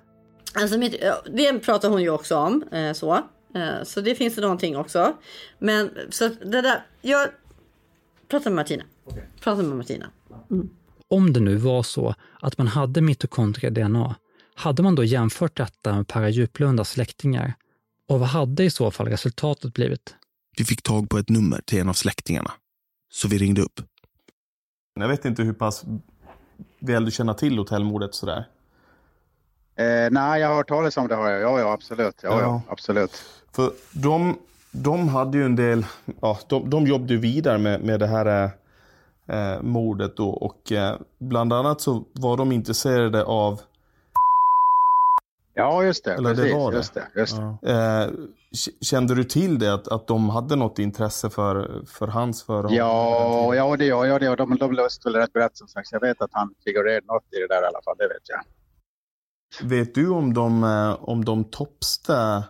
Alltså, 0.61 0.77
det 1.25 1.59
pratar 1.59 1.89
hon 1.89 2.01
ju 2.01 2.09
också 2.09 2.37
om. 2.37 2.63
Eh, 2.71 2.93
så. 2.93 3.15
Eh, 3.55 3.83
så 3.83 4.01
det 4.01 4.15
finns 4.15 4.35
det 4.35 4.41
någonting 4.41 4.77
också. 4.77 5.13
Men 5.59 5.89
så 6.09 6.27
det 6.27 6.61
där, 6.61 6.85
jag 7.01 7.29
pratar 8.27 8.49
med 8.49 8.55
Martina. 8.55 8.83
Okay. 9.05 9.23
Pratar 9.39 9.63
med 9.63 9.77
Martina. 9.77 10.09
Mm. 10.51 10.69
Om 11.07 11.33
det 11.33 11.39
nu 11.39 11.55
var 11.55 11.83
så 11.83 12.15
att 12.41 12.57
man 12.57 12.67
hade 12.67 13.01
mitokondrie-DNA, 13.01 14.15
hade 14.55 14.83
man 14.83 14.95
då 14.95 15.03
jämfört 15.03 15.57
detta 15.57 15.95
med 15.95 16.07
Per 16.07 16.27
Djuplundas 16.27 16.89
släktingar? 16.89 17.53
Och 18.07 18.19
vad 18.19 18.29
hade 18.29 18.63
i 18.63 18.69
så 18.69 18.91
fall 18.91 19.07
resultatet 19.07 19.73
blivit? 19.73 20.15
Vi 20.57 20.63
fick 20.63 20.81
tag 20.81 21.09
på 21.09 21.17
ett 21.17 21.29
nummer 21.29 21.61
till 21.65 21.79
en 21.79 21.89
av 21.89 21.93
släktingarna, 21.93 22.51
så 23.09 23.27
vi 23.27 23.37
ringde 23.37 23.61
upp. 23.61 23.81
Jag 24.99 25.07
vet 25.07 25.25
inte 25.25 25.43
hur 25.43 25.53
pass 25.53 25.85
väl 26.79 27.05
du 27.05 27.11
känner 27.11 27.33
till 27.33 27.57
hotellmordet 27.57 28.15
sådär? 28.15 28.45
Eh, 29.77 30.11
nej, 30.11 30.41
jag 30.41 30.47
har 30.47 30.55
hört 30.55 30.67
talas 30.67 30.97
om 30.97 31.07
det. 31.07 31.15
Har 31.15 31.29
jag. 31.29 31.41
Ja, 31.41 31.59
ja, 31.59 31.73
absolut. 31.73 32.15
Ja, 32.23 32.29
ja. 32.29 32.39
ja 32.41 32.61
absolut. 32.69 33.23
För 33.55 33.71
de, 33.91 34.37
de 34.71 35.09
hade 35.09 35.37
ju 35.37 35.45
en 35.45 35.55
del, 35.55 35.85
ja, 36.21 36.39
de, 36.47 36.69
de 36.69 36.87
jobbade 36.87 37.13
ju 37.13 37.19
vidare 37.19 37.57
med, 37.57 37.81
med 37.81 37.99
det 37.99 38.07
här 38.07 38.49
eh, 39.27 39.61
mordet 39.61 40.17
då 40.17 40.29
och 40.29 40.71
eh, 40.71 40.95
bland 41.19 41.53
annat 41.53 41.81
så 41.81 42.03
var 42.13 42.37
de 42.37 42.51
intresserade 42.51 43.23
av 43.23 43.61
Ja, 45.53 45.83
just 45.83 46.03
det. 46.03 46.13
Eller 46.13 46.29
precis, 46.29 46.51
det 46.51 46.57
var 46.57 46.71
det. 46.71 46.77
Just 46.77 46.93
det, 46.93 47.07
just 47.15 47.37
det. 47.37 47.57
Ja. 47.61 48.03
Eh, 48.03 48.09
kände 48.81 49.15
du 49.15 49.23
till 49.23 49.59
det, 49.59 49.73
att, 49.73 49.87
att 49.87 50.07
de 50.07 50.29
hade 50.29 50.55
något 50.55 50.79
intresse 50.79 51.29
för, 51.29 51.81
för 51.87 52.07
hans 52.07 52.43
för 52.43 52.67
Ja, 52.73 53.55
ja, 53.55 53.75
det 53.77 53.85
gör 53.85 54.05
jag. 54.05 54.21
Det, 54.21 54.35
de, 54.35 54.57
de 54.57 54.73
löste 54.73 55.09
väl 55.09 55.15
rätt 55.15 55.33
brett 55.33 55.57
som 55.57 55.67
sagt. 55.67 55.91
Jag 55.91 55.99
vet 55.99 56.21
att 56.21 56.29
han 56.33 56.53
figurerade 56.65 57.05
något 57.05 57.23
i 57.33 57.39
det 57.39 57.47
där 57.47 57.63
i 57.63 57.65
alla 57.65 57.81
fall, 57.85 57.95
det 57.97 58.07
vet 58.07 58.29
jag. 58.29 58.39
Vet 59.61 59.95
du 59.95 60.09
om 60.09 60.33
de, 60.33 60.63
eh, 60.63 61.03
om 61.03 61.25
de 61.25 61.43
toppste 61.43 62.43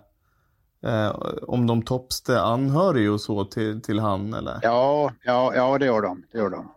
eh, 0.83 1.09
om 1.41 1.67
de 1.67 1.81
toppste 1.81 2.41
anhörig 2.41 3.11
och 3.11 3.21
så 3.21 3.45
till, 3.45 3.81
till 3.81 3.99
han 3.99 4.33
eller? 4.33 4.59
Ja, 4.61 5.11
ja, 5.23 5.55
ja 5.55 5.77
det 5.77 5.85
gör 5.85 6.01
de. 6.01 6.23
Det 6.31 6.37
gör 6.37 6.49
de. 6.49 6.71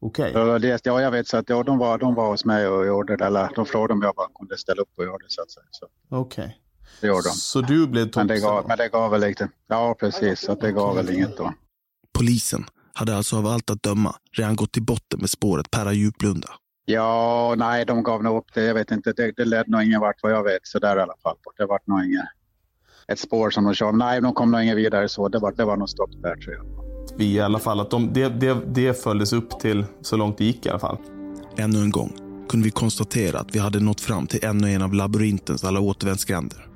Okej. 0.00 0.30
Okay. 0.30 0.78
Ja, 0.84 1.00
jag 1.00 1.10
vet 1.10 1.28
så 1.28 1.36
att 1.36 1.48
ja, 1.48 1.62
de, 1.62 1.78
var, 1.78 1.98
de 1.98 2.14
var 2.14 2.30
hos 2.30 2.44
mig 2.44 2.68
och 2.68 2.86
gjorde 2.86 3.16
det. 3.16 3.24
Eller 3.24 3.50
de 3.54 3.66
frågade 3.66 3.92
om 3.92 4.02
jag 4.02 4.14
bara 4.14 4.28
kunde 4.38 4.58
ställa 4.58 4.82
upp 4.82 4.92
och 4.96 5.04
göra 5.04 5.18
det 5.18 5.24
så 5.28 5.42
att 5.42 5.50
säga. 5.50 5.64
Okej. 6.08 6.44
Okay. 6.44 6.54
Det 7.00 7.06
gjorde 7.06 7.28
de. 7.28 7.30
Så 7.30 7.60
du 7.60 7.86
blev 7.86 8.04
topsad? 8.04 8.26
Men 8.26 8.36
det 8.36 8.40
gav, 8.40 8.68
men 8.68 8.78
det 8.78 8.88
gav 8.88 9.10
väl 9.10 9.20
lite. 9.20 9.48
Ja, 9.68 9.96
precis. 10.00 10.40
Så 10.40 10.54
det 10.54 10.72
gav 10.72 10.96
väl 10.96 11.10
inget 11.10 11.36
då. 11.36 11.52
Polisen 12.12 12.64
hade 12.92 13.16
alltså 13.16 13.36
av 13.36 13.46
allt 13.46 13.70
att 13.70 13.82
döma 13.82 14.14
redan 14.32 14.56
gått 14.56 14.72
till 14.72 14.82
botten 14.82 15.20
med 15.20 15.30
spåret 15.30 15.70
Perra 15.70 15.92
Djuplunda. 15.92 16.48
Ja, 16.90 17.54
nej, 17.58 17.84
de 17.84 18.02
gav 18.02 18.22
nog 18.22 18.38
upp 18.38 18.54
det. 18.54 18.64
Jag 18.64 18.74
vet 18.74 18.90
inte. 18.90 19.12
Det, 19.12 19.32
det 19.36 19.44
ledde 19.44 19.70
nog 19.70 19.82
ingen 19.82 20.00
vart 20.00 20.22
vad 20.22 20.32
jag 20.32 20.42
vet. 20.42 20.66
Så 20.66 20.78
där 20.78 20.96
i 20.96 21.00
alla 21.00 21.14
fall. 21.22 21.36
Det 21.56 21.66
var 21.66 21.80
nog 21.84 22.04
inget 22.04 22.24
ett 23.08 23.18
spår 23.18 23.50
som 23.50 23.64
de 23.64 23.74
körde. 23.74 23.96
Nej, 23.98 24.20
de 24.20 24.34
kom 24.34 24.50
nog 24.50 24.62
inget 24.62 24.76
vidare 24.76 25.08
så. 25.08 25.28
Det 25.28 25.38
var, 25.38 25.52
det 25.52 25.64
var 25.64 25.76
nog 25.76 25.88
stopp 25.88 26.10
där 26.22 26.36
tror 26.36 26.54
jag. 26.54 26.64
Vi 27.16 27.34
i 27.34 27.40
alla 27.40 27.58
fall 27.58 27.80
att 27.80 27.90
de, 27.90 28.12
det, 28.12 28.28
det, 28.28 28.56
det 28.66 29.02
följdes 29.02 29.32
upp 29.32 29.60
till 29.60 29.84
så 30.02 30.16
långt 30.16 30.38
det 30.38 30.44
gick 30.44 30.66
i 30.66 30.68
alla 30.68 30.78
fall. 30.78 30.96
Ännu 31.56 31.78
en 31.78 31.90
gång 31.90 32.12
kunde 32.48 32.64
vi 32.64 32.70
konstatera 32.70 33.38
att 33.38 33.54
vi 33.54 33.58
hade 33.58 33.80
nått 33.80 34.00
fram 34.00 34.26
till 34.26 34.44
ännu 34.44 34.70
en 34.70 34.82
av 34.82 34.94
labyrintens 34.94 35.64
alla 35.64 35.80
återvändsgränder. 35.80 36.66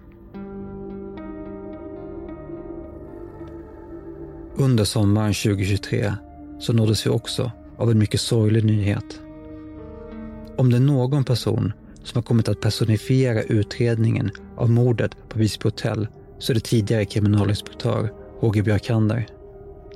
Under 4.57 4.84
sommaren 4.84 5.34
2023 5.34 6.14
så 6.61 6.72
nåddes 6.72 7.07
vi 7.07 7.11
också 7.11 7.51
av 7.78 7.91
en 7.91 7.99
mycket 7.99 8.20
sorglig 8.20 8.64
nyhet. 8.64 9.20
Om 10.57 10.70
det 10.70 10.76
är 10.76 10.80
någon 10.80 11.24
person 11.24 11.72
som 12.05 12.18
har 12.18 12.22
kommit 12.22 12.48
att 12.48 12.61
personifiera 12.61 13.42
utredningen 13.42 14.30
av 14.57 14.70
mordet 14.70 15.11
på 15.28 15.38
Visby 15.38 15.68
hotell 15.68 16.09
så 16.38 16.53
är 16.53 16.55
det 16.55 16.61
tidigare 16.61 17.05
kriminalinspektör 17.05 18.12
Roger 18.40 18.62
Björkander. 18.62 19.26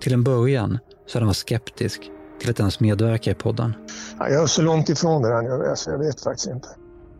Till 0.00 0.12
en 0.12 0.24
början 0.24 0.78
så 1.06 1.18
hade 1.18 1.22
han 1.22 1.28
varit 1.28 1.36
skeptisk 1.36 2.10
till 2.40 2.50
att 2.50 2.58
ens 2.58 2.80
medverka 2.80 3.30
i 3.30 3.34
podden. 3.34 3.74
Jag 4.18 4.42
är 4.42 4.46
så 4.46 4.62
långt 4.62 4.88
ifrån 4.88 5.22
det 5.22 5.28
där 5.28 5.42
nu, 5.42 5.72
så 5.76 5.90
jag 5.90 5.98
vet 5.98 6.20
faktiskt 6.20 6.48
inte. 6.48 6.68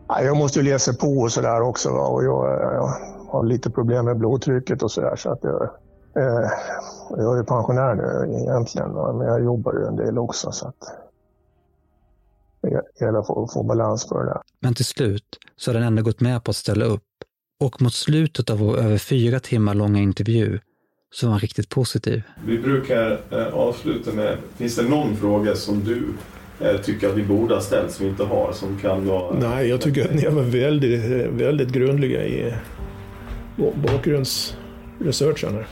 Jag 0.07 0.37
måste 0.37 0.59
ju 0.59 0.65
läsa 0.65 0.93
på 0.93 1.07
och 1.07 1.31
sådär 1.31 1.61
också. 1.61 1.93
Va? 1.93 2.07
Och 2.07 2.23
jag, 2.23 2.45
jag, 2.61 2.93
har 3.29 3.43
lite 3.43 3.69
problem 3.69 4.05
med 4.05 4.17
blodtrycket 4.17 4.83
och 4.83 4.91
sådär. 4.91 5.15
Så 5.15 5.31
att 5.31 5.39
jag, 5.43 5.63
eh, 6.15 6.49
jag 7.09 7.39
är 7.39 7.43
pensionär 7.43 7.95
nu 7.95 8.37
egentligen, 8.37 8.93
va? 8.93 9.13
men 9.13 9.27
jag 9.27 9.43
jobbar 9.43 9.73
ju 9.73 9.85
en 9.85 9.95
del 9.95 10.17
också. 10.17 10.51
Så 10.51 10.67
att 10.67 11.06
att 12.75 13.27
få, 13.27 13.49
få 13.53 13.63
balans 13.63 14.09
på 14.09 14.19
det 14.19 14.25
där. 14.25 14.41
Men 14.59 14.73
till 14.73 14.85
slut 14.85 15.39
så 15.55 15.71
har 15.71 15.73
den 15.73 15.83
ändå 15.83 16.03
gått 16.03 16.19
med 16.19 16.43
på 16.43 16.51
att 16.51 16.55
ställa 16.55 16.85
upp. 16.85 17.03
Och 17.59 17.81
mot 17.81 17.93
slutet 17.93 18.49
av 18.49 18.57
vår 18.57 18.77
över 18.77 18.97
fyra 18.97 19.39
timmar 19.39 19.73
långa 19.73 19.99
intervju 19.99 20.59
så 21.11 21.25
var 21.25 21.31
han 21.31 21.39
riktigt 21.39 21.69
positiv. 21.69 22.23
Vi 22.45 22.59
brukar 22.59 23.21
eh, 23.31 23.53
avsluta 23.53 24.11
med, 24.13 24.37
finns 24.57 24.75
det 24.75 24.83
någon 24.83 25.15
fråga 25.15 25.55
som 25.55 25.83
du 25.83 26.13
eh, 26.59 26.81
tycker 26.81 27.09
att 27.09 27.15
vi 27.15 27.23
borde 27.23 27.53
ha 27.53 27.61
ställt 27.61 27.91
som 27.91 28.05
vi 28.05 28.11
inte 28.11 28.23
har, 28.23 28.51
som 28.53 28.79
kan 28.79 29.07
vara... 29.07 29.39
Nej, 29.39 29.67
jag 29.67 29.81
tycker 29.81 30.05
att 30.05 30.15
ni 30.15 30.27
var 30.27 30.43
väldigt, 30.43 31.01
väldigt 31.31 31.69
grundliga 31.69 32.25
i 32.25 32.53
bakgrundsresearchen. 33.75 35.53
här. 35.53 35.67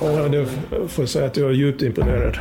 Ja, 0.00 0.28
det 0.28 0.46
får 0.88 1.02
jag 1.02 1.08
säga 1.08 1.26
att 1.26 1.36
jag 1.36 1.50
är 1.50 1.54
djupt 1.54 1.82
imponerad. 1.82 2.38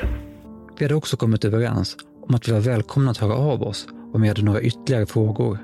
Vi 0.78 0.86
hade 0.86 0.96
också 0.96 1.18
kommit 1.18 1.46
överens 1.46 1.98
om 2.30 2.36
att 2.36 2.48
vi 2.48 2.52
var 2.52 2.60
välkomna 2.60 3.12
att 3.12 3.18
höra 3.18 3.34
av 3.34 3.64
oss 3.64 3.88
om 4.14 4.22
vi 4.22 4.28
hade 4.28 4.42
några 4.42 4.62
ytterligare 4.62 5.06
frågor. 5.06 5.58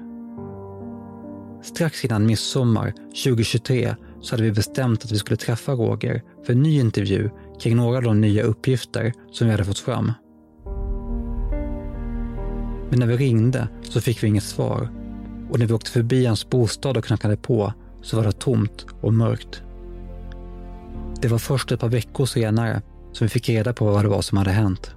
Strax 1.63 2.05
innan 2.05 2.25
midsommar 2.25 2.93
2023 3.23 3.95
så 4.21 4.33
hade 4.33 4.43
vi 4.43 4.51
bestämt 4.51 5.05
att 5.05 5.11
vi 5.11 5.17
skulle 5.17 5.37
träffa 5.37 5.71
Roger 5.71 6.21
för 6.45 6.53
en 6.53 6.61
ny 6.61 6.79
intervju 6.79 7.29
kring 7.59 7.75
några 7.75 7.97
av 7.97 8.03
de 8.03 8.21
nya 8.21 8.43
uppgifter 8.43 9.13
som 9.31 9.47
vi 9.47 9.51
hade 9.51 9.65
fått 9.65 9.79
fram. 9.79 10.11
Men 12.89 12.99
när 12.99 13.07
vi 13.07 13.17
ringde 13.17 13.67
så 13.83 14.01
fick 14.01 14.23
vi 14.23 14.27
inget 14.27 14.43
svar 14.43 14.89
och 15.49 15.59
när 15.59 15.65
vi 15.65 15.73
åkte 15.73 15.91
förbi 15.91 16.25
hans 16.25 16.49
bostad 16.49 16.97
och 16.97 17.05
knackade 17.05 17.37
på 17.37 17.73
så 18.01 18.17
var 18.17 18.23
det 18.23 18.31
tomt 18.31 18.85
och 19.01 19.13
mörkt. 19.13 19.63
Det 21.21 21.27
var 21.27 21.37
först 21.37 21.71
ett 21.71 21.79
par 21.79 21.89
veckor 21.89 22.25
senare 22.25 22.81
som 23.11 23.25
vi 23.25 23.29
fick 23.29 23.49
reda 23.49 23.73
på 23.73 23.85
vad 23.85 24.05
det 24.05 24.09
var 24.09 24.21
som 24.21 24.37
hade 24.37 24.51
hänt. 24.51 24.94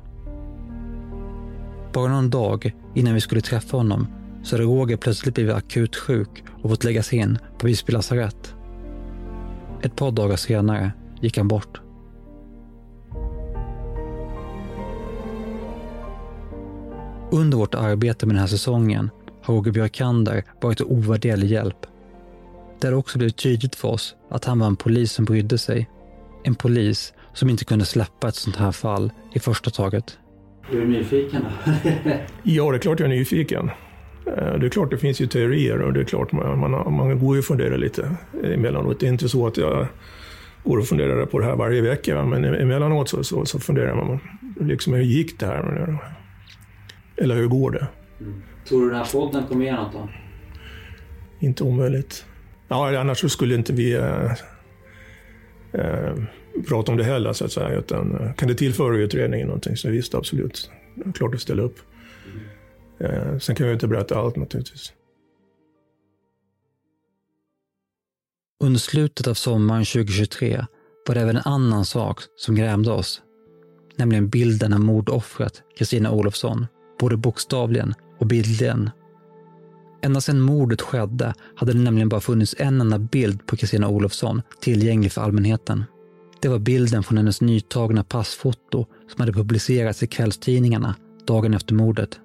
Bara 1.93 2.09
någon 2.09 2.31
dag 2.31 2.73
innan 2.95 3.15
vi 3.15 3.21
skulle 3.21 3.41
träffa 3.41 3.77
honom 3.77 4.07
så 4.43 4.57
hade 4.57 4.67
Roger 4.67 4.97
plötsligt 4.97 5.35
blivit 5.35 5.55
akut 5.55 5.97
sjuk 5.97 6.45
och 6.63 6.71
fått 6.71 6.85
läggas 6.85 7.13
in 7.13 7.39
på 7.59 7.67
Visby 7.67 7.93
lasarett. 7.93 8.55
Ett 9.83 9.97
par 9.97 10.11
dagar 10.11 10.37
senare 10.37 10.93
gick 11.21 11.37
han 11.37 11.49
bort. 11.49 11.81
Under 17.31 17.59
vårt 17.59 17.75
arbete 17.75 18.27
med 18.27 18.35
den 18.35 18.41
här 18.41 18.49
säsongen 18.49 19.11
har 19.43 19.55
Roger 19.55 19.73
Björkander 19.73 20.45
varit 20.61 20.81
en 20.81 20.87
ovärderlig 20.87 21.51
hjälp. 21.51 21.87
Det 22.81 22.87
hade 22.87 22.97
också 22.97 23.19
blivit 23.19 23.37
tydligt 23.37 23.75
för 23.75 23.89
oss 23.89 24.15
att 24.31 24.45
han 24.45 24.59
var 24.59 24.67
en 24.67 24.77
polis 24.77 25.13
som 25.13 25.25
brydde 25.25 25.59
sig. 25.59 25.91
En 26.45 26.55
polis 26.55 27.13
som 27.33 27.51
inte 27.51 27.65
kunde 27.65 27.85
släppa 27.85 28.29
ett 28.29 28.35
sånt 28.35 28.57
här 28.57 28.73
fall 28.73 29.13
i 29.33 29.41
första 29.41 29.71
taget. 29.71 30.19
Är 30.73 30.77
du 30.77 30.87
nyfiken 30.89 31.43
då? 31.43 31.71
Ja, 32.43 32.71
det 32.71 32.77
är 32.77 32.79
klart 32.79 33.01
jag 33.01 33.07
är 33.11 33.15
nyfiken. 33.17 33.71
Eh, 34.27 34.55
Det 34.59 34.67
är 34.67 34.69
klart 34.69 34.91
det 34.91 34.99
finns 34.99 35.21
ju 35.21 35.27
teorier 35.27 35.81
och 35.83 35.93
det 35.93 36.01
är 36.01 36.05
klart 36.05 36.33
man, 36.33 36.59
man, 36.59 36.71
man 36.95 37.19
går 37.19 37.35
ju 37.35 37.39
och 37.39 37.45
funderar 37.45 37.77
lite 37.79 38.11
emellanåt. 38.45 39.01
Det 39.01 39.07
är 39.07 39.11
inte 39.11 39.29
så 39.29 39.47
att 39.47 39.57
jag 39.57 39.87
går 40.65 40.79
och 40.79 40.87
funderar 40.87 41.27
på 41.27 41.39
det 41.39 41.45
här 41.45 41.57
varje 41.57 41.83
vecka, 41.83 42.25
men 42.25 42.45
emellanåt 42.45 43.09
så, 43.09 43.25
så, 43.25 43.45
så 43.45 43.59
funderar 43.61 43.95
man 43.95 44.19
liksom 44.61 44.93
hur 44.95 45.03
gick 45.03 45.41
det 45.41 45.47
här? 45.47 45.99
Eller 47.17 47.35
hur 47.35 47.47
går 47.47 47.71
det? 47.71 47.87
Tror 48.69 48.81
du 48.83 48.89
den 48.89 48.97
här 48.99 49.13
podden 49.13 49.43
kommer 49.47 49.65
ge 49.65 49.73
något 49.73 49.93
då? 49.93 50.09
Inte 51.41 51.65
omöjligt. 51.65 52.25
Ja, 52.69 52.99
annars 53.01 53.19
så 53.19 53.29
skulle 53.29 53.55
inte 53.55 53.73
vi 53.73 53.95
eh, 53.95 54.33
eh, 55.73 56.15
prata 56.63 56.93
om 56.93 56.99
det 56.99 57.05
heller, 57.05 57.33
så 57.33 57.45
att 57.45 57.53
säga. 57.53 57.79
Utan, 57.79 58.21
eh, 58.21 58.35
kan 58.35 58.49
det 58.49 58.55
tillföra 58.55 58.97
utredningen 58.97 59.47
någonting 59.47 59.77
så 59.77 59.89
visst, 59.89 60.15
absolut. 60.15 60.71
Klart 61.15 61.35
att 61.35 61.41
ställa 61.41 61.63
upp. 61.63 61.79
Eh, 63.01 63.39
sen 63.39 63.55
kan 63.55 63.67
jag 63.67 63.75
inte 63.75 63.89
berätta 63.89 64.19
allt 64.19 64.37
naturligtvis. 64.37 64.93
Under 68.61 68.81
slutet 68.81 69.27
av 69.27 69.35
sommaren 69.35 69.85
2023 69.85 70.67
var 71.07 71.15
det 71.15 71.21
även 71.21 71.37
en 71.37 71.43
annan 71.45 71.85
sak 71.85 72.21
som 72.37 72.55
grämde 72.55 72.91
oss. 72.91 73.23
Nämligen 73.97 74.29
bilden 74.29 74.73
av 74.73 74.81
mordoffret 74.81 75.63
Kristina 75.79 76.11
Olofsson, 76.11 76.67
både 77.01 77.17
bokstavligen 77.17 77.95
och 78.19 78.27
bildligen. 78.27 78.91
Ända 80.03 80.21
sedan 80.21 80.41
mordet 80.41 80.81
skedde 80.81 81.35
hade 81.57 81.73
det 81.73 81.79
nämligen 81.79 82.09
bara 82.09 82.21
funnits 82.21 82.55
en 82.59 82.81
enda 82.81 82.99
bild 82.99 83.47
på 83.47 83.57
Kristina 83.57 83.89
Olofsson 83.89 84.43
tillgänglig 84.61 85.13
för 85.13 85.23
allmänheten. 85.23 85.85
Det 86.43 86.49
var 86.49 86.59
bilden 86.59 87.03
från 87.03 87.19
hennes 87.19 87.41
nytagna 87.41 88.05
passfoto 88.05 88.87
som 89.09 89.21
hade 89.21 89.33
publicerats 89.33 90.03
i 90.03 90.07
kvällstidningarna 90.07 90.95
dagen 91.27 91.55
efter 91.55 91.75
mordet. 91.75 92.21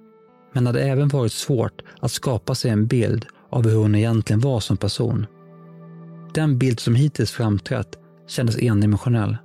Men 0.52 0.64
det 0.64 0.68
hade 0.68 0.82
även 0.82 1.08
varit 1.08 1.32
svårt 1.32 1.82
att 2.00 2.12
skapa 2.12 2.54
sig 2.54 2.70
en 2.70 2.86
bild 2.86 3.26
av 3.50 3.68
hur 3.68 3.76
hon 3.76 3.94
egentligen 3.94 4.40
var 4.40 4.60
som 4.60 4.76
person. 4.76 5.26
Den 6.34 6.58
bild 6.58 6.80
som 6.80 6.94
hittills 6.94 7.30
framträtt 7.30 7.98
kändes 8.28 8.58
endimensionell. 8.58 9.36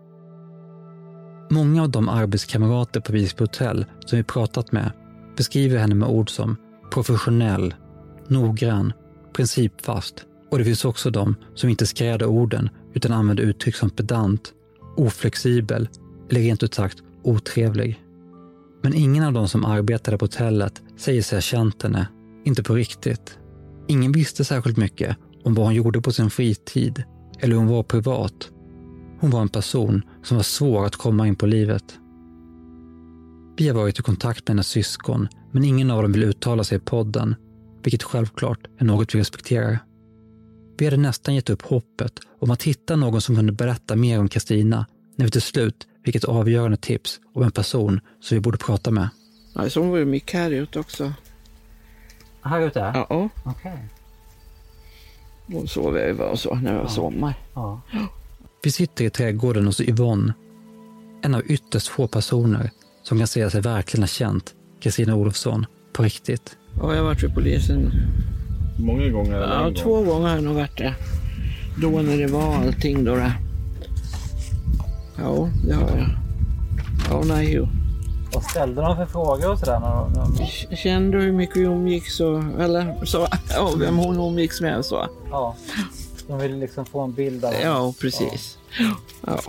Många 1.52 1.84
av 1.84 1.90
de 1.90 2.10
arbetskamrater 2.10 3.00
på 3.00 3.12
Visby 3.12 3.44
hotell 3.44 3.86
som 4.06 4.18
vi 4.18 4.24
pratat 4.24 4.72
med 4.72 4.92
beskriver 5.38 5.78
henne 5.78 5.96
med 5.96 6.10
ord 6.10 6.30
som 6.30 6.56
professionell, 6.92 7.74
noggrann, 8.28 8.94
principfast 9.34 10.26
och 10.52 10.58
det 10.58 10.66
finns 10.66 10.86
också 10.86 11.10
de 11.10 11.36
som 11.56 11.70
inte 11.70 11.88
skräder 11.88 12.26
orden 12.26 12.70
utan 12.94 13.12
använder 13.12 13.44
uttryck 13.44 13.76
som 13.76 13.90
pedant, 13.90 14.54
oflexibel 15.00 15.90
eller 16.30 16.42
rent 16.42 16.64
ut 16.64 16.74
sagt 16.74 17.04
otrevlig. 17.24 18.04
Men 18.84 18.94
ingen 18.94 19.24
av 19.24 19.34
de 19.34 19.48
som 19.48 19.66
arbetade 19.66 20.18
på 20.18 20.26
hotellet 20.26 20.82
säger 20.98 21.22
sig 21.22 21.36
ha 21.36 21.42
känt 21.42 21.84
henne, 21.84 22.08
inte 22.46 22.64
på 22.64 22.74
riktigt. 22.74 23.40
Ingen 23.88 24.12
visste 24.12 24.46
särskilt 24.46 24.78
mycket 24.78 25.18
om 25.44 25.54
vad 25.54 25.66
hon 25.66 25.76
gjorde 25.76 26.02
på 26.02 26.12
sin 26.12 26.30
fritid 26.30 27.04
eller 27.40 27.54
hur 27.54 27.60
hon 27.60 27.68
var 27.68 27.84
privat. 27.84 28.52
Hon 29.20 29.30
var 29.30 29.42
en 29.42 29.50
person 29.50 30.02
som 30.24 30.38
var 30.38 30.44
svår 30.44 30.86
att 30.86 30.96
komma 30.96 31.28
in 31.28 31.36
på 31.36 31.46
livet. 31.46 32.00
Vi 33.58 33.68
har 33.68 33.76
varit 33.76 34.00
i 34.00 34.02
kontakt 34.02 34.48
med 34.48 34.56
hennes 34.56 34.68
syskon, 34.68 35.28
men 35.52 35.64
ingen 35.64 35.92
av 35.92 36.02
dem 36.02 36.12
vill 36.12 36.24
uttala 36.24 36.64
sig 36.64 36.78
i 36.78 36.82
podden, 36.82 37.36
vilket 37.84 38.04
självklart 38.04 38.68
är 38.78 38.86
något 38.86 39.16
vi 39.16 39.20
respekterar. 39.20 39.80
Vi 40.80 40.86
hade 40.86 40.98
nästan 40.98 41.36
gett 41.36 41.50
upp 41.50 41.62
hoppet 41.62 42.20
om 42.40 42.52
att 42.52 42.64
hitta 42.64 42.96
någon 42.96 43.22
som 43.22 43.36
kunde 43.36 43.52
berätta 43.52 43.96
mer 43.96 44.20
om 44.20 44.30
Kristina 44.30 44.86
när 45.16 45.26
vi 45.26 45.32
till 45.32 45.42
slut 45.42 45.88
fick 46.06 46.16
ett 46.16 46.24
avgörande 46.24 46.78
tips 46.78 47.20
om 47.34 47.44
en 47.44 47.52
person 47.52 48.00
som 48.22 48.36
vi 48.36 48.42
borde 48.42 48.58
prata 48.58 48.92
med. 48.92 49.10
Ja, 49.54 49.70
så 49.70 49.80
hon 49.80 49.90
var 49.90 49.98
ju 49.98 50.06
mycket 50.06 50.40
här 50.40 50.52
ute 50.52 50.80
också. 50.80 51.14
Här 52.42 52.62
ute? 52.62 52.80
Ja. 52.80 53.30
Okej. 53.46 53.88
Hon 55.48 55.68
sov 55.68 55.98
över 55.98 56.30
och 56.30 56.40
så 56.40 56.56
när 56.56 56.74
det 56.74 56.80
var 56.80 56.88
sommar. 56.88 57.34
Ja. 57.54 57.82
Vi 58.64 58.72
sitter 58.72 59.06
i 59.06 59.10
trädgården 59.10 59.66
hos 59.66 59.82
Yvonne, 59.82 60.34
en 61.22 61.36
av 61.36 61.42
ytterst 61.46 61.88
få 61.88 62.08
personer 62.08 62.72
som 63.04 63.18
kan 63.18 63.28
säga 63.28 63.50
sig 63.50 63.62
verkligen 63.62 64.04
ha 64.04 64.08
känt 64.08 64.54
Kristina 64.82 65.16
Olofsson 65.16 65.66
på 65.94 66.04
riktigt. 66.04 66.58
Ja, 66.82 66.90
jag 66.90 66.98
har 66.98 67.04
varit 67.04 67.24
vid 67.24 67.34
polisen. 67.34 67.92
Många 68.80 69.10
gånger? 69.10 69.36
eller 69.36 69.56
Ja, 69.58 69.64
gång? 69.64 69.74
två 69.76 70.04
gånger 70.04 70.28
har 70.28 70.36
jag 70.36 70.44
nog 70.44 70.56
varit 70.56 70.78
det. 70.78 70.94
Då 71.82 71.90
när 71.90 72.18
det 72.18 72.28
var 72.28 72.56
allting 72.56 73.04
då. 73.04 73.16
det. 73.16 73.34
Ja, 75.18 75.50
det 75.68 75.74
har 75.74 75.82
jag. 75.98 76.10
Ja, 77.10 77.22
nej, 77.26 77.54
jo. 77.54 77.68
Vad 78.34 78.44
ställde 78.44 78.82
de 78.82 78.96
för 78.96 79.06
frågor 79.06 79.52
och 79.52 79.60
sådär? 79.60 79.80
När 79.80 79.90
de, 79.90 80.14
när 80.14 80.38
de... 80.70 80.76
Kände 80.76 81.18
du 81.18 81.24
hur 81.24 81.32
mycket 81.32 81.58
vi 81.58 81.62
umgicks 81.62 82.20
och, 82.20 82.44
eller 82.60 83.06
så, 83.06 83.28
ja, 83.50 83.72
vem 83.80 83.98
hon 83.98 84.20
umgicks 84.20 84.62
med 84.62 84.78
och 84.78 84.86
så. 84.86 85.08
Ja. 85.32 85.56
De 86.28 86.40
vill 86.40 86.60
liksom 86.60 86.86
få 86.86 87.02
en 87.02 87.14
bild 87.14 87.46
av 87.46 87.54
Ja, 87.64 87.94
precis. 88.02 88.58
Ja. 89.28 89.40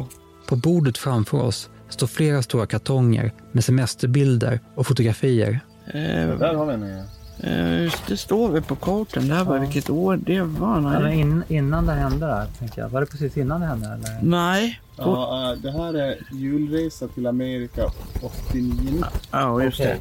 På 0.48 0.56
bordet 0.56 0.98
framför 0.98 1.42
oss 1.42 1.68
står 1.88 2.06
flera 2.06 2.42
stora 2.42 2.66
kartonger 2.66 3.32
med 3.52 3.64
semesterbilder 3.64 4.60
och 4.74 4.86
fotografier. 4.86 5.60
Eh, 5.86 6.38
Där 6.38 6.54
har 6.54 6.66
vi 6.66 6.72
en. 6.72 7.02
Ja. 7.42 7.48
eh, 7.48 7.82
just 7.82 8.06
det 8.06 8.16
står 8.16 8.48
väl 8.48 8.62
på 8.62 8.76
kartan 8.76 9.28
där 9.28 9.44
var 9.44 9.58
vilket 9.58 9.90
år 9.90 10.16
det 10.16 10.40
var. 10.42 10.80
Ja, 10.80 10.98
Nej. 10.98 11.20
in, 11.20 11.42
innan 11.48 11.86
det 11.86 11.92
hände 11.92 12.26
där, 12.26 12.46
tänker 12.58 12.82
jag. 12.82 12.88
Var 12.88 13.00
det 13.00 13.06
precis 13.06 13.36
innan 13.36 13.60
det 13.60 13.66
hände? 13.66 13.86
Eller? 13.86 14.18
Nej. 14.22 14.80
Ja, 14.96 15.52
eh, 15.52 15.58
det 15.58 15.70
här 15.70 15.94
är 15.94 16.18
julresa 16.32 17.08
till 17.08 17.26
Amerika 17.26 17.84
89. 18.22 19.04
Ja, 19.30 19.62
just 19.62 19.78
det. 19.78 19.96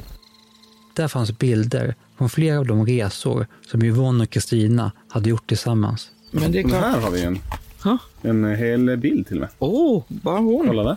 Där 0.94 1.08
fanns 1.08 1.38
bilder 1.38 1.94
från 2.18 2.28
flera 2.30 2.58
av 2.58 2.66
de 2.66 2.86
resor 2.86 3.46
som 3.70 3.82
Yvonne 3.82 4.24
och 4.24 4.30
Kristina 4.30 4.92
hade 5.08 5.30
gjort 5.30 5.46
tillsammans. 5.46 6.10
Men 6.30 6.52
det 6.52 6.58
är 6.58 6.62
Men 6.62 6.70
klart. 6.70 6.84
här 6.84 7.00
har 7.00 7.10
vi 7.10 7.22
en. 7.24 7.38
Ha? 7.84 7.98
En 8.22 8.44
hel 8.56 8.96
bild 8.96 9.26
till 9.26 9.36
och 9.36 9.40
med. 9.40 9.50
Åh, 9.58 9.98
oh, 9.98 10.02
bara 10.08 10.38
hon. 10.38 10.66
Kolla 10.66 10.82
där. 10.82 10.96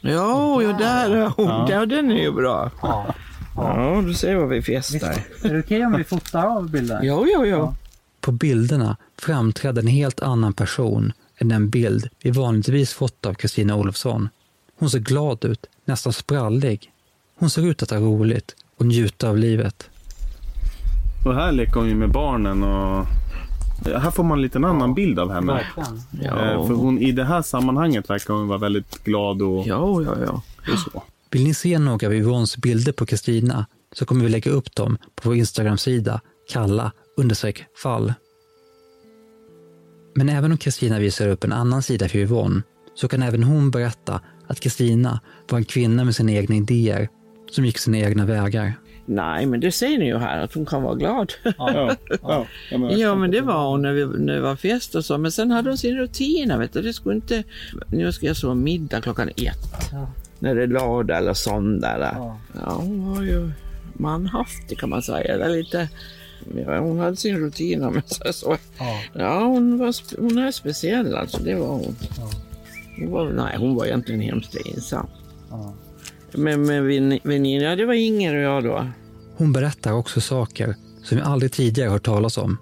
Ja, 0.00 0.62
ja 0.62 0.72
där 0.78 1.10
är 1.10 1.32
hon. 1.36 1.46
Ja. 1.46 1.66
Ja. 1.70 1.86
den 1.86 2.10
är 2.10 2.22
ju 2.22 2.32
bra. 2.32 2.70
Ja. 2.82 3.14
Ja, 3.58 4.02
du 4.06 4.14
ser 4.14 4.34
vad 4.36 4.48
vi 4.48 4.62
festar. 4.62 5.24
Är 5.42 5.52
det 5.54 5.60
okej 5.60 5.86
om 5.86 5.92
vi 5.92 6.04
fotar 6.04 6.46
av 6.46 6.70
bilden? 6.70 7.04
Ja, 7.06 7.26
ja, 7.32 7.46
ja. 7.46 7.74
På 8.20 8.32
bilderna 8.32 8.96
framträdde 9.18 9.80
en 9.80 9.86
helt 9.86 10.20
annan 10.20 10.52
person 10.52 11.12
än 11.38 11.48
den 11.48 11.70
bild 11.70 12.08
vi 12.22 12.30
vanligtvis 12.30 12.92
fått 12.92 13.26
av 13.26 13.34
Kristina 13.34 13.76
Olofsson. 13.76 14.28
Hon 14.78 14.90
ser 14.90 14.98
glad 14.98 15.44
ut, 15.44 15.66
nästan 15.84 16.12
sprallig. 16.12 16.92
Hon 17.38 17.50
ser 17.50 17.62
ut 17.66 17.82
att 17.82 17.90
ha 17.90 17.98
roligt 17.98 18.54
och 18.76 18.86
njuta 18.86 19.28
av 19.28 19.38
livet. 19.38 19.90
Och 21.26 21.34
här 21.34 21.52
leker 21.52 21.74
hon 21.74 21.88
ju 21.88 21.94
med 21.94 22.10
barnen 22.10 22.62
och 22.64 23.06
Här 23.84 24.10
får 24.10 24.24
man 24.24 24.38
en 24.38 24.42
liten 24.42 24.64
annan 24.64 24.94
bild 24.94 25.18
av 25.18 25.32
henne. 25.32 25.52
Verkligen. 25.52 25.96
Eh, 26.22 26.44
Ja. 26.48 26.66
För 26.66 26.74
hon, 26.74 26.98
i 26.98 27.12
det 27.12 27.24
här 27.24 27.42
sammanhanget 27.42 28.10
verkar 28.10 28.34
hon 28.34 28.48
vara 28.48 28.58
väldigt 28.58 29.04
glad 29.04 29.42
och... 29.42 29.66
Ja, 29.66 30.02
ja, 30.02 30.14
ja. 30.26 30.42
Och 30.72 30.78
så. 30.78 31.02
Vill 31.30 31.44
ni 31.44 31.54
se 31.54 31.78
några 31.78 32.06
av 32.06 32.14
Yvonnes 32.14 32.56
bilder 32.56 32.92
på 32.92 33.06
Kristina 33.06 33.66
så 33.92 34.04
kommer 34.06 34.24
vi 34.24 34.30
lägga 34.30 34.50
upp 34.50 34.74
dem 34.74 34.98
på 35.14 35.28
vår 35.28 35.36
Instagram-sida 35.36 36.20
kalla 36.52 36.92
understreck 37.16 37.64
fall. 37.82 38.12
Men 40.14 40.28
även 40.28 40.52
om 40.52 40.58
Kristina 40.58 40.98
visar 40.98 41.28
upp 41.28 41.44
en 41.44 41.52
annan 41.52 41.82
sida 41.82 42.08
för 42.08 42.18
Yvonne 42.18 42.62
så 42.94 43.08
kan 43.08 43.22
även 43.22 43.42
hon 43.42 43.70
berätta 43.70 44.20
att 44.46 44.60
Kristina 44.60 45.20
var 45.50 45.58
en 45.58 45.64
kvinna 45.64 46.04
med 46.04 46.14
sina 46.16 46.32
egna 46.32 46.56
idéer 46.56 47.08
som 47.50 47.64
gick 47.64 47.78
sina 47.78 47.98
egna 47.98 48.26
vägar. 48.26 48.72
Nej, 49.06 49.46
men 49.46 49.60
det 49.60 49.72
ser 49.72 49.98
ni 49.98 50.06
ju 50.06 50.18
här 50.18 50.38
att 50.40 50.54
hon 50.54 50.66
kan 50.66 50.82
vara 50.82 50.94
glad. 50.94 51.32
Ja, 51.42 51.52
ja, 52.22 52.46
ja, 52.70 52.78
men- 52.78 52.98
ja, 52.98 53.14
men 53.14 53.30
det 53.30 53.40
var 53.40 53.70
hon 53.70 53.82
när, 53.82 53.92
vi, 53.92 54.06
när 54.06 54.34
det 54.34 54.40
var 54.40 54.56
fest 54.56 54.94
och 54.94 55.04
så. 55.04 55.18
Men 55.18 55.32
sen 55.32 55.50
hade 55.50 55.70
hon 55.70 55.78
sin 55.78 55.96
rutin. 55.96 56.58
Vet 56.58 56.72
du. 56.72 56.82
Det 56.82 56.92
skulle 56.92 57.14
inte... 57.14 57.44
Nu 57.92 58.12
ska 58.12 58.26
jag 58.26 58.36
så 58.36 58.54
middag 58.54 59.00
klockan 59.00 59.28
ett. 59.28 59.92
När 60.38 60.54
det 60.54 60.62
är 60.62 60.66
lördag 60.66 61.18
eller 61.18 61.34
söndag. 61.34 61.94
Eller. 61.94 62.14
Ja. 62.54 62.72
hon 62.72 63.14
var 63.14 63.22
ju 63.22 63.50
manhaftig 63.92 64.78
kan 64.78 64.88
man 64.90 65.02
säga. 65.02 65.34
Eller 65.34 65.48
lite... 65.48 65.88
Ja, 66.66 66.78
hon 66.78 66.98
hade 66.98 67.16
sin 67.16 67.38
rutin 67.38 67.84
om 67.84 67.94
jag 67.94 68.08
säger 68.08 68.32
så. 68.32 68.56
Ja, 69.12 69.44
hon, 69.44 69.78
var, 69.78 69.94
hon 70.20 70.38
är 70.38 70.50
speciell 70.50 71.14
alltså. 71.16 71.42
Det 71.42 71.54
var 71.54 71.66
hon. 71.66 71.96
hon 72.98 73.10
var, 73.10 73.30
nej, 73.32 73.56
hon 73.58 73.74
var 73.74 73.86
egentligen 73.86 74.20
hemskt 74.20 74.56
ensam. 74.74 75.06
Men 76.32 76.62
med 76.66 76.82
vän- 76.82 77.20
väninna, 77.22 77.64
ja, 77.64 77.76
det 77.76 77.86
var 77.86 77.94
Inger 77.94 78.34
och 78.34 78.40
jag 78.42 78.64
då. 78.64 78.86
Hon 79.36 79.52
berättar 79.52 79.92
också 79.92 80.20
saker 80.20 80.74
som 81.02 81.16
vi 81.16 81.22
aldrig 81.22 81.52
tidigare 81.52 81.90
hört 81.90 82.04
talas 82.04 82.38
om. 82.38 82.56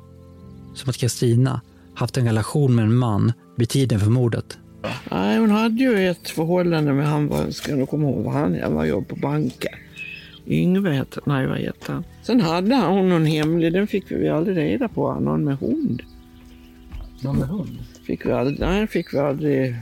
Som 0.75 0.91
att 0.91 0.97
Kristina 0.97 1.61
haft 1.95 2.17
en 2.17 2.25
relation 2.27 2.75
med 2.75 2.85
en 2.85 2.95
man 2.97 3.33
vid 3.57 3.69
tiden 3.69 4.01
för 4.01 4.11
mordet. 4.11 4.59
Nej, 5.11 5.39
hon 5.39 5.51
hade 5.51 5.83
ju 5.83 6.09
ett 6.09 6.29
förhållande 6.29 6.93
med 6.93 7.09
han, 7.09 7.29
var, 7.29 7.51
ska 7.51 7.71
jag 7.71 7.79
nog 7.79 7.89
komma 7.89 8.09
ihåg 8.09 8.25
vad 8.25 8.35
han 8.35 8.61
Han 8.63 8.75
var 8.75 8.85
jobb 8.85 9.09
på 9.09 9.17
banken. 9.17 9.73
Yngve 10.47 10.91
hette 10.91 11.21
nej 11.25 11.47
vad 11.47 11.59
hette 11.59 11.93
han? 11.93 12.05
Sen 12.23 12.41
hade 12.41 12.77
hon 12.77 13.09
någon 13.09 13.27
hemlig, 13.27 13.73
den 13.73 13.87
fick 13.87 14.11
vi 14.11 14.29
aldrig 14.29 14.57
reda 14.57 14.89
på, 14.89 15.21
någon 15.21 15.45
med 15.45 15.59
hund. 15.59 16.03
Någon 17.23 17.37
med 17.37 17.49
hund? 17.49 17.79
Fick 18.07 18.27
vi 18.27 18.33
aldrig, 18.33 18.61
nej, 18.61 18.87
fick 18.87 19.15
vi 19.15 19.19
aldrig. 19.19 19.77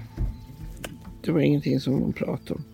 Det 1.23 1.33
var 1.33 1.41
ingenting 1.41 1.81
som 1.81 1.95
hon 1.95 2.13
pratade 2.13 2.55
om. 2.55 2.65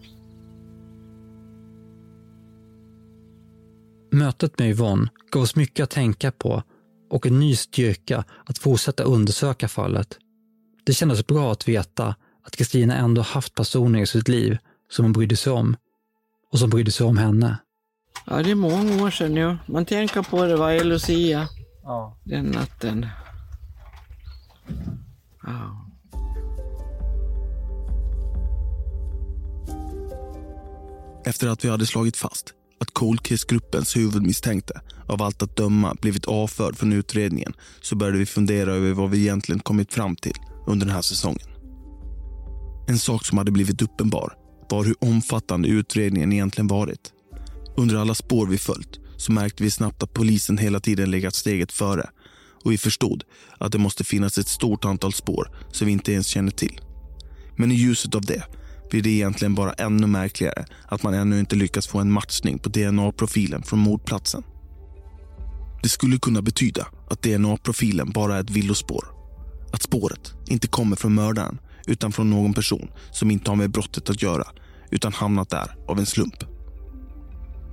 Mötet 4.12 4.58
med 4.58 4.70
Yvonne 4.70 5.08
gav 5.30 5.42
oss 5.42 5.56
mycket 5.56 5.84
att 5.84 5.90
tänka 5.90 6.32
på 6.32 6.62
och 7.10 7.26
en 7.26 7.40
ny 7.40 7.56
styrka 7.56 8.24
att 8.44 8.58
fortsätta 8.58 9.02
undersöka 9.02 9.68
fallet. 9.68 10.18
Det 10.90 10.94
kändes 10.94 11.26
bra 11.26 11.52
att 11.52 11.68
veta 11.68 12.14
att 12.46 12.56
Kristina 12.56 12.96
ändå 12.96 13.22
haft 13.22 13.54
personer 13.54 14.02
i 14.02 14.06
sitt 14.06 14.28
liv 14.28 14.58
som 14.88 15.04
hon 15.04 15.12
brydde 15.12 15.36
sig 15.36 15.52
om 15.52 15.76
och 16.52 16.58
som 16.58 16.70
brydde 16.70 16.90
sig 16.90 17.06
om 17.06 17.18
henne. 17.18 17.58
Ja, 18.26 18.42
det 18.42 18.50
är 18.50 18.54
många 18.54 19.04
år 19.04 19.10
sedan 19.10 19.34
nu. 19.34 19.58
Man 19.66 19.84
tänker 19.84 20.22
på 20.22 20.44
det 20.44 20.56
varje 20.56 20.84
Lucia. 20.84 21.48
Ja. 21.82 22.18
Den 22.24 22.44
natten. 22.44 23.06
Ja. 25.42 25.90
Efter 31.24 31.48
att 31.48 31.64
vi 31.64 31.68
hade 31.68 31.86
slagit 31.86 32.16
fast 32.16 32.54
att 32.80 32.94
Cold 32.94 33.22
Case-gruppens 33.22 33.96
huvudmisstänkte 33.96 34.80
av 35.06 35.22
allt 35.22 35.42
att 35.42 35.56
döma 35.56 35.94
blivit 36.00 36.24
avförd 36.24 36.76
från 36.76 36.92
utredningen 36.92 37.52
så 37.80 37.96
började 37.96 38.18
vi 38.18 38.26
fundera 38.26 38.72
över 38.72 38.92
vad 38.92 39.10
vi 39.10 39.20
egentligen 39.20 39.60
kommit 39.60 39.92
fram 39.92 40.16
till 40.16 40.36
under 40.66 40.86
den 40.86 40.94
här 40.94 41.02
säsongen. 41.02 41.48
En 42.88 42.98
sak 42.98 43.24
som 43.24 43.38
hade 43.38 43.50
blivit 43.50 43.82
uppenbar 43.82 44.34
var 44.70 44.84
hur 44.84 44.94
omfattande 45.00 45.68
utredningen 45.68 46.32
egentligen 46.32 46.68
varit. 46.68 47.12
Under 47.76 47.96
alla 47.96 48.14
spår 48.14 48.46
vi 48.46 48.58
följt 48.58 49.00
så 49.16 49.32
märkte 49.32 49.62
vi 49.62 49.70
snabbt 49.70 50.02
att 50.02 50.14
polisen 50.14 50.58
hela 50.58 50.80
tiden 50.80 51.10
legat 51.10 51.34
steget 51.34 51.72
före 51.72 52.10
och 52.64 52.72
vi 52.72 52.78
förstod 52.78 53.24
att 53.58 53.72
det 53.72 53.78
måste 53.78 54.04
finnas 54.04 54.38
ett 54.38 54.48
stort 54.48 54.84
antal 54.84 55.12
spår 55.12 55.50
som 55.72 55.86
vi 55.86 55.92
inte 55.92 56.12
ens 56.12 56.26
känner 56.26 56.50
till. 56.50 56.80
Men 57.56 57.72
i 57.72 57.74
ljuset 57.74 58.14
av 58.14 58.22
det 58.22 58.42
blir 58.90 59.02
det 59.02 59.10
egentligen 59.10 59.54
bara 59.54 59.72
ännu 59.72 60.06
märkligare 60.06 60.64
att 60.88 61.02
man 61.02 61.14
ännu 61.14 61.38
inte 61.40 61.56
lyckats 61.56 61.88
få 61.88 61.98
en 61.98 62.12
matchning 62.12 62.58
på 62.58 62.68
DNA-profilen 62.68 63.62
från 63.62 63.78
mordplatsen. 63.78 64.42
Det 65.82 65.88
skulle 65.88 66.18
kunna 66.18 66.42
betyda 66.42 66.86
att 67.10 67.22
DNA-profilen 67.22 68.10
bara 68.10 68.36
är 68.36 68.40
ett 68.40 68.50
villospår. 68.50 69.19
Att 69.72 69.82
spåret 69.82 70.32
inte 70.46 70.68
kommer 70.68 70.96
från 70.96 71.14
mördaren 71.14 71.58
utan 71.86 72.12
från 72.12 72.30
någon 72.30 72.54
person 72.54 72.90
som 73.10 73.30
inte 73.30 73.50
har 73.50 73.56
med 73.56 73.70
brottet 73.70 74.10
att 74.10 74.22
göra 74.22 74.44
utan 74.90 75.12
hamnat 75.12 75.50
där 75.50 75.74
av 75.88 75.98
en 75.98 76.06
slump. 76.06 76.44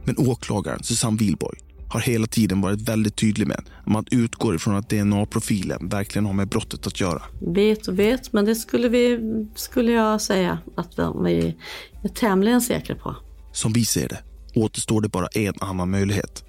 Men 0.05 0.15
åklagaren 0.17 0.83
Susanne 0.83 1.17
Wihlborg 1.17 1.59
har 1.89 1.99
hela 1.99 2.27
tiden 2.27 2.61
varit 2.61 2.81
väldigt 2.81 3.15
tydlig 3.15 3.47
med 3.47 3.57
att 3.57 3.87
man 3.87 4.05
utgår 4.11 4.55
ifrån 4.55 4.75
att 4.75 4.89
DNA-profilen 4.89 5.89
verkligen 5.89 6.25
har 6.25 6.33
med 6.33 6.47
brottet 6.47 6.87
att 6.87 6.99
göra. 6.99 7.21
Vet 7.41 7.87
och 7.87 7.99
vet, 7.99 8.33
men 8.33 8.45
det 8.45 8.55
skulle, 8.55 8.89
vi, 8.89 9.19
skulle 9.55 9.91
jag 9.91 10.21
säga 10.21 10.59
att 10.75 10.99
vi 11.25 11.55
är 12.03 12.09
tämligen 12.09 12.61
säkra 12.61 12.95
på. 12.95 13.15
Som 13.53 13.73
vi 13.73 13.85
ser 13.85 14.07
det 14.07 14.19
återstår 14.55 15.01
det 15.01 15.09
bara 15.09 15.27
en 15.27 15.53
annan 15.59 15.89
möjlighet. 15.89 16.43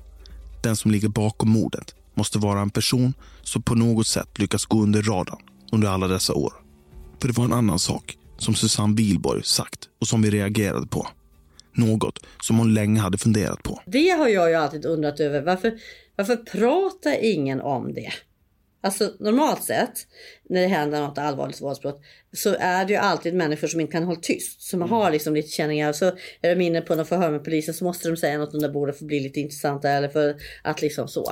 Den 0.62 0.76
som 0.76 0.90
ligger 0.90 1.08
bakom 1.08 1.50
mordet 1.50 1.94
måste 2.14 2.38
vara 2.38 2.60
en 2.60 2.70
person 2.70 3.14
som 3.48 3.62
på 3.62 3.74
något 3.74 4.06
sätt 4.06 4.38
lyckats 4.38 4.66
gå 4.66 4.82
under 4.82 5.02
radarn 5.02 5.40
under 5.72 5.88
alla 5.88 6.08
dessa 6.08 6.34
år. 6.34 6.52
För 7.20 7.28
det 7.28 7.38
var 7.38 7.44
en 7.44 7.52
annan 7.52 7.78
sak 7.78 8.18
som 8.38 8.54
Susanne 8.54 8.94
Wihlborg 8.96 9.42
sagt 9.44 9.88
och 10.00 10.08
som 10.08 10.22
vi 10.22 10.30
reagerade 10.30 10.86
på. 10.86 11.08
Något 11.72 12.18
som 12.42 12.58
hon 12.58 12.74
länge 12.74 13.00
hade 13.00 13.18
funderat 13.18 13.62
på. 13.62 13.80
Det 13.86 14.08
har 14.10 14.28
jag 14.28 14.50
ju 14.50 14.54
alltid 14.56 14.86
undrat 14.86 15.20
över. 15.20 15.42
Varför, 15.42 15.78
varför 16.16 16.36
pratar 16.36 17.24
ingen 17.24 17.60
om 17.60 17.94
det? 17.94 18.12
Alltså 18.80 19.12
normalt 19.18 19.62
sett 19.62 20.06
när 20.48 20.60
det 20.60 20.66
händer 20.66 21.00
något 21.00 21.18
allvarligt 21.18 21.60
våldsbrott 21.60 22.00
så 22.32 22.56
är 22.58 22.84
det 22.84 22.92
ju 22.92 22.98
alltid 22.98 23.34
människor 23.34 23.68
som 23.68 23.80
inte 23.80 23.92
kan 23.92 24.02
hålla 24.02 24.20
tyst. 24.20 24.62
Som 24.62 24.82
har 24.82 25.10
liksom 25.10 25.34
lite 25.34 25.48
känningar. 25.48 25.92
Så 25.92 26.04
är 26.40 26.56
de 26.56 26.60
inne 26.60 26.80
på 26.80 26.94
något 26.94 27.08
förhör 27.08 27.30
med 27.30 27.44
polisen 27.44 27.74
så 27.74 27.84
måste 27.84 28.08
de 28.08 28.16
säga 28.16 28.38
något 28.38 28.54
under 28.54 28.68
bordet 28.68 28.98
för 28.98 29.04
att 29.04 29.08
bli 29.08 29.20
lite 29.20 29.40
intressanta 29.40 29.90
eller 29.90 30.08
för 30.08 30.36
att 30.62 30.82
liksom 30.82 31.08
så. 31.08 31.30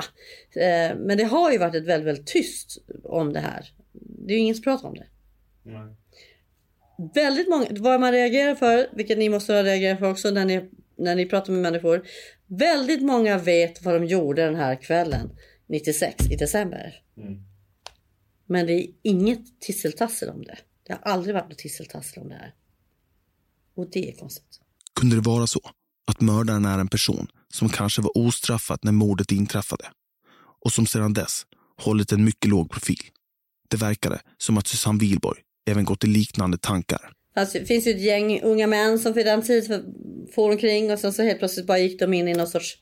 Eh, 0.54 0.96
Men 0.96 1.18
det 1.18 1.24
har 1.24 1.52
ju 1.52 1.58
varit 1.58 1.74
ett 1.74 1.86
väldigt, 1.86 2.08
väldigt 2.08 2.26
tyst 2.26 2.78
om 3.04 3.32
det 3.32 3.40
här. 3.40 3.66
Det 3.92 4.32
är 4.32 4.36
ju 4.36 4.42
ingen 4.42 4.54
som 4.54 4.64
pratar 4.64 4.88
om 4.88 4.94
det. 4.94 5.06
Väldigt 7.14 7.48
många, 7.48 7.66
vad 7.70 8.00
man 8.00 8.12
reagerar 8.12 8.54
för, 8.54 8.88
vilket 8.92 9.18
ni 9.18 9.28
måste 9.28 9.52
ha 9.52 9.62
reagerat 9.62 9.98
för 9.98 10.10
också 10.10 10.30
när 10.30 10.44
ni, 10.44 10.70
när 10.98 11.14
ni 11.14 11.26
pratar 11.26 11.52
med 11.52 11.62
människor. 11.62 12.06
Väldigt 12.46 13.02
många 13.02 13.38
vet 13.38 13.82
vad 13.82 13.94
de 13.94 14.04
gjorde 14.04 14.44
den 14.44 14.54
här 14.54 14.74
kvällen 14.82 15.30
96 15.68 16.26
i 16.30 16.36
december. 16.36 16.94
Men 18.46 18.66
det 18.66 18.72
är 18.72 18.86
inget 19.02 19.60
tisseltassel 19.60 20.28
om 20.28 20.42
det. 20.42 20.58
Det 20.86 20.92
har 20.92 21.00
aldrig 21.00 21.34
varit 21.34 21.48
något 21.48 21.58
tisseltassel 21.58 22.22
om 22.22 22.28
det 22.28 22.34
här. 22.34 22.54
Och 23.74 23.90
det 23.90 24.08
är 24.08 24.16
konstigt. 24.16 24.60
Kunde 24.94 25.16
det 25.16 25.22
vara 25.22 25.46
så 25.46 25.60
att 26.06 26.20
mördaren 26.20 26.64
är 26.64 26.78
en 26.78 26.88
person 26.88 27.26
som 27.48 27.68
kanske 27.68 28.02
var 28.02 28.18
ostraffad 28.18 28.78
när 28.82 28.92
mordet 28.92 29.32
inträffade 29.32 29.90
och 30.64 30.72
som 30.72 30.86
sedan 30.86 31.12
dess 31.12 31.46
hållit 31.76 32.12
en 32.12 32.24
mycket 32.24 32.50
låg 32.50 32.70
profil? 32.70 33.02
Det 33.68 33.76
verkade 33.76 34.20
som 34.38 34.58
att 34.58 34.66
Susanne 34.66 34.98
Wihlborg 34.98 35.40
även 35.66 35.84
gått 35.84 36.04
i 36.04 36.06
liknande 36.06 36.58
tankar. 36.58 37.12
Fast 37.36 37.52
det 37.52 37.64
finns 37.64 37.86
ju 37.86 37.90
ett 37.90 38.00
gäng 38.00 38.40
unga 38.42 38.66
män 38.66 38.98
som 38.98 39.14
för 39.14 39.24
den 39.24 39.42
tiden 39.42 39.94
for 40.34 40.50
omkring 40.50 40.92
och 40.92 40.98
sen 40.98 41.12
så 41.12 41.22
helt 41.22 41.38
plötsligt 41.38 41.66
bara 41.66 41.78
gick 41.78 42.00
de 42.00 42.14
in 42.14 42.28
i 42.28 42.34
någon 42.34 42.46
sorts 42.46 42.78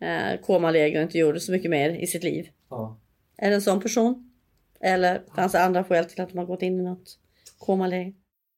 eh, 0.00 0.40
komaläge 0.40 0.98
och 0.98 1.02
inte 1.02 1.18
gjorde 1.18 1.40
så 1.40 1.52
mycket 1.52 1.70
mer 1.70 1.90
i 1.90 2.06
sitt 2.06 2.24
liv. 2.24 2.48
Ja. 2.70 3.00
Är 3.36 3.48
det 3.48 3.54
en 3.54 3.62
sån 3.62 3.80
person? 3.80 4.30
Eller 4.80 5.22
fanns 5.36 5.52
det 5.52 5.64
andra 5.64 5.84
skäl 5.84 6.04
till 6.04 6.20
att 6.20 6.28
de 6.28 6.38
har 6.38 6.44
gått 6.44 6.62
in 6.62 6.80
i 6.80 6.82
något 6.82 7.18
komaläge? 7.58 8.12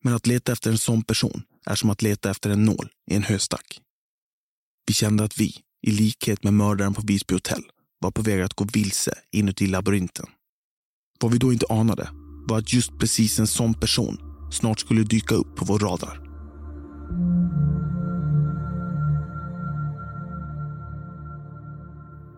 Men 0.04 0.14
att 0.14 0.26
leta 0.26 0.52
efter 0.52 0.70
en 0.70 0.78
sån 0.78 1.02
person 1.02 1.42
är 1.66 1.74
som 1.74 1.90
att 1.90 2.02
leta 2.02 2.30
efter 2.30 2.50
en 2.50 2.64
nål 2.64 2.88
i 3.10 3.16
en 3.16 3.22
höstack. 3.22 3.80
Vi 4.86 4.94
kände 4.94 5.24
att 5.24 5.38
vi, 5.38 5.54
i 5.82 5.90
likhet 5.90 6.44
med 6.44 6.54
mördaren 6.54 6.94
på 6.94 7.02
Visby 7.06 7.34
hotell, 7.34 7.62
var 7.98 8.10
på 8.10 8.22
väg 8.22 8.40
att 8.40 8.54
gå 8.54 8.66
vilse 8.72 9.12
inuti 9.30 9.66
labyrinten. 9.66 10.26
Vad 11.20 11.32
vi 11.32 11.38
då 11.38 11.52
inte 11.52 11.66
anade 11.68 12.08
var 12.48 12.58
att 12.58 12.72
just 12.72 12.98
precis 12.98 13.38
en 13.38 13.46
sån 13.46 13.74
person 13.74 14.29
snart 14.50 14.80
skulle 14.80 15.02
dyka 15.02 15.34
upp 15.34 15.56
på 15.56 15.64
vår 15.64 15.78
radar. 15.78 16.20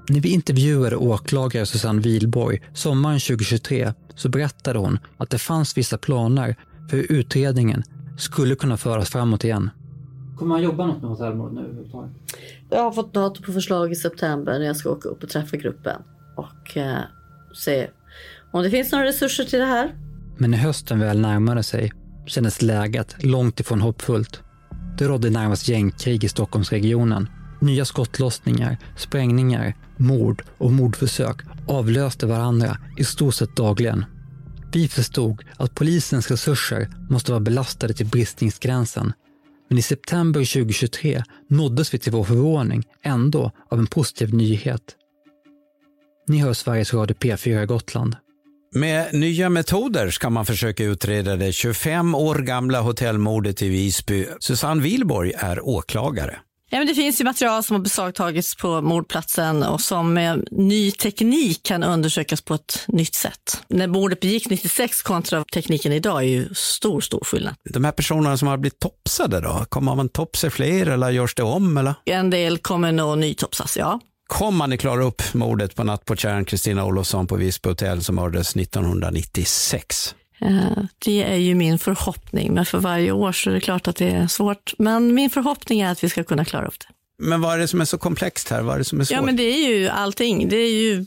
När 0.08 0.20
vi 0.20 0.32
intervjuade 0.32 0.96
åklagare 0.96 1.66
Susanne 1.66 2.00
Wihlborg 2.00 2.62
sommaren 2.72 3.20
2023 3.20 3.92
så 4.14 4.28
berättade 4.28 4.78
hon 4.78 4.98
att 5.16 5.30
det 5.30 5.38
fanns 5.38 5.78
vissa 5.78 5.98
planer 5.98 6.56
för 6.90 6.96
hur 6.96 7.12
utredningen 7.12 7.82
skulle 8.18 8.54
kunna 8.54 8.76
föras 8.76 9.10
framåt 9.10 9.44
igen. 9.44 9.70
Kommer 10.36 10.48
man 10.48 10.62
jobba 10.62 10.86
något 10.86 11.02
med 11.02 11.10
hotellmord 11.10 11.52
nu? 11.52 11.88
Jag 12.70 12.82
har 12.82 12.92
fått 12.92 13.14
datum 13.14 13.44
på 13.44 13.52
förslag 13.52 13.92
i 13.92 13.94
september 13.94 14.58
när 14.58 14.66
jag 14.66 14.76
ska 14.76 14.90
åka 14.90 15.08
upp 15.08 15.22
och 15.22 15.28
träffa 15.28 15.56
gruppen 15.56 16.02
och 16.36 16.76
eh, 16.76 16.98
se 17.54 17.88
Om 18.52 18.62
det 18.62 18.70
finns 18.70 18.92
några 18.92 19.04
resurser 19.04 19.44
till 19.44 19.58
det 19.58 19.64
här. 19.64 19.94
Men 20.38 20.50
när 20.50 20.58
hösten 20.58 20.98
väl 20.98 21.20
närmade 21.20 21.62
sig 21.62 21.92
kändes 22.26 22.62
läget 22.62 23.24
långt 23.24 23.60
ifrån 23.60 23.80
hoppfullt. 23.80 24.40
Det 24.98 25.04
rådde 25.04 25.30
närmast 25.30 25.68
gängkrig 25.68 26.24
i 26.24 26.28
Stockholmsregionen. 26.28 27.28
Nya 27.60 27.84
skottlossningar, 27.84 28.78
sprängningar, 28.96 29.74
mord 29.96 30.42
och 30.58 30.72
mordförsök 30.72 31.36
avlöste 31.68 32.26
varandra 32.26 32.78
i 32.96 33.04
stort 33.04 33.34
sett 33.34 33.56
dagligen. 33.56 34.04
Vi 34.72 34.88
förstod 34.88 35.44
att 35.56 35.74
polisens 35.74 36.30
resurser 36.30 36.88
måste 37.10 37.32
vara 37.32 37.40
belastade 37.40 37.94
till 37.94 38.06
bristningsgränsen. 38.06 39.12
Men 39.68 39.78
i 39.78 39.82
september 39.82 40.40
2023 40.40 41.22
nåddes 41.48 41.94
vi 41.94 41.98
till 41.98 42.12
vår 42.12 42.24
förvåning 42.24 42.84
ändå 43.02 43.50
av 43.70 43.78
en 43.78 43.86
positiv 43.86 44.34
nyhet. 44.34 44.82
Ni 46.28 46.38
hör 46.38 46.52
Sveriges 46.52 46.94
Radio 46.94 47.16
P4 47.16 47.66
Gotland. 47.66 48.16
Med 48.74 49.14
nya 49.14 49.48
metoder 49.48 50.10
ska 50.10 50.30
man 50.30 50.46
försöka 50.46 50.84
utreda 50.84 51.36
det 51.36 51.52
25 51.52 52.14
år 52.14 52.34
gamla 52.34 52.80
hotellmordet 52.80 53.62
i 53.62 53.68
Visby. 53.68 54.26
Susanne 54.40 54.82
Wilborg 54.82 55.32
är 55.36 55.68
åklagare. 55.68 56.38
Ja, 56.70 56.78
men 56.78 56.86
det 56.86 56.94
finns 56.94 57.20
ju 57.20 57.24
material 57.24 57.62
som 57.62 57.76
har 57.76 57.82
beslagtagits 57.82 58.56
på 58.56 58.80
mordplatsen 58.80 59.62
och 59.62 59.80
som 59.80 60.14
med 60.14 60.48
ny 60.50 60.90
teknik 60.90 61.62
kan 61.62 61.82
undersökas 61.82 62.40
på 62.40 62.54
ett 62.54 62.84
nytt 62.88 63.14
sätt. 63.14 63.62
När 63.68 63.86
mordet 63.86 64.20
begicks 64.20 64.50
96 64.50 65.02
kontra 65.02 65.44
tekniken 65.44 65.92
idag 65.92 66.18
är 66.18 66.26
ju 66.26 66.54
stor, 66.54 67.00
stor 67.00 67.24
skillnad. 67.24 67.54
De 67.64 67.84
här 67.84 67.92
personerna 67.92 68.36
som 68.36 68.48
har 68.48 68.56
blivit 68.56 68.80
topsade 68.80 69.40
då, 69.40 69.64
kommer 69.68 69.94
man 69.94 70.08
topsa 70.08 70.50
fler 70.50 70.86
eller 70.86 71.10
görs 71.10 71.34
det 71.34 71.42
om? 71.42 71.76
Eller? 71.76 71.94
En 72.04 72.30
del 72.30 72.58
kommer 72.58 72.92
nog 72.92 73.18
nytopsas, 73.18 73.76
ja. 73.76 74.00
Kommer 74.32 74.66
ni 74.66 74.78
klara 74.78 75.04
upp 75.04 75.22
mordet 75.34 75.74
på 75.74 75.84
nattportiären 75.84 76.44
Kristina 76.44 76.84
Olofsson 76.84 77.26
på 77.26 77.36
Visby 77.36 77.68
hotell 77.68 78.04
som 78.04 78.14
mördades 78.14 78.56
1996? 78.56 80.14
Eh, 80.40 80.84
Det 80.98 81.22
är 81.22 81.36
ju 81.36 81.54
min 81.54 81.78
förhoppning, 81.78 82.54
men 82.54 82.66
för 82.66 82.78
varje 82.78 83.12
år 83.12 83.32
så 83.32 83.50
är 83.50 83.54
det 83.54 83.60
klart 83.60 83.88
att 83.88 83.96
det 83.96 84.10
är 84.10 84.26
svårt. 84.26 84.74
Men 84.78 85.14
min 85.14 85.30
förhoppning 85.30 85.80
är 85.80 85.92
att 85.92 86.04
vi 86.04 86.08
ska 86.08 86.24
kunna 86.24 86.44
klara 86.44 86.66
upp 86.66 86.78
det. 86.78 86.86
Men 87.24 87.40
vad 87.40 87.54
är 87.54 87.58
det 87.58 87.68
som 87.68 87.80
är 87.80 87.84
så 87.84 87.98
komplext 87.98 88.48
här? 88.48 88.62
Vad 88.62 88.74
är 88.74 88.78
det 88.78 88.84
som 88.84 89.00
är 89.00 89.04
svårt? 89.04 89.16
Ja, 89.16 89.22
men 89.22 89.36
det 89.36 89.42
är 89.42 89.68
ju 89.68 89.88
allting. 89.88 90.48
Det, 90.48 90.56
är 90.56 90.72
ju, 90.72 91.06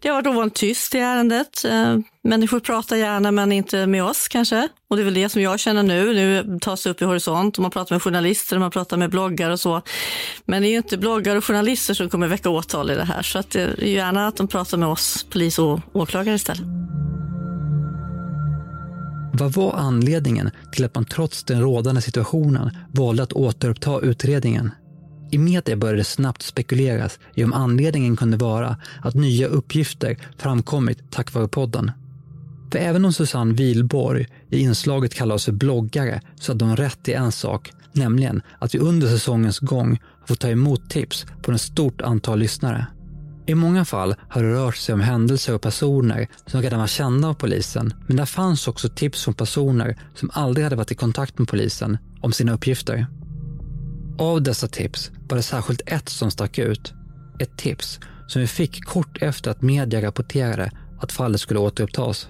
det 0.00 0.08
har 0.08 0.16
varit 0.16 0.26
ovanligt 0.26 0.54
tyst 0.54 0.94
i 0.94 0.98
ärendet. 0.98 1.64
Eh, 1.64 1.96
människor 2.22 2.60
pratar 2.60 2.96
gärna, 2.96 3.30
men 3.30 3.52
inte 3.52 3.86
med 3.86 4.04
oss 4.04 4.28
kanske. 4.28 4.68
Och 4.90 4.96
det 4.96 5.02
är 5.02 5.04
väl 5.04 5.14
det 5.14 5.28
som 5.28 5.42
jag 5.42 5.60
känner 5.60 5.82
nu. 5.82 6.14
Nu 6.14 6.58
tas 6.60 6.82
det 6.82 6.90
upp 6.90 7.02
i 7.02 7.04
horisont 7.04 7.56
och 7.56 7.62
man 7.62 7.70
pratar 7.70 7.94
med 7.94 8.02
journalister 8.02 8.56
och 8.56 8.60
man 8.60 8.70
pratar 8.70 8.96
med 8.96 9.10
bloggar 9.10 9.50
och 9.50 9.60
så. 9.60 9.82
Men 10.44 10.62
det 10.62 10.68
är 10.68 10.70
ju 10.70 10.76
inte 10.76 10.98
bloggar 10.98 11.36
och 11.36 11.44
journalister 11.44 11.94
som 11.94 12.08
kommer 12.08 12.26
väcka 12.26 12.50
åtal 12.50 12.90
i 12.90 12.94
det 12.94 13.04
här. 13.04 13.22
Så 13.22 13.38
att 13.38 13.54
eh, 13.54 13.66
det 13.76 13.82
är 13.82 13.86
ju 13.86 13.94
gärna 13.94 14.28
att 14.28 14.36
de 14.36 14.48
pratar 14.48 14.78
med 14.78 14.88
oss, 14.88 15.26
polis 15.30 15.58
och 15.58 15.80
åklagare 15.92 16.34
istället. 16.34 16.62
Vad 19.32 19.52
var 19.52 19.72
anledningen 19.72 20.50
till 20.72 20.84
att 20.84 20.94
man 20.94 21.04
trots 21.04 21.44
den 21.44 21.60
rådande 21.60 22.02
situationen 22.02 22.76
valde 22.92 23.22
att 23.22 23.32
återuppta 23.32 24.00
utredningen? 24.00 24.70
I 25.30 25.38
media 25.38 25.76
började 25.76 25.98
det 25.98 26.04
snabbt 26.04 26.42
spekuleras 26.42 27.18
i 27.34 27.44
om 27.44 27.52
anledningen 27.52 28.16
kunde 28.16 28.36
vara 28.36 28.76
att 29.02 29.14
nya 29.14 29.46
uppgifter 29.46 30.16
framkommit 30.38 30.98
tack 31.10 31.34
vare 31.34 31.48
podden. 31.48 31.90
För 32.72 32.78
även 32.78 33.04
om 33.04 33.12
Susanne 33.12 33.54
Wilborg 33.54 34.26
i 34.50 34.58
inslaget 34.58 35.14
kallar 35.14 35.34
oss 35.34 35.44
för 35.44 35.52
bloggare 35.52 36.20
så 36.34 36.52
hade 36.52 36.64
hon 36.64 36.76
rätt 36.76 37.08
i 37.08 37.12
en 37.12 37.32
sak, 37.32 37.72
nämligen 37.92 38.42
att 38.58 38.74
vi 38.74 38.78
under 38.78 39.06
säsongens 39.08 39.58
gång 39.58 40.00
har 40.20 40.26
fått 40.26 40.40
ta 40.40 40.48
emot 40.48 40.90
tips 40.90 41.26
från 41.44 41.54
ett 41.54 41.60
stort 41.60 42.00
antal 42.00 42.38
lyssnare. 42.38 42.86
I 43.46 43.54
många 43.54 43.84
fall 43.84 44.14
har 44.28 44.42
det 44.42 44.54
rört 44.54 44.76
sig 44.76 44.92
om 44.92 45.00
händelser 45.00 45.54
och 45.54 45.62
personer 45.62 46.28
som 46.46 46.62
redan 46.62 46.80
var 46.80 46.86
kända 46.86 47.28
av 47.28 47.34
polisen, 47.34 47.94
men 48.06 48.16
där 48.16 48.24
fanns 48.24 48.68
också 48.68 48.88
tips 48.88 49.24
från 49.24 49.34
personer 49.34 49.96
som 50.14 50.30
aldrig 50.32 50.64
hade 50.64 50.76
varit 50.76 50.92
i 50.92 50.94
kontakt 50.94 51.38
med 51.38 51.48
polisen 51.48 51.98
om 52.20 52.32
sina 52.32 52.52
uppgifter. 52.52 53.06
Av 54.18 54.42
dessa 54.42 54.66
tips 54.66 55.10
var 55.28 55.36
det 55.36 55.42
särskilt 55.42 55.92
ett 55.92 56.08
som 56.08 56.30
stack 56.30 56.58
ut. 56.58 56.92
Ett 57.40 57.58
tips 57.58 58.00
som 58.26 58.40
vi 58.40 58.46
fick 58.48 58.84
kort 58.84 59.22
efter 59.22 59.50
att 59.50 59.62
media 59.62 60.02
rapporterade 60.02 60.70
att 61.00 61.12
fallet 61.12 61.40
skulle 61.40 61.60
återupptas. 61.60 62.28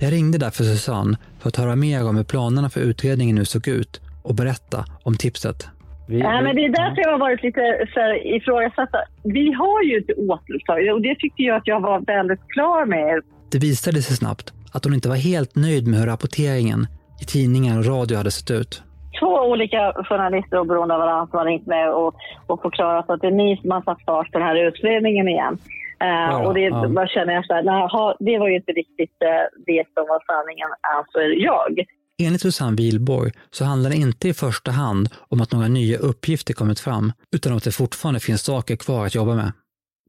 Jag 0.00 0.12
ringde 0.12 0.38
därför 0.38 0.64
Susanne 0.64 1.16
för 1.40 1.48
att 1.48 1.56
höra 1.56 1.76
mer 1.76 2.08
om 2.08 2.16
hur 2.16 2.24
planerna 2.24 2.70
för 2.70 2.80
utredningen 2.80 3.36
nu 3.36 3.44
såg 3.44 3.68
ut 3.68 4.00
och 4.22 4.34
berätta 4.34 4.84
om 5.04 5.16
tipset. 5.16 5.68
Nej, 6.08 6.42
men 6.42 6.56
det 6.56 6.64
är 6.64 6.68
därför 6.68 7.00
jag 7.02 7.12
har 7.12 7.18
varit 7.18 7.42
lite 7.42 7.60
så 7.94 8.00
här, 8.00 8.36
ifrågasatt. 8.36 8.90
Vi 9.24 9.52
har 9.52 9.82
ju 9.82 9.98
inte 9.98 10.14
återupptagit 10.14 10.92
och 10.92 11.02
det 11.02 11.14
tyckte 11.14 11.42
jag 11.42 11.56
att 11.56 11.66
jag 11.66 11.80
var 11.80 12.00
väldigt 12.00 12.48
klar 12.48 12.86
med. 12.86 13.22
Det 13.52 13.58
visade 13.58 14.02
sig 14.02 14.16
snabbt 14.16 14.52
att 14.72 14.84
hon 14.84 14.94
inte 14.94 15.08
var 15.08 15.16
helt 15.16 15.56
nöjd 15.56 15.86
med 15.86 16.00
hur 16.00 16.06
rapporteringen 16.06 16.86
i 17.22 17.24
tidningar 17.24 17.78
och 17.78 17.86
radio 17.86 18.16
hade 18.16 18.30
sett 18.30 18.50
ut. 18.50 18.82
Två 19.18 19.26
olika 19.26 19.92
journalister 20.08 20.58
oberoende 20.58 20.94
av 20.94 21.00
varandra 21.00 21.26
som 21.30 21.38
har 21.38 21.46
ringt 21.46 21.66
med 21.66 21.92
och, 21.92 22.14
och 22.46 22.62
förklarat 22.62 23.10
att 23.10 23.20
det 23.20 23.26
är 23.26 23.30
ni 23.30 23.56
som 23.56 23.70
har 23.70 23.82
satt 23.82 24.04
fart 24.04 24.32
på 24.32 24.38
den 24.38 24.48
här 24.48 24.56
utredningen 24.68 25.28
igen. 25.28 25.58
Eh, 26.00 26.08
Ja, 26.08 26.46
och 26.46 26.54
det 26.54 26.60
ja. 26.60 26.88
bara 26.88 27.08
känner 27.08 27.34
jag 27.34 27.46
så 27.46 27.54
här, 27.54 27.62
nej, 27.62 27.88
ha, 27.92 28.16
det 28.20 28.38
var 28.38 28.48
ju 28.48 28.56
inte 28.56 28.72
riktigt 28.72 29.22
eh, 29.22 29.58
det 29.66 29.84
som 29.94 30.04
var 30.08 30.20
sanningen, 30.26 30.68
anser 30.96 31.44
jag. 31.44 31.86
Enligt 32.22 32.42
Susanne 32.42 32.76
Wilborg 32.76 33.32
så 33.50 33.64
handlar 33.64 33.90
det 33.90 33.96
inte 33.96 34.28
i 34.28 34.34
första 34.34 34.70
hand 34.70 35.08
om 35.28 35.40
att 35.40 35.52
några 35.52 35.68
nya 35.68 35.98
uppgifter 35.98 36.54
kommit 36.54 36.80
fram, 36.80 37.12
utan 37.36 37.52
om 37.52 37.58
att 37.58 37.64
det 37.64 37.72
fortfarande 37.72 38.20
finns 38.20 38.42
saker 38.42 38.76
kvar 38.76 39.06
att 39.06 39.14
jobba 39.14 39.34
med. 39.34 39.52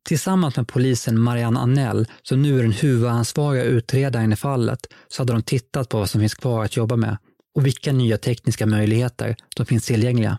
Tillsammans 0.07 0.57
med 0.57 0.67
polisen 0.67 1.19
Marianne 1.19 1.59
Annell, 1.59 2.05
som 2.21 2.41
nu 2.41 2.59
är 2.59 2.63
den 2.63 2.71
huvudansvariga 2.71 3.63
utredaren 3.63 4.33
i 4.33 4.35
fallet, 4.35 4.79
så 5.07 5.21
hade 5.21 5.33
de 5.33 5.41
tittat 5.41 5.89
på 5.89 5.97
vad 5.97 6.09
som 6.09 6.21
finns 6.21 6.35
kvar 6.35 6.63
att 6.65 6.77
jobba 6.77 6.95
med 6.95 7.17
och 7.59 7.65
vilka 7.65 7.91
nya 7.91 8.17
tekniska 8.17 8.65
möjligheter 8.65 9.35
som 9.57 9.65
finns 9.65 9.85
tillgängliga. 9.85 10.37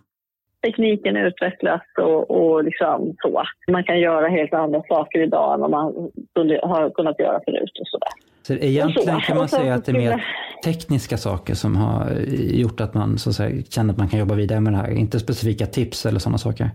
Tekniken 0.67 1.17
utvecklas 1.17 1.83
och, 1.99 2.31
och 2.31 2.65
liksom 2.65 3.15
så. 3.23 3.43
Man 3.73 3.85
kan 3.85 4.01
göra 4.01 4.29
helt 4.29 4.55
andra 4.55 4.83
saker 4.89 5.23
idag 5.23 5.55
än 5.55 5.61
vad 5.61 5.71
man 5.71 5.85
har 6.63 6.91
kunnat 6.91 7.19
göra 7.19 7.41
förut 7.45 7.75
och 7.81 7.87
sådär. 7.87 8.13
Så 8.43 8.53
egentligen 8.53 9.21
kan 9.21 9.37
man 9.37 9.49
säga 9.49 9.75
att 9.75 9.85
det 9.85 9.93
är 9.93 9.99
mer 9.99 10.25
tekniska 10.65 11.17
saker 11.17 11.55
som 11.55 11.77
har 11.77 12.11
gjort 12.63 12.81
att 12.81 12.95
man 12.95 13.19
så 13.19 13.31
att 13.31 13.37
säga, 13.37 13.63
känner 13.69 13.93
att 13.93 13.99
man 13.99 14.09
kan 14.09 14.19
jobba 14.19 14.35
vidare 14.35 14.61
med 14.61 14.73
det 14.73 14.77
här, 14.77 14.91
inte 14.91 15.21
specifika 15.21 15.67
tips 15.67 16.07
eller 16.07 16.19
sådana 16.19 16.39
saker. 16.39 16.71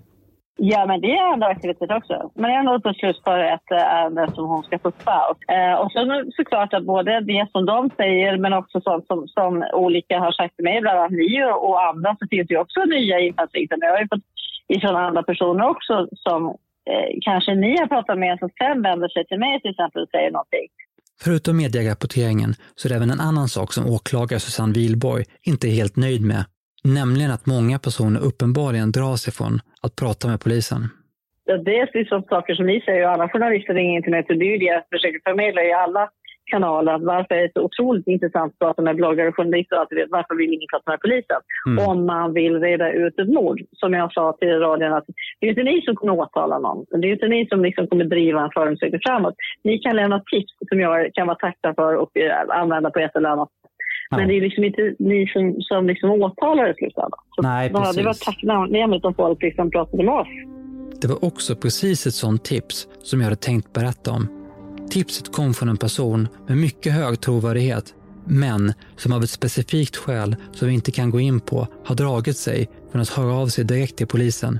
Ja, 0.57 0.85
men 0.85 1.01
det 1.01 1.11
är 1.15 1.33
andra 1.33 1.47
aktiviteter 1.47 1.97
också. 1.97 2.31
Men 2.35 2.51
jag 2.51 2.57
har 2.57 2.63
nog 2.63 2.83
på 2.83 2.93
slut 2.93 3.21
för 3.23 3.39
ett 3.39 3.71
eh, 3.71 3.77
ärende 3.77 4.31
som 4.35 4.45
hon 4.45 4.63
ska 4.63 4.77
puffa. 4.77 5.35
Eh, 5.55 5.73
och 5.81 5.91
så 5.91 6.23
såklart 6.35 6.73
att 6.73 6.85
både 6.85 7.19
det 7.19 7.47
som 7.51 7.65
de 7.65 7.89
säger 7.97 8.37
men 8.37 8.53
också 8.53 8.81
sånt 8.81 9.07
som, 9.07 9.27
som 9.27 9.63
olika 9.73 10.19
har 10.19 10.31
sagt 10.31 10.55
till 10.55 10.63
mig, 10.65 10.81
bland 10.81 10.99
annat 10.99 11.11
ni 11.11 11.43
och, 11.43 11.69
och 11.69 11.87
andra, 11.89 12.15
så 12.19 12.27
finns 12.29 12.47
det 12.47 12.53
ju 12.53 12.59
också 12.59 12.79
nya 12.85 13.19
infallsvinklar. 13.19 13.77
Jag 13.81 13.91
har 13.91 14.01
ju 14.01 14.07
fått 14.07 14.27
ifrån 14.67 14.95
andra 14.95 15.23
personer 15.23 15.69
också 15.69 16.07
som 16.11 16.45
eh, 16.89 17.09
kanske 17.21 17.55
ni 17.55 17.77
har 17.79 17.87
pratat 17.87 18.19
med 18.19 18.39
som 18.39 18.49
sen 18.59 18.81
vänder 18.81 19.09
sig 19.09 19.25
till 19.25 19.39
mig 19.39 19.61
till 19.61 19.71
exempel 19.71 20.03
och 20.03 20.09
säger 20.09 20.31
någonting. 20.31 20.67
Förutom 21.21 21.57
medierapporteringen 21.57 22.53
så 22.75 22.87
är 22.87 22.89
det 22.89 22.95
även 22.95 23.11
en 23.11 23.19
annan 23.19 23.47
sak 23.47 23.73
som 23.73 23.87
åklagare 23.87 24.39
Susanne 24.39 24.73
Wilborg 24.73 25.25
inte 25.43 25.67
är 25.67 25.71
helt 25.71 25.95
nöjd 25.95 26.21
med, 26.21 26.45
nämligen 26.85 27.31
att 27.31 27.45
många 27.45 27.79
personer 27.79 28.19
uppenbarligen 28.19 28.91
drar 28.91 29.15
sig 29.15 29.33
från 29.33 29.59
att 29.81 29.95
prata 29.95 30.27
med 30.27 30.39
polisen. 30.41 30.81
Ja, 31.45 31.57
Det 31.57 31.79
är 31.79 31.89
liksom 31.93 32.23
saker 32.23 32.55
som 32.55 32.65
ni 32.65 32.81
säger 32.81 33.05
och 33.05 33.11
alla 33.11 33.29
journalister 33.29 33.73
ringer 33.73 33.97
inte 33.97 34.09
med. 34.09 34.25
Det 34.27 34.33
är 34.33 34.51
ju 34.51 34.57
det 34.57 34.65
jag 34.65 34.83
försöker 34.91 35.19
förmedla 35.29 35.63
i 35.63 35.73
alla 35.73 36.09
kanaler. 36.51 36.93
Att 36.93 37.03
varför 37.03 37.35
är 37.35 37.41
det 37.41 37.51
så 37.53 37.61
otroligt 37.61 38.07
intressant 38.07 38.53
att 38.53 38.59
prata 38.59 38.81
med 38.81 38.95
bloggare 38.95 39.27
och 39.27 39.35
journalister? 39.35 39.75
och 39.75 39.81
Att 39.81 39.91
vet, 39.91 40.09
varför 40.09 40.35
vill 40.35 40.53
ingen 40.53 40.67
prata 40.73 40.91
med 40.91 41.01
polisen? 41.01 41.41
Mm. 41.67 41.87
Om 41.89 42.05
man 42.05 42.33
vill 42.33 42.59
reda 42.59 42.91
ut 42.91 43.19
ett 43.19 43.33
mord. 43.37 43.59
Som 43.71 43.93
jag 43.93 44.13
sa 44.13 44.37
till 44.39 44.59
radion, 44.59 44.93
att 44.93 45.05
det 45.39 45.45
är 45.45 45.49
inte 45.49 45.63
ni 45.63 45.81
som 45.81 45.95
kommer 45.95 46.13
åtala 46.13 46.59
någon. 46.59 46.85
Det 47.01 47.07
är 47.07 47.11
inte 47.11 47.27
ni 47.27 47.47
som 47.47 47.61
liksom 47.61 47.87
kommer 47.87 48.05
driva 48.05 48.41
en 48.43 48.51
förundersökning 48.53 49.01
framåt. 49.05 49.35
Ni 49.63 49.77
kan 49.79 49.95
lämna 49.95 50.19
tips 50.19 50.53
som 50.69 50.79
jag 50.79 51.13
kan 51.13 51.27
vara 51.27 51.37
tacksam 51.37 51.75
för 51.75 51.95
och 51.95 52.17
eh, 52.17 52.61
använda 52.61 52.89
på 52.91 52.99
ett 52.99 53.15
eller 53.15 53.29
annat 53.29 53.49
sätt. 53.49 53.71
Men 54.11 54.27
det 54.27 54.37
är 54.37 54.41
liksom 54.41 54.63
inte 54.63 54.95
ni 54.99 55.27
som, 55.27 55.55
som 55.59 55.87
liksom 55.87 56.09
åtalar 56.09 56.71
i 56.71 56.73
slutändan. 56.73 57.19
Så 57.35 57.41
Nej, 57.41 57.69
det 57.69 57.79
hade 57.79 58.03
varit 58.03 58.05
precis. 58.05 58.25
tacknämligt 58.25 59.05
om 59.05 59.13
folk 59.13 59.41
liksom 59.41 59.71
pratade 59.71 60.03
med 60.03 60.13
oss. 60.13 60.27
Det 61.01 61.07
var 61.07 61.25
också 61.25 61.55
precis 61.55 62.07
ett 62.07 62.13
sånt 62.13 62.43
tips 62.45 62.87
som 63.03 63.19
jag 63.19 63.25
hade 63.25 63.35
tänkt 63.35 63.73
berätta 63.73 64.11
om. 64.11 64.27
Tipset 64.89 65.31
kom 65.31 65.53
från 65.53 65.69
en 65.69 65.77
person 65.77 66.27
med 66.47 66.57
mycket 66.57 66.93
hög 66.93 67.21
trovärdighet, 67.21 67.93
men 68.25 68.73
som 68.95 69.13
av 69.13 69.23
ett 69.23 69.29
specifikt 69.29 69.95
skäl 69.95 70.35
som 70.51 70.67
vi 70.67 70.73
inte 70.73 70.91
kan 70.91 71.09
gå 71.09 71.19
in 71.19 71.39
på 71.39 71.67
har 71.85 71.95
dragit 71.95 72.37
sig 72.37 72.69
från 72.91 73.01
att 73.01 73.09
höra 73.09 73.33
av 73.33 73.47
sig 73.47 73.65
direkt 73.65 73.95
till 73.95 74.07
polisen. 74.07 74.59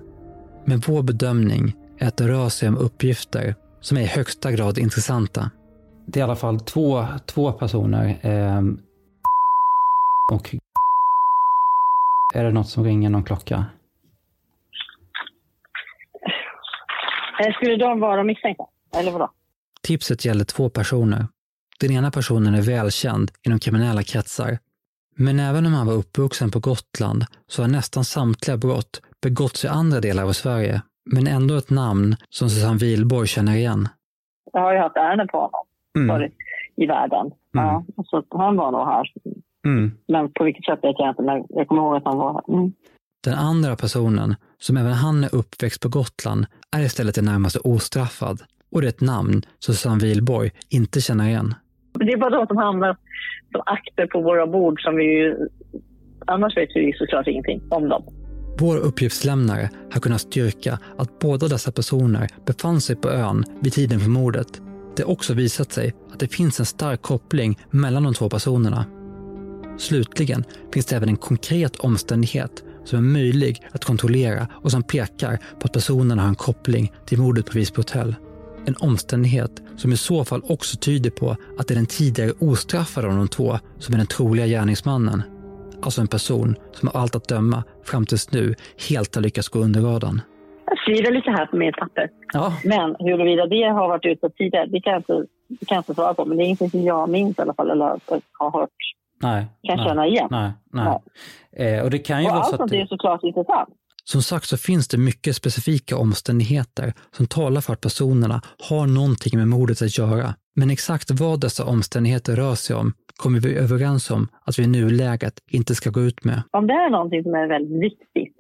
Men 0.65 0.79
vår 0.79 1.03
bedömning 1.03 1.73
är 1.99 2.07
att 2.07 2.17
det 2.17 2.27
rör 2.27 2.49
sig 2.49 2.69
om 2.69 2.77
uppgifter 2.77 3.55
som 3.81 3.97
är 3.97 4.01
i 4.01 4.05
högsta 4.05 4.51
grad 4.51 4.77
intressanta. 4.77 5.51
Det 6.05 6.19
är 6.19 6.21
i 6.21 6.23
alla 6.23 6.35
fall 6.35 6.59
två, 6.59 7.05
två 7.25 7.51
personer. 7.51 8.17
Eh, 8.21 8.61
och 10.31 10.55
är 12.35 12.43
det 12.43 12.51
något 12.51 12.67
som 12.69 12.83
ringer 12.83 13.09
någon 13.09 13.23
klocka? 13.23 13.65
Eh, 17.39 17.53
Skulle 17.53 17.75
de 17.75 17.99
vara 17.99 18.23
misstänkta? 18.23 18.63
Eller 18.97 19.11
vadå? 19.11 19.31
Tipset 19.83 20.25
gäller 20.25 20.43
två 20.45 20.69
personer. 20.69 21.27
Den 21.79 21.91
ena 21.91 22.11
personen 22.11 22.55
är 22.55 22.61
välkänd 22.61 23.31
inom 23.45 23.59
kriminella 23.59 24.03
kretsar. 24.03 24.57
Men 25.17 25.39
även 25.39 25.65
om 25.65 25.73
han 25.73 25.87
var 25.87 25.93
uppvuxen 25.93 26.51
på 26.51 26.59
Gotland 26.59 27.25
så 27.47 27.61
har 27.63 27.69
nästan 27.69 28.03
samtliga 28.03 28.57
brott 28.57 29.01
begåtts 29.21 29.65
i 29.65 29.67
andra 29.67 29.99
delar 29.99 30.23
av 30.23 30.31
Sverige, 30.31 30.81
men 31.05 31.27
ändå 31.27 31.55
ett 31.57 31.69
namn 31.69 32.15
som 32.29 32.49
Susanne 32.49 32.77
Wilborg 32.77 33.27
känner 33.27 33.55
igen. 33.55 33.87
Jag 34.53 34.61
har 34.61 34.73
ju 34.73 34.79
haft 34.79 34.95
ärenden 34.97 35.27
på 35.27 35.37
honom 35.37 35.61
Mm. 35.97 36.07
förut 36.07 36.33
i 36.77 36.85
världen. 36.85 37.31
Ja, 37.51 37.83
så 38.05 38.23
han 38.29 38.55
var 38.57 38.71
nog 38.71 38.85
här. 38.85 39.13
Mm. 39.65 39.91
Men 40.07 40.31
på 40.31 40.43
vilket 40.43 40.65
sätt 40.65 40.79
vet 40.83 40.95
jag 40.97 41.09
inte, 41.09 41.21
men 41.21 41.43
jag 41.49 41.67
kommer 41.67 41.81
ihåg 41.81 41.95
att 41.95 42.05
han 42.05 42.17
var 42.17 42.33
här. 42.33 42.53
Mm. 42.57 42.71
Den 43.23 43.33
andra 43.33 43.75
personen, 43.75 44.35
som 44.57 44.77
även 44.77 44.91
han 44.91 45.23
är 45.23 45.35
uppväxt 45.35 45.81
på 45.81 45.89
Gotland, 45.89 46.45
är 46.71 46.81
istället 46.81 47.17
i 47.17 47.21
närmaste 47.21 47.59
ostraffad. 47.59 48.41
Och 48.71 48.81
det 48.81 48.87
är 48.87 48.89
ett 48.89 49.01
namn 49.01 49.41
som 49.59 49.73
Susanne 49.73 50.03
Wilborg 50.03 50.51
inte 50.69 51.01
känner 51.01 51.27
igen. 51.27 51.53
Det 51.93 52.11
är 52.11 52.17
bara 52.17 52.29
de 52.29 52.47
som 52.47 52.57
hamnar 52.57 52.97
som 53.51 53.61
akter 53.65 54.07
på 54.07 54.21
våra 54.21 54.47
bord 54.47 54.81
som 54.81 54.95
vi 54.95 55.03
ju... 55.03 55.47
Annars 56.27 56.57
vet 56.57 56.69
vi 56.75 56.93
såklart 56.93 57.27
ingenting 57.27 57.61
om 57.69 57.89
dem. 57.89 58.03
Vår 58.59 58.77
uppgiftslämnare 58.77 59.69
har 59.91 60.01
kunnat 60.01 60.21
styrka 60.21 60.79
att 60.97 61.19
båda 61.19 61.47
dessa 61.47 61.71
personer 61.71 62.27
befann 62.45 62.81
sig 62.81 62.95
på 62.95 63.09
ön 63.09 63.43
vid 63.59 63.73
tiden 63.73 63.99
för 63.99 64.09
mordet. 64.09 64.61
Det 64.95 65.03
har 65.03 65.11
också 65.11 65.33
visat 65.33 65.71
sig 65.71 65.93
att 66.13 66.19
det 66.19 66.27
finns 66.27 66.59
en 66.59 66.65
stark 66.65 67.01
koppling 67.01 67.57
mellan 67.69 68.03
de 68.03 68.13
två 68.13 68.29
personerna. 68.29 68.85
Slutligen 69.77 70.43
finns 70.73 70.85
det 70.85 70.95
även 70.95 71.09
en 71.09 71.17
konkret 71.17 71.75
omständighet 71.75 72.63
som 72.83 72.99
är 72.99 73.03
möjlig 73.03 73.67
att 73.71 73.85
kontrollera 73.85 74.47
och 74.53 74.71
som 74.71 74.83
pekar 74.83 75.37
på 75.59 75.65
att 75.65 75.73
personerna 75.73 76.21
har 76.21 76.29
en 76.29 76.35
koppling 76.35 76.91
till 77.05 77.17
mordet 77.17 77.45
på 77.45 77.51
Visby 77.53 77.79
hotell. 77.79 78.15
En 78.65 78.75
omständighet 78.79 79.51
som 79.77 79.91
i 79.91 79.97
så 79.97 80.25
fall 80.25 80.41
också 80.43 80.77
tyder 80.77 81.09
på 81.09 81.35
att 81.57 81.67
det 81.67 81.73
är 81.73 81.75
den 81.75 81.85
tidigare 81.85 82.31
ostraffade 82.39 83.07
av 83.07 83.15
de 83.15 83.27
två 83.27 83.59
som 83.79 83.93
är 83.93 83.97
den 83.97 84.07
troliga 84.07 84.47
gärningsmannen. 84.47 85.23
Alltså 85.81 86.01
en 86.01 86.07
person 86.07 86.55
som 86.71 86.89
av 86.89 86.97
allt 86.97 87.15
att 87.15 87.27
döma 87.27 87.63
fram 87.83 88.05
tills 88.05 88.31
nu 88.31 88.55
helt 88.89 89.15
har 89.15 89.21
lyckats 89.21 89.49
gå 89.49 89.59
under 89.59 89.81
radarn. 89.81 90.21
Jag 90.65 90.77
skriver 90.77 91.11
lite 91.11 91.31
här 91.31 91.45
på 91.45 91.57
mitt 91.57 91.77
papper. 91.77 92.09
Ja. 92.33 92.53
Men 92.63 92.95
huruvida 92.99 93.45
det 93.45 93.63
har 93.63 93.87
varit 93.87 94.05
ute 94.05 94.29
tidigare, 94.29 94.65
det 94.65 94.81
kan 94.81 94.93
jag 94.93 94.99
inte, 94.99 95.25
det 95.47 95.65
kan 95.65 95.75
jag 95.75 95.79
inte 95.79 95.93
svara 95.93 96.13
på. 96.13 96.25
Men 96.25 96.37
det 96.37 96.43
är 96.43 96.45
ingenting 96.45 96.69
som 96.69 96.83
jag 96.83 97.09
minns 97.09 97.39
i 97.39 97.41
alla 97.41 97.53
fall, 97.53 97.69
eller 97.69 97.99
har 98.31 98.51
hört. 98.51 98.69
Nej. 99.25 99.45
Kan 99.67 99.77
nej, 99.77 99.87
känna 99.87 100.07
igen. 100.07 100.27
Nej, 100.31 100.51
nej. 100.73 100.87
Eh, 101.57 101.83
och 101.83 101.89
det 101.89 101.99
kan 101.99 102.21
ju 102.21 102.27
Och 102.27 102.31
vara 102.31 102.39
allt 102.39 102.49
så 102.49 102.55
att 102.55 102.59
sånt 102.59 102.71
är 102.71 102.75
det, 102.75 102.81
ju 102.81 102.87
såklart 102.87 103.23
intressant. 103.23 103.69
Som 104.03 104.21
sagt 104.21 104.45
så 104.45 104.57
finns 104.57 104.87
det 104.87 104.97
mycket 104.97 105.35
specifika 105.35 105.97
omständigheter 105.97 106.93
som 107.11 107.27
talar 107.27 107.61
för 107.61 107.73
att 107.73 107.81
personerna 107.81 108.41
har 108.69 108.87
någonting 108.87 109.39
med 109.39 109.47
mordet 109.47 109.81
att 109.81 109.97
göra. 109.97 110.27
Men 110.55 110.69
exakt 110.69 111.11
vad 111.11 111.41
dessa 111.41 111.65
omständigheter 111.65 112.35
rör 112.35 112.55
sig 112.55 112.75
om 112.75 112.93
kommer 113.23 113.39
vi 113.39 113.57
överens 113.57 114.11
om 114.11 114.27
att 114.45 114.59
vi 114.59 114.63
i 114.63 114.67
nuläget 114.67 115.33
inte 115.51 115.75
ska 115.75 115.89
gå 115.89 116.01
ut 116.01 116.23
med. 116.23 116.41
Om 116.51 116.67
det 116.67 116.73
är 116.73 116.89
någonting 116.89 117.23
som 117.23 117.33
är 117.33 117.47
väldigt 117.47 117.81
viktigt 117.81 118.37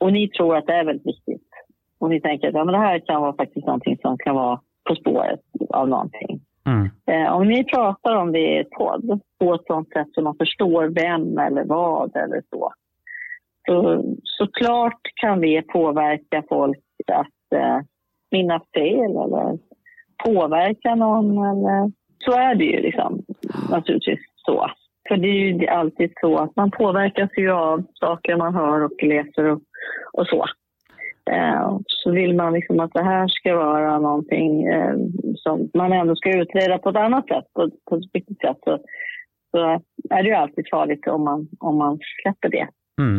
och 0.00 0.12
ni 0.12 0.28
tror 0.28 0.56
att 0.56 0.66
det 0.66 0.72
är 0.72 0.84
väldigt 0.84 1.06
viktigt 1.06 1.48
och 2.00 2.08
ni 2.10 2.20
tänker 2.20 2.48
att 2.48 2.54
ja, 2.54 2.64
men 2.64 2.72
det 2.72 2.78
här 2.78 3.06
kan 3.06 3.22
vara 3.22 3.36
faktiskt 3.36 3.66
någonting 3.66 3.96
som 4.02 4.18
kan 4.18 4.34
vara 4.34 4.60
på 4.88 4.94
spåret 4.94 5.40
av 5.70 5.88
någonting. 5.88 6.40
Mm. 6.68 6.90
Eh, 7.06 7.32
om 7.32 7.48
ni 7.48 7.64
pratar 7.64 8.16
om 8.16 8.32
det 8.32 8.38
i 8.38 8.58
ett 8.58 8.70
podd 8.70 9.20
på 9.40 9.54
ett 9.54 9.66
sånt 9.66 9.88
sätt 9.88 10.08
så 10.12 10.22
man 10.22 10.36
förstår 10.36 10.86
vem 10.86 11.38
eller 11.38 11.64
vad 11.64 12.16
eller 12.16 12.42
så. 12.50 12.72
Så 13.66 14.04
såklart 14.22 15.00
kan 15.14 15.40
det 15.40 15.62
påverka 15.62 16.42
folk 16.48 16.78
att 17.12 17.58
eh, 17.58 17.78
minnas 18.30 18.62
fel 18.74 19.10
eller 19.10 19.58
påverka 20.24 20.94
någon. 20.94 21.38
Eller, 21.38 21.92
så 22.18 22.32
är 22.32 22.54
det 22.54 22.64
ju 22.64 22.80
liksom 22.80 23.22
naturligtvis 23.70 24.20
så. 24.34 24.70
För 25.08 25.16
det 25.16 25.28
är 25.28 25.32
ju 25.32 25.66
alltid 25.66 26.12
så 26.20 26.38
att 26.38 26.56
man 26.56 26.70
påverkas 26.70 27.30
ju 27.36 27.50
av 27.50 27.84
saker 27.94 28.36
man 28.36 28.54
hör 28.54 28.84
och 28.84 29.02
läser 29.02 29.44
och, 29.44 29.60
och 30.12 30.26
så. 30.26 30.44
Eh, 31.32 31.78
så 31.86 32.10
vill 32.10 32.34
man 32.34 32.52
liksom 32.52 32.80
att 32.80 32.92
det 32.92 33.04
här 33.04 33.28
ska 33.28 33.56
vara 33.56 33.98
någonting 33.98 34.64
eh, 34.64 34.94
som 35.34 35.70
man 35.74 35.92
ändå 35.92 36.16
ska 36.16 36.38
utreda 36.38 36.78
på 36.78 36.88
ett 36.88 36.96
annat 36.96 37.28
sätt, 37.28 37.44
på, 37.54 37.70
på 37.90 37.96
ett 37.96 38.14
riktigt 38.14 38.40
sätt, 38.40 38.56
så, 38.64 38.78
så 39.50 39.58
är 40.10 40.22
det 40.22 40.28
ju 40.28 40.34
alltid 40.34 40.64
farligt 40.70 41.06
om 41.06 41.24
man, 41.24 41.48
om 41.60 41.78
man 41.78 41.98
släpper 42.22 42.48
det. 42.48 42.68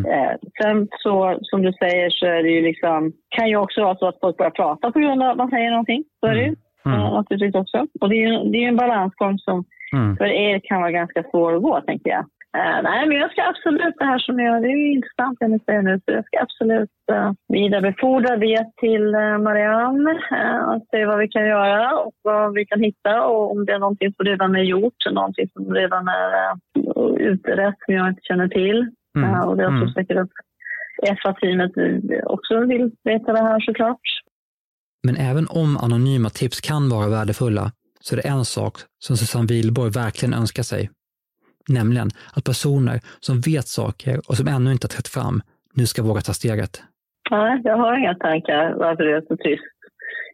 Eh, 0.06 0.36
sen 0.62 0.88
så, 0.92 1.38
som 1.42 1.62
du 1.62 1.74
säger, 1.74 2.10
så 2.10 2.26
är 2.26 2.44
det 2.44 2.50
ju 2.50 2.62
liksom, 2.62 3.14
kan 3.30 3.50
ju 3.50 3.56
också 3.56 3.82
vara 3.84 3.96
så 3.96 4.08
att 4.08 4.20
folk 4.20 4.38
börjar 4.38 4.52
prata 4.52 4.92
på 4.92 5.00
grund 5.00 5.24
av 5.24 5.30
att 5.30 5.38
man 5.38 5.50
säger 5.50 5.72
någonting. 5.72 6.04
Så 6.20 6.28
är 6.28 6.36
det 6.36 6.44
ju. 6.44 6.56
Eh, 6.86 7.14
naturligtvis 7.14 7.62
också. 7.62 7.88
Och 8.02 8.10
det 8.10 8.16
är 8.16 8.28
ju 8.28 8.52
det 8.52 8.58
är 8.58 8.62
ju 8.62 8.68
en 8.68 8.76
balansgång 8.76 9.38
som 9.38 9.66
för 10.18 10.26
er 10.26 10.60
kan 10.64 10.82
vara 10.82 10.92
ganska 10.92 11.24
svår 11.32 11.56
att 11.56 11.62
gå, 11.62 11.82
tänker 11.82 12.10
jag. 12.10 12.26
Eh, 12.58 12.82
nej, 12.84 13.08
men 13.08 13.18
jag 13.18 13.32
ska 13.32 13.42
absolut, 13.44 13.96
det 14.00 14.06
här 14.06 14.20
som 14.20 14.40
jag, 14.40 14.62
det 14.62 14.68
är 14.68 14.78
ju 14.78 14.94
intressant 14.94 15.38
det 15.40 15.48
ni 15.48 15.60
säger 15.60 15.82
nu, 15.82 16.02
så 16.06 16.12
jag 16.12 16.26
ska 16.26 16.42
absolut 16.42 16.90
uh, 17.12 17.32
vidarebefordra 17.48 18.38
det 18.38 18.66
till 18.78 19.06
uh, 19.16 19.38
Marianne 19.38 20.12
uh, 20.12 20.70
och 20.70 20.82
se 20.92 21.06
vad 21.06 21.20
vi 21.20 21.28
kan 21.28 21.46
göra 21.48 21.98
och 22.00 22.14
vad 22.22 22.54
vi 22.54 22.66
kan 22.66 22.82
hitta 22.84 23.24
och 23.26 23.52
om 23.52 23.66
det 23.66 23.74
är 23.74 23.80
någonting 23.80 24.14
som 24.14 24.26
redan 24.26 24.56
är 24.56 24.64
gjort, 24.64 25.02
någonting 25.12 25.50
som 25.54 25.74
redan 25.74 26.08
är 26.08 26.30
uh, 26.42 27.16
utrett 27.32 27.76
som 27.86 27.94
jag 27.96 28.10
inte 28.10 28.22
känner 28.24 28.48
till. 28.48 28.88
Mm. 29.18 29.30
Uh, 29.30 29.42
och 29.42 29.58
det 29.58 29.64
är 29.64 29.68
också 29.68 29.88
Mm. 29.90 29.94
säkert 29.94 30.18
att 30.18 30.32
FA-teamet 31.22 31.72
också 32.24 32.66
vill 32.66 32.92
veta 33.04 33.34
det 33.34 33.40
här 33.40 33.60
såklart. 33.60 34.02
Men 35.08 35.16
även 35.16 35.48
om 35.50 35.78
anonyma 35.78 36.30
tips 36.30 36.62
kan 36.62 36.90
vara 36.90 37.08
värdefulla 37.10 37.72
så 38.00 38.16
är 38.16 38.22
det 38.22 38.28
en 38.28 38.46
sak 38.46 38.74
som 39.00 39.18
Susanne 39.18 39.48
Wilborg 39.50 39.92
verkligen 39.92 40.34
önskar 40.34 40.64
sig. 40.64 40.90
Nämligen 41.70 42.10
att 42.36 42.44
personer 42.44 43.00
som 43.20 43.36
vet 43.40 43.68
saker 43.68 44.22
och 44.28 44.36
som 44.38 44.48
ännu 44.48 44.72
inte 44.72 44.86
har 44.86 44.90
trätt 44.90 45.08
fram 45.08 45.42
nu 45.74 45.86
ska 45.86 46.04
våga 46.04 46.22
ta 46.22 46.34
steget. 46.34 46.84
Nej, 47.32 47.62
jag 47.64 47.78
har 47.78 47.98
inga 47.98 48.16
tankar 48.16 48.74
varför 48.74 49.04
det 49.04 49.16
är 49.16 49.22
så 49.22 49.38
tyst. 49.38 49.64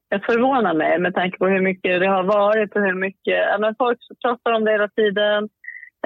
Jag 0.09 0.25
förvånar 0.25 0.73
mig 0.73 0.99
med 0.99 1.13
tanke 1.13 1.37
på 1.37 1.47
hur 1.47 1.61
mycket 1.61 1.99
det 1.99 2.07
har 2.07 2.23
varit 2.23 2.75
och 2.75 2.81
hur 2.81 2.93
mycket... 2.93 3.37
Ja, 3.51 3.57
men 3.59 3.75
folk 3.77 3.99
pratar 4.21 4.51
om 4.51 4.65
det 4.65 4.71
hela 4.71 4.87
tiden. 4.87 5.49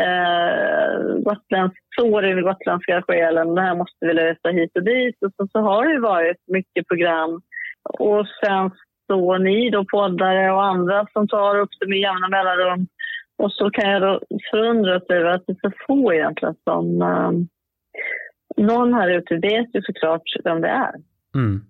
Eh, 0.05 1.21
gotländsk, 1.27 1.77
sår 1.99 2.25
i 2.25 2.33
den 2.33 2.43
gotländska 2.43 3.01
själen. 3.01 3.55
Det 3.55 3.61
här 3.61 3.75
måste 3.75 4.05
vi 4.05 4.13
lösa 4.13 4.49
hit 4.49 4.71
och 4.75 4.83
dit. 4.83 5.15
Och 5.25 5.31
så, 5.37 5.47
så 5.51 5.59
har 5.59 5.85
det 5.85 5.93
ju 5.93 5.99
varit 5.99 6.37
mycket 6.47 6.87
program. 6.87 7.41
Och 7.99 8.25
sen 8.45 8.71
så 9.07 9.37
ni 9.37 9.69
då 9.69 9.85
poddare 9.85 10.51
och 10.51 10.63
andra 10.63 11.07
som 11.13 11.27
tar 11.27 11.59
upp 11.59 11.69
det 11.79 11.87
med 11.89 11.99
jämna 11.99 12.27
mellanrum. 12.27 12.87
Och 13.39 13.51
så 13.51 13.69
kan 13.69 13.89
jag 13.89 14.01
då 14.01 14.21
förundras 14.51 15.03
över 15.09 15.29
att 15.29 15.43
det 15.47 15.53
är 15.53 15.69
så 15.69 15.71
få 15.87 16.13
egentligen 16.13 16.55
som... 16.63 17.01
Eh, 17.01 17.31
någon 18.57 18.93
här 18.93 19.09
ute 19.09 19.35
vet 19.35 19.75
ju 19.75 19.81
såklart 19.81 20.21
vem 20.43 20.61
det 20.61 20.67
är. 20.67 20.95
Mm. 21.35 21.61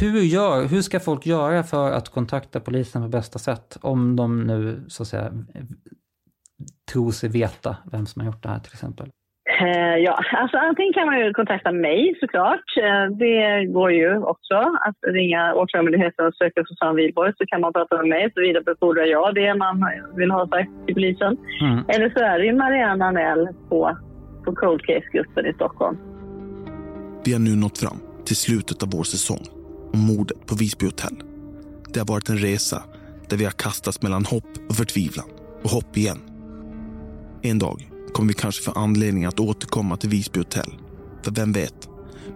Hur, 0.00 0.20
gör, 0.20 0.68
hur 0.68 0.82
ska 0.82 1.00
folk 1.00 1.26
göra 1.26 1.62
för 1.62 1.92
att 1.92 2.08
kontakta 2.08 2.60
polisen 2.60 3.02
på 3.02 3.08
bästa 3.08 3.38
sätt 3.38 3.78
om 3.80 4.16
de 4.16 4.46
nu 4.46 4.84
så 4.88 5.02
att 5.02 5.08
säga 5.08 5.32
tror 6.92 7.10
sig 7.10 7.28
veta 7.28 7.76
vem 7.92 8.06
som 8.06 8.20
har 8.20 8.26
gjort 8.26 8.42
det 8.42 8.48
här 8.48 8.58
till 8.58 8.72
exempel? 8.72 9.10
Eh, 9.60 9.96
ja, 10.06 10.24
alltså 10.32 10.56
antingen 10.56 10.92
kan 10.92 11.06
man 11.06 11.18
ju 11.20 11.32
kontakta 11.32 11.72
mig 11.72 12.16
såklart. 12.20 12.68
Eh, 12.76 13.16
det 13.18 13.64
går 13.64 13.92
ju 13.92 14.18
också 14.18 14.54
att 14.86 14.98
ringa 15.06 15.54
Åklagarmyndigheten 15.54 16.26
och 16.26 16.34
söka 16.34 16.64
Susanne 16.64 16.94
Wihlborg 16.94 17.32
så 17.38 17.46
kan 17.46 17.60
man 17.60 17.72
prata 17.72 17.96
med 17.96 18.06
mig 18.06 18.32
så 18.34 18.40
vidarebefordrar 18.40 19.04
jag 19.04 19.34
det 19.34 19.54
man 19.54 19.84
vill 20.16 20.30
ha 20.30 20.48
sagt 20.48 20.70
till 20.86 20.94
polisen. 20.94 21.36
Eller 21.88 22.10
så 22.10 22.20
är 22.20 22.38
det 22.38 22.44
ju 22.44 22.54
Marianne 22.54 23.04
Anell 23.04 23.48
på, 23.68 23.98
på 24.44 24.54
Cold 24.54 24.82
Case-gruppen 24.82 25.46
i 25.46 25.52
Stockholm. 25.52 25.96
Vi 27.24 27.32
har 27.32 27.40
nu 27.40 27.56
nått 27.56 27.78
fram 27.78 27.98
till 28.26 28.36
slutet 28.36 28.82
av 28.82 28.88
vår 28.90 29.04
säsong 29.04 29.44
om 29.92 30.00
mordet 30.00 30.46
på 30.46 30.54
Visby 30.54 30.86
hotell. 30.86 31.16
Det 31.92 31.98
har 32.00 32.06
varit 32.06 32.28
en 32.28 32.38
resa 32.38 32.82
där 33.28 33.36
vi 33.36 33.44
har 33.44 33.52
kastats 33.52 34.02
mellan 34.02 34.24
hopp 34.24 34.50
och 34.68 34.76
förtvivlan 34.76 35.28
och 35.64 35.70
hopp 35.70 35.96
igen. 35.96 36.20
En 37.42 37.58
dag 37.58 37.93
kommer 38.14 38.28
vi 38.28 38.34
kanske 38.34 38.62
få 38.62 38.70
anledning 38.70 39.24
att 39.24 39.40
återkomma 39.40 39.96
till 39.96 40.08
Visby 40.08 40.40
hotell. 40.40 40.74
För 41.22 41.30
vem 41.30 41.52
vet, 41.52 41.88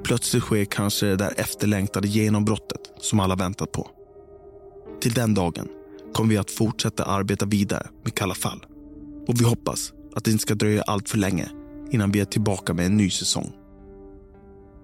plötsligt 0.04 0.42
sker 0.42 0.64
kanske 0.64 1.06
det 1.06 1.16
där 1.16 1.34
efterlängtade 1.36 2.08
genombrottet 2.08 2.80
som 3.00 3.20
alla 3.20 3.36
väntat 3.36 3.72
på. 3.72 3.90
Till 5.00 5.12
den 5.12 5.34
dagen 5.34 5.68
kommer 6.12 6.30
vi 6.30 6.36
att 6.36 6.50
fortsätta 6.50 7.04
arbeta 7.04 7.46
vidare 7.46 7.88
med 8.04 8.14
Kalla 8.14 8.34
fall. 8.34 8.64
Och 9.26 9.40
vi 9.40 9.44
hoppas 9.44 9.92
att 10.14 10.24
det 10.24 10.30
inte 10.30 10.42
ska 10.42 10.54
dröja 10.54 10.82
allt 10.82 11.08
för 11.08 11.18
länge 11.18 11.48
innan 11.90 12.12
vi 12.12 12.20
är 12.20 12.24
tillbaka 12.24 12.74
med 12.74 12.86
en 12.86 12.96
ny 12.96 13.10
säsong. 13.10 13.52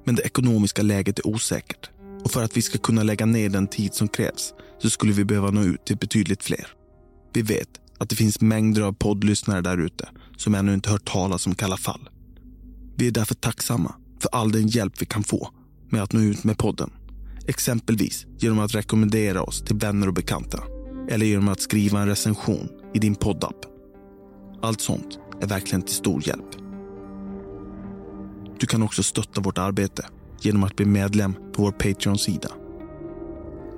Men 0.05 0.15
det 0.15 0.23
ekonomiska 0.23 0.83
läget 0.83 1.19
är 1.19 1.27
osäkert 1.27 1.91
och 2.25 2.31
för 2.31 2.43
att 2.43 2.57
vi 2.57 2.63
ska 2.63 2.79
kunna 2.79 3.03
lägga 3.03 3.27
ner 3.27 3.49
den 3.49 3.67
tid 3.67 3.95
som 3.95 4.09
krävs 4.09 4.55
så 4.79 4.91
skulle 4.91 5.13
vi 5.13 5.25
behöva 5.25 5.51
nå 5.51 5.63
ut 5.63 5.85
till 5.85 5.97
betydligt 5.97 6.43
fler. 6.43 6.67
Vi 7.33 7.43
vet 7.43 7.69
att 7.99 8.09
det 8.09 8.17
finns 8.17 8.41
mängder 8.41 8.83
av 8.83 8.93
poddlyssnare 8.93 9.61
där 9.61 9.79
ute 9.79 10.09
som 10.37 10.55
ännu 10.55 10.75
inte 10.75 10.91
hört 10.91 11.05
talas 11.05 11.47
om 11.47 11.55
Kalla 11.55 11.77
fall. 11.77 12.09
Vi 12.97 13.07
är 13.07 13.11
därför 13.11 13.35
tacksamma 13.35 13.95
för 14.21 14.29
all 14.33 14.53
den 14.53 14.67
hjälp 14.67 15.03
vi 15.03 15.07
kan 15.07 15.23
få 15.23 15.49
med 15.91 16.03
att 16.03 16.13
nå 16.13 16.21
ut 16.21 16.45
med 16.45 16.59
podden. 16.59 16.91
Exempelvis 17.47 18.27
genom 18.39 18.59
att 18.59 18.75
rekommendera 18.75 19.43
oss 19.43 19.63
till 19.63 19.77
vänner 19.77 20.07
och 20.09 20.15
bekanta 20.15 20.63
eller 21.11 21.27
genom 21.27 21.49
att 21.49 21.61
skriva 21.61 22.01
en 22.01 22.09
recension 22.09 22.69
i 22.95 22.99
din 22.99 23.15
poddapp. 23.15 23.57
Allt 24.63 24.81
sånt 24.81 25.19
är 25.41 25.47
verkligen 25.47 25.83
till 25.83 25.95
stor 25.95 26.29
hjälp. 26.29 26.57
Du 28.59 28.67
kan 28.67 28.83
också 28.83 29.03
stötta 29.03 29.41
vårt 29.41 29.59
arbete 29.59 30.07
genom 30.41 30.65
att 30.65 30.77
bli 30.77 30.87
medlem 30.87 31.33
på 31.33 31.63
vår 31.63 31.73
Patreon-sida. 31.73 32.49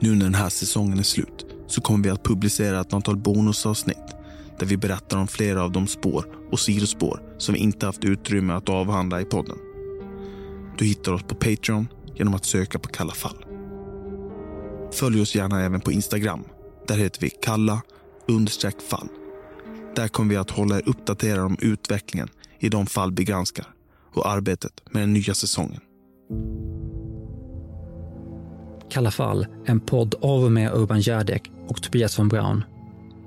Nu 0.01 0.15
när 0.15 0.25
den 0.25 0.35
här 0.35 0.49
säsongen 0.49 0.99
är 0.99 1.03
slut 1.03 1.47
så 1.67 1.81
kommer 1.81 2.05
vi 2.05 2.11
att 2.11 2.25
publicera 2.25 2.81
ett 2.81 2.93
antal 2.93 3.17
bonusavsnitt 3.17 4.17
där 4.59 4.67
vi 4.67 4.77
berättar 4.77 5.19
om 5.19 5.27
flera 5.27 5.63
av 5.63 5.73
de 5.73 5.87
spår 5.87 6.25
och 6.53 6.61
sidospår 6.61 7.23
som 7.39 7.55
vi 7.55 7.61
inte 7.61 7.87
haft 7.87 8.05
utrymme 8.05 8.53
att 8.53 8.69
avhandla 8.69 9.21
i 9.21 9.25
podden. 9.25 9.59
Du 10.79 10.85
hittar 10.85 11.13
oss 11.13 11.23
på 11.23 11.35
Patreon 11.35 11.89
genom 12.15 12.35
att 12.35 12.45
söka 12.45 12.79
på 12.79 12.89
Kalla 12.89 13.13
fall. 13.13 13.45
Följ 14.93 15.21
oss 15.21 15.35
gärna 15.35 15.63
även 15.63 15.81
på 15.81 15.93
Instagram. 15.93 16.45
Där 16.89 16.97
heter 16.97 17.21
vi 17.21 17.31
kalla 17.31 17.83
understreck 18.29 18.83
fall. 18.83 19.09
Där 19.97 20.09
kommer 20.09 20.31
vi 20.31 20.37
att 20.37 20.51
hålla 20.51 20.77
er 20.77 20.83
uppdaterade 20.89 21.43
om 21.43 21.57
utvecklingen 21.61 22.29
i 22.59 22.69
de 22.69 22.87
fall 22.87 23.13
vi 23.13 23.25
granskar 23.25 23.67
och 24.15 24.31
arbetet 24.31 24.73
med 24.91 25.03
den 25.03 25.13
nya 25.13 25.35
säsongen. 25.35 25.81
Kalla 28.91 29.11
fall, 29.11 29.47
en 29.67 29.81
podd 29.81 30.15
av 30.23 30.45
och 30.45 30.53
med 30.53 30.75
Urban 30.75 31.01
Järdek 31.01 31.51
och 31.69 31.83
Tobias 31.83 32.19
von 32.19 32.29
Braun. 32.29 32.65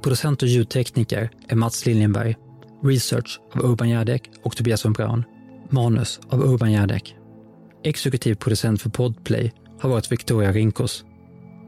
Producent 0.01 0.41
och 0.41 0.47
ljudtekniker 0.47 1.29
är 1.47 1.55
Mats 1.55 1.85
Liljenberg. 1.85 2.35
Research 2.83 3.39
av 3.55 3.65
Urban 3.65 3.89
Järdek 3.89 4.29
och 4.43 4.57
Tobias 4.57 4.85
von 4.85 4.93
Braun. 4.93 5.23
Manus 5.69 6.19
av 6.29 6.43
Urban 6.43 6.71
Järdek. 6.71 7.15
Exekutiv 7.83 8.35
producent 8.35 8.81
för 8.81 8.89
Podplay 8.89 9.53
har 9.79 9.89
varit 9.89 10.11
Victoria 10.11 10.51
Rinkos. 10.51 11.03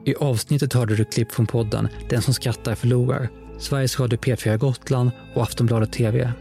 I 0.06 0.16
avsnittet 0.16 0.74
hörde 0.74 0.96
du 0.96 1.06
klipp 1.06 1.32
från 1.32 1.48
podden 1.48 1.88
Den 2.10 2.22
som 2.22 2.34
skrattar 2.34 2.76
förlorar, 2.76 3.30
Sveriges 3.60 4.00
Radio 4.00 4.20
P4 4.20 4.58
Gotland 4.58 5.12
och 5.36 5.44
Aftonbladet 5.44 5.94
TV. 5.94 6.34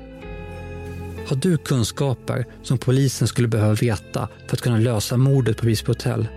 Har 1.26 1.36
du 1.36 1.57
kunskaper 1.57 2.47
som 2.62 2.78
polisen 2.78 3.28
skulle 3.28 3.49
behöva 3.49 3.74
veta 3.74 4.28
för 4.49 4.57
att 4.57 4.61
kunna 4.61 4.78
lösa 4.78 5.16
mordet 5.16 5.57
på 5.57 5.66
Visby 5.66 5.86
hotell? 5.86 6.28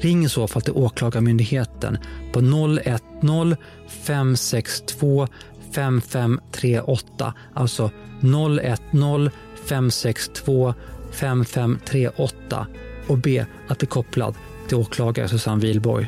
Ring 0.00 0.24
i 0.24 0.28
så 0.28 0.46
fall 0.46 0.62
till 0.62 0.72
Åklagarmyndigheten 0.72 1.98
på 2.32 2.40
010 2.40 3.56
562 3.88 5.28
5538, 5.72 7.34
alltså 7.54 7.90
010 8.20 9.30
562 9.68 10.74
5538 11.12 12.66
och 13.06 13.18
be 13.18 13.46
att 13.68 13.78
bli 13.78 13.86
kopplad 13.86 14.34
till 14.68 14.76
åklagare 14.76 15.28
Susanne 15.28 15.62
Wilborg. 15.62 16.06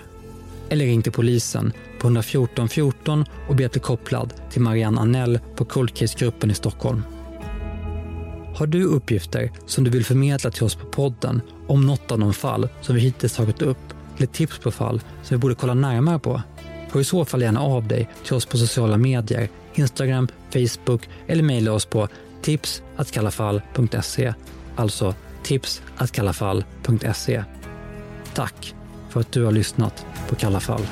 Eller 0.68 0.84
ring 0.84 1.02
till 1.02 1.12
polisen 1.12 1.72
på 2.00 2.06
114 2.06 2.68
14 2.68 3.24
och 3.48 3.56
be 3.56 3.66
att 3.66 3.72
bli 3.72 3.80
kopplad 3.80 4.34
till 4.50 4.62
Marianne 4.62 5.00
Anell 5.00 5.38
på 5.56 5.64
Cold 5.64 5.94
Case-gruppen 5.94 6.50
i 6.50 6.54
Stockholm. 6.54 7.02
Har 8.54 8.66
du 8.66 8.84
uppgifter 8.84 9.52
som 9.66 9.84
du 9.84 9.90
vill 9.90 10.04
förmedla 10.04 10.50
till 10.50 10.64
oss 10.64 10.74
på 10.74 10.86
podden 10.86 11.40
om 11.66 11.86
något 11.86 12.12
av 12.12 12.18
de 12.18 12.34
fall 12.34 12.68
som 12.80 12.94
vi 12.94 13.00
hittills 13.00 13.36
tagit 13.36 13.62
upp 13.62 13.78
eller 14.16 14.26
tips 14.26 14.58
på 14.58 14.70
fall 14.70 15.00
som 15.22 15.36
vi 15.36 15.40
borde 15.40 15.54
kolla 15.54 15.74
närmare 15.74 16.18
på? 16.18 16.42
Hör 16.92 17.00
i 17.00 17.04
så 17.04 17.24
fall 17.24 17.42
gärna 17.42 17.60
av 17.60 17.88
dig 17.88 18.08
till 18.24 18.34
oss 18.34 18.46
på 18.46 18.58
sociala 18.58 18.96
medier, 18.96 19.48
Instagram, 19.74 20.28
Facebook 20.52 21.08
eller 21.26 21.42
mejla 21.42 21.72
oss 21.72 21.86
på 21.86 22.08
tipsatkallafall.se. 22.42 24.34
Alltså 24.76 25.14
tipsatkallafall.se. 25.42 27.44
Tack 28.34 28.74
för 29.10 29.20
att 29.20 29.32
du 29.32 29.44
har 29.44 29.52
lyssnat 29.52 30.06
på 30.28 30.34
Kalla 30.34 30.60
fall. 30.60 30.82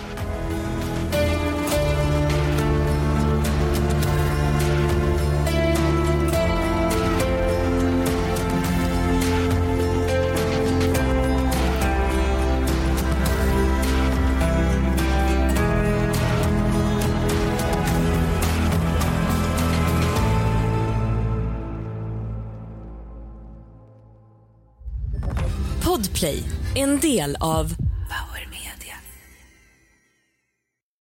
Podplay, 26.20 26.42
en 26.74 27.00
del 27.00 27.36
av 27.40 27.89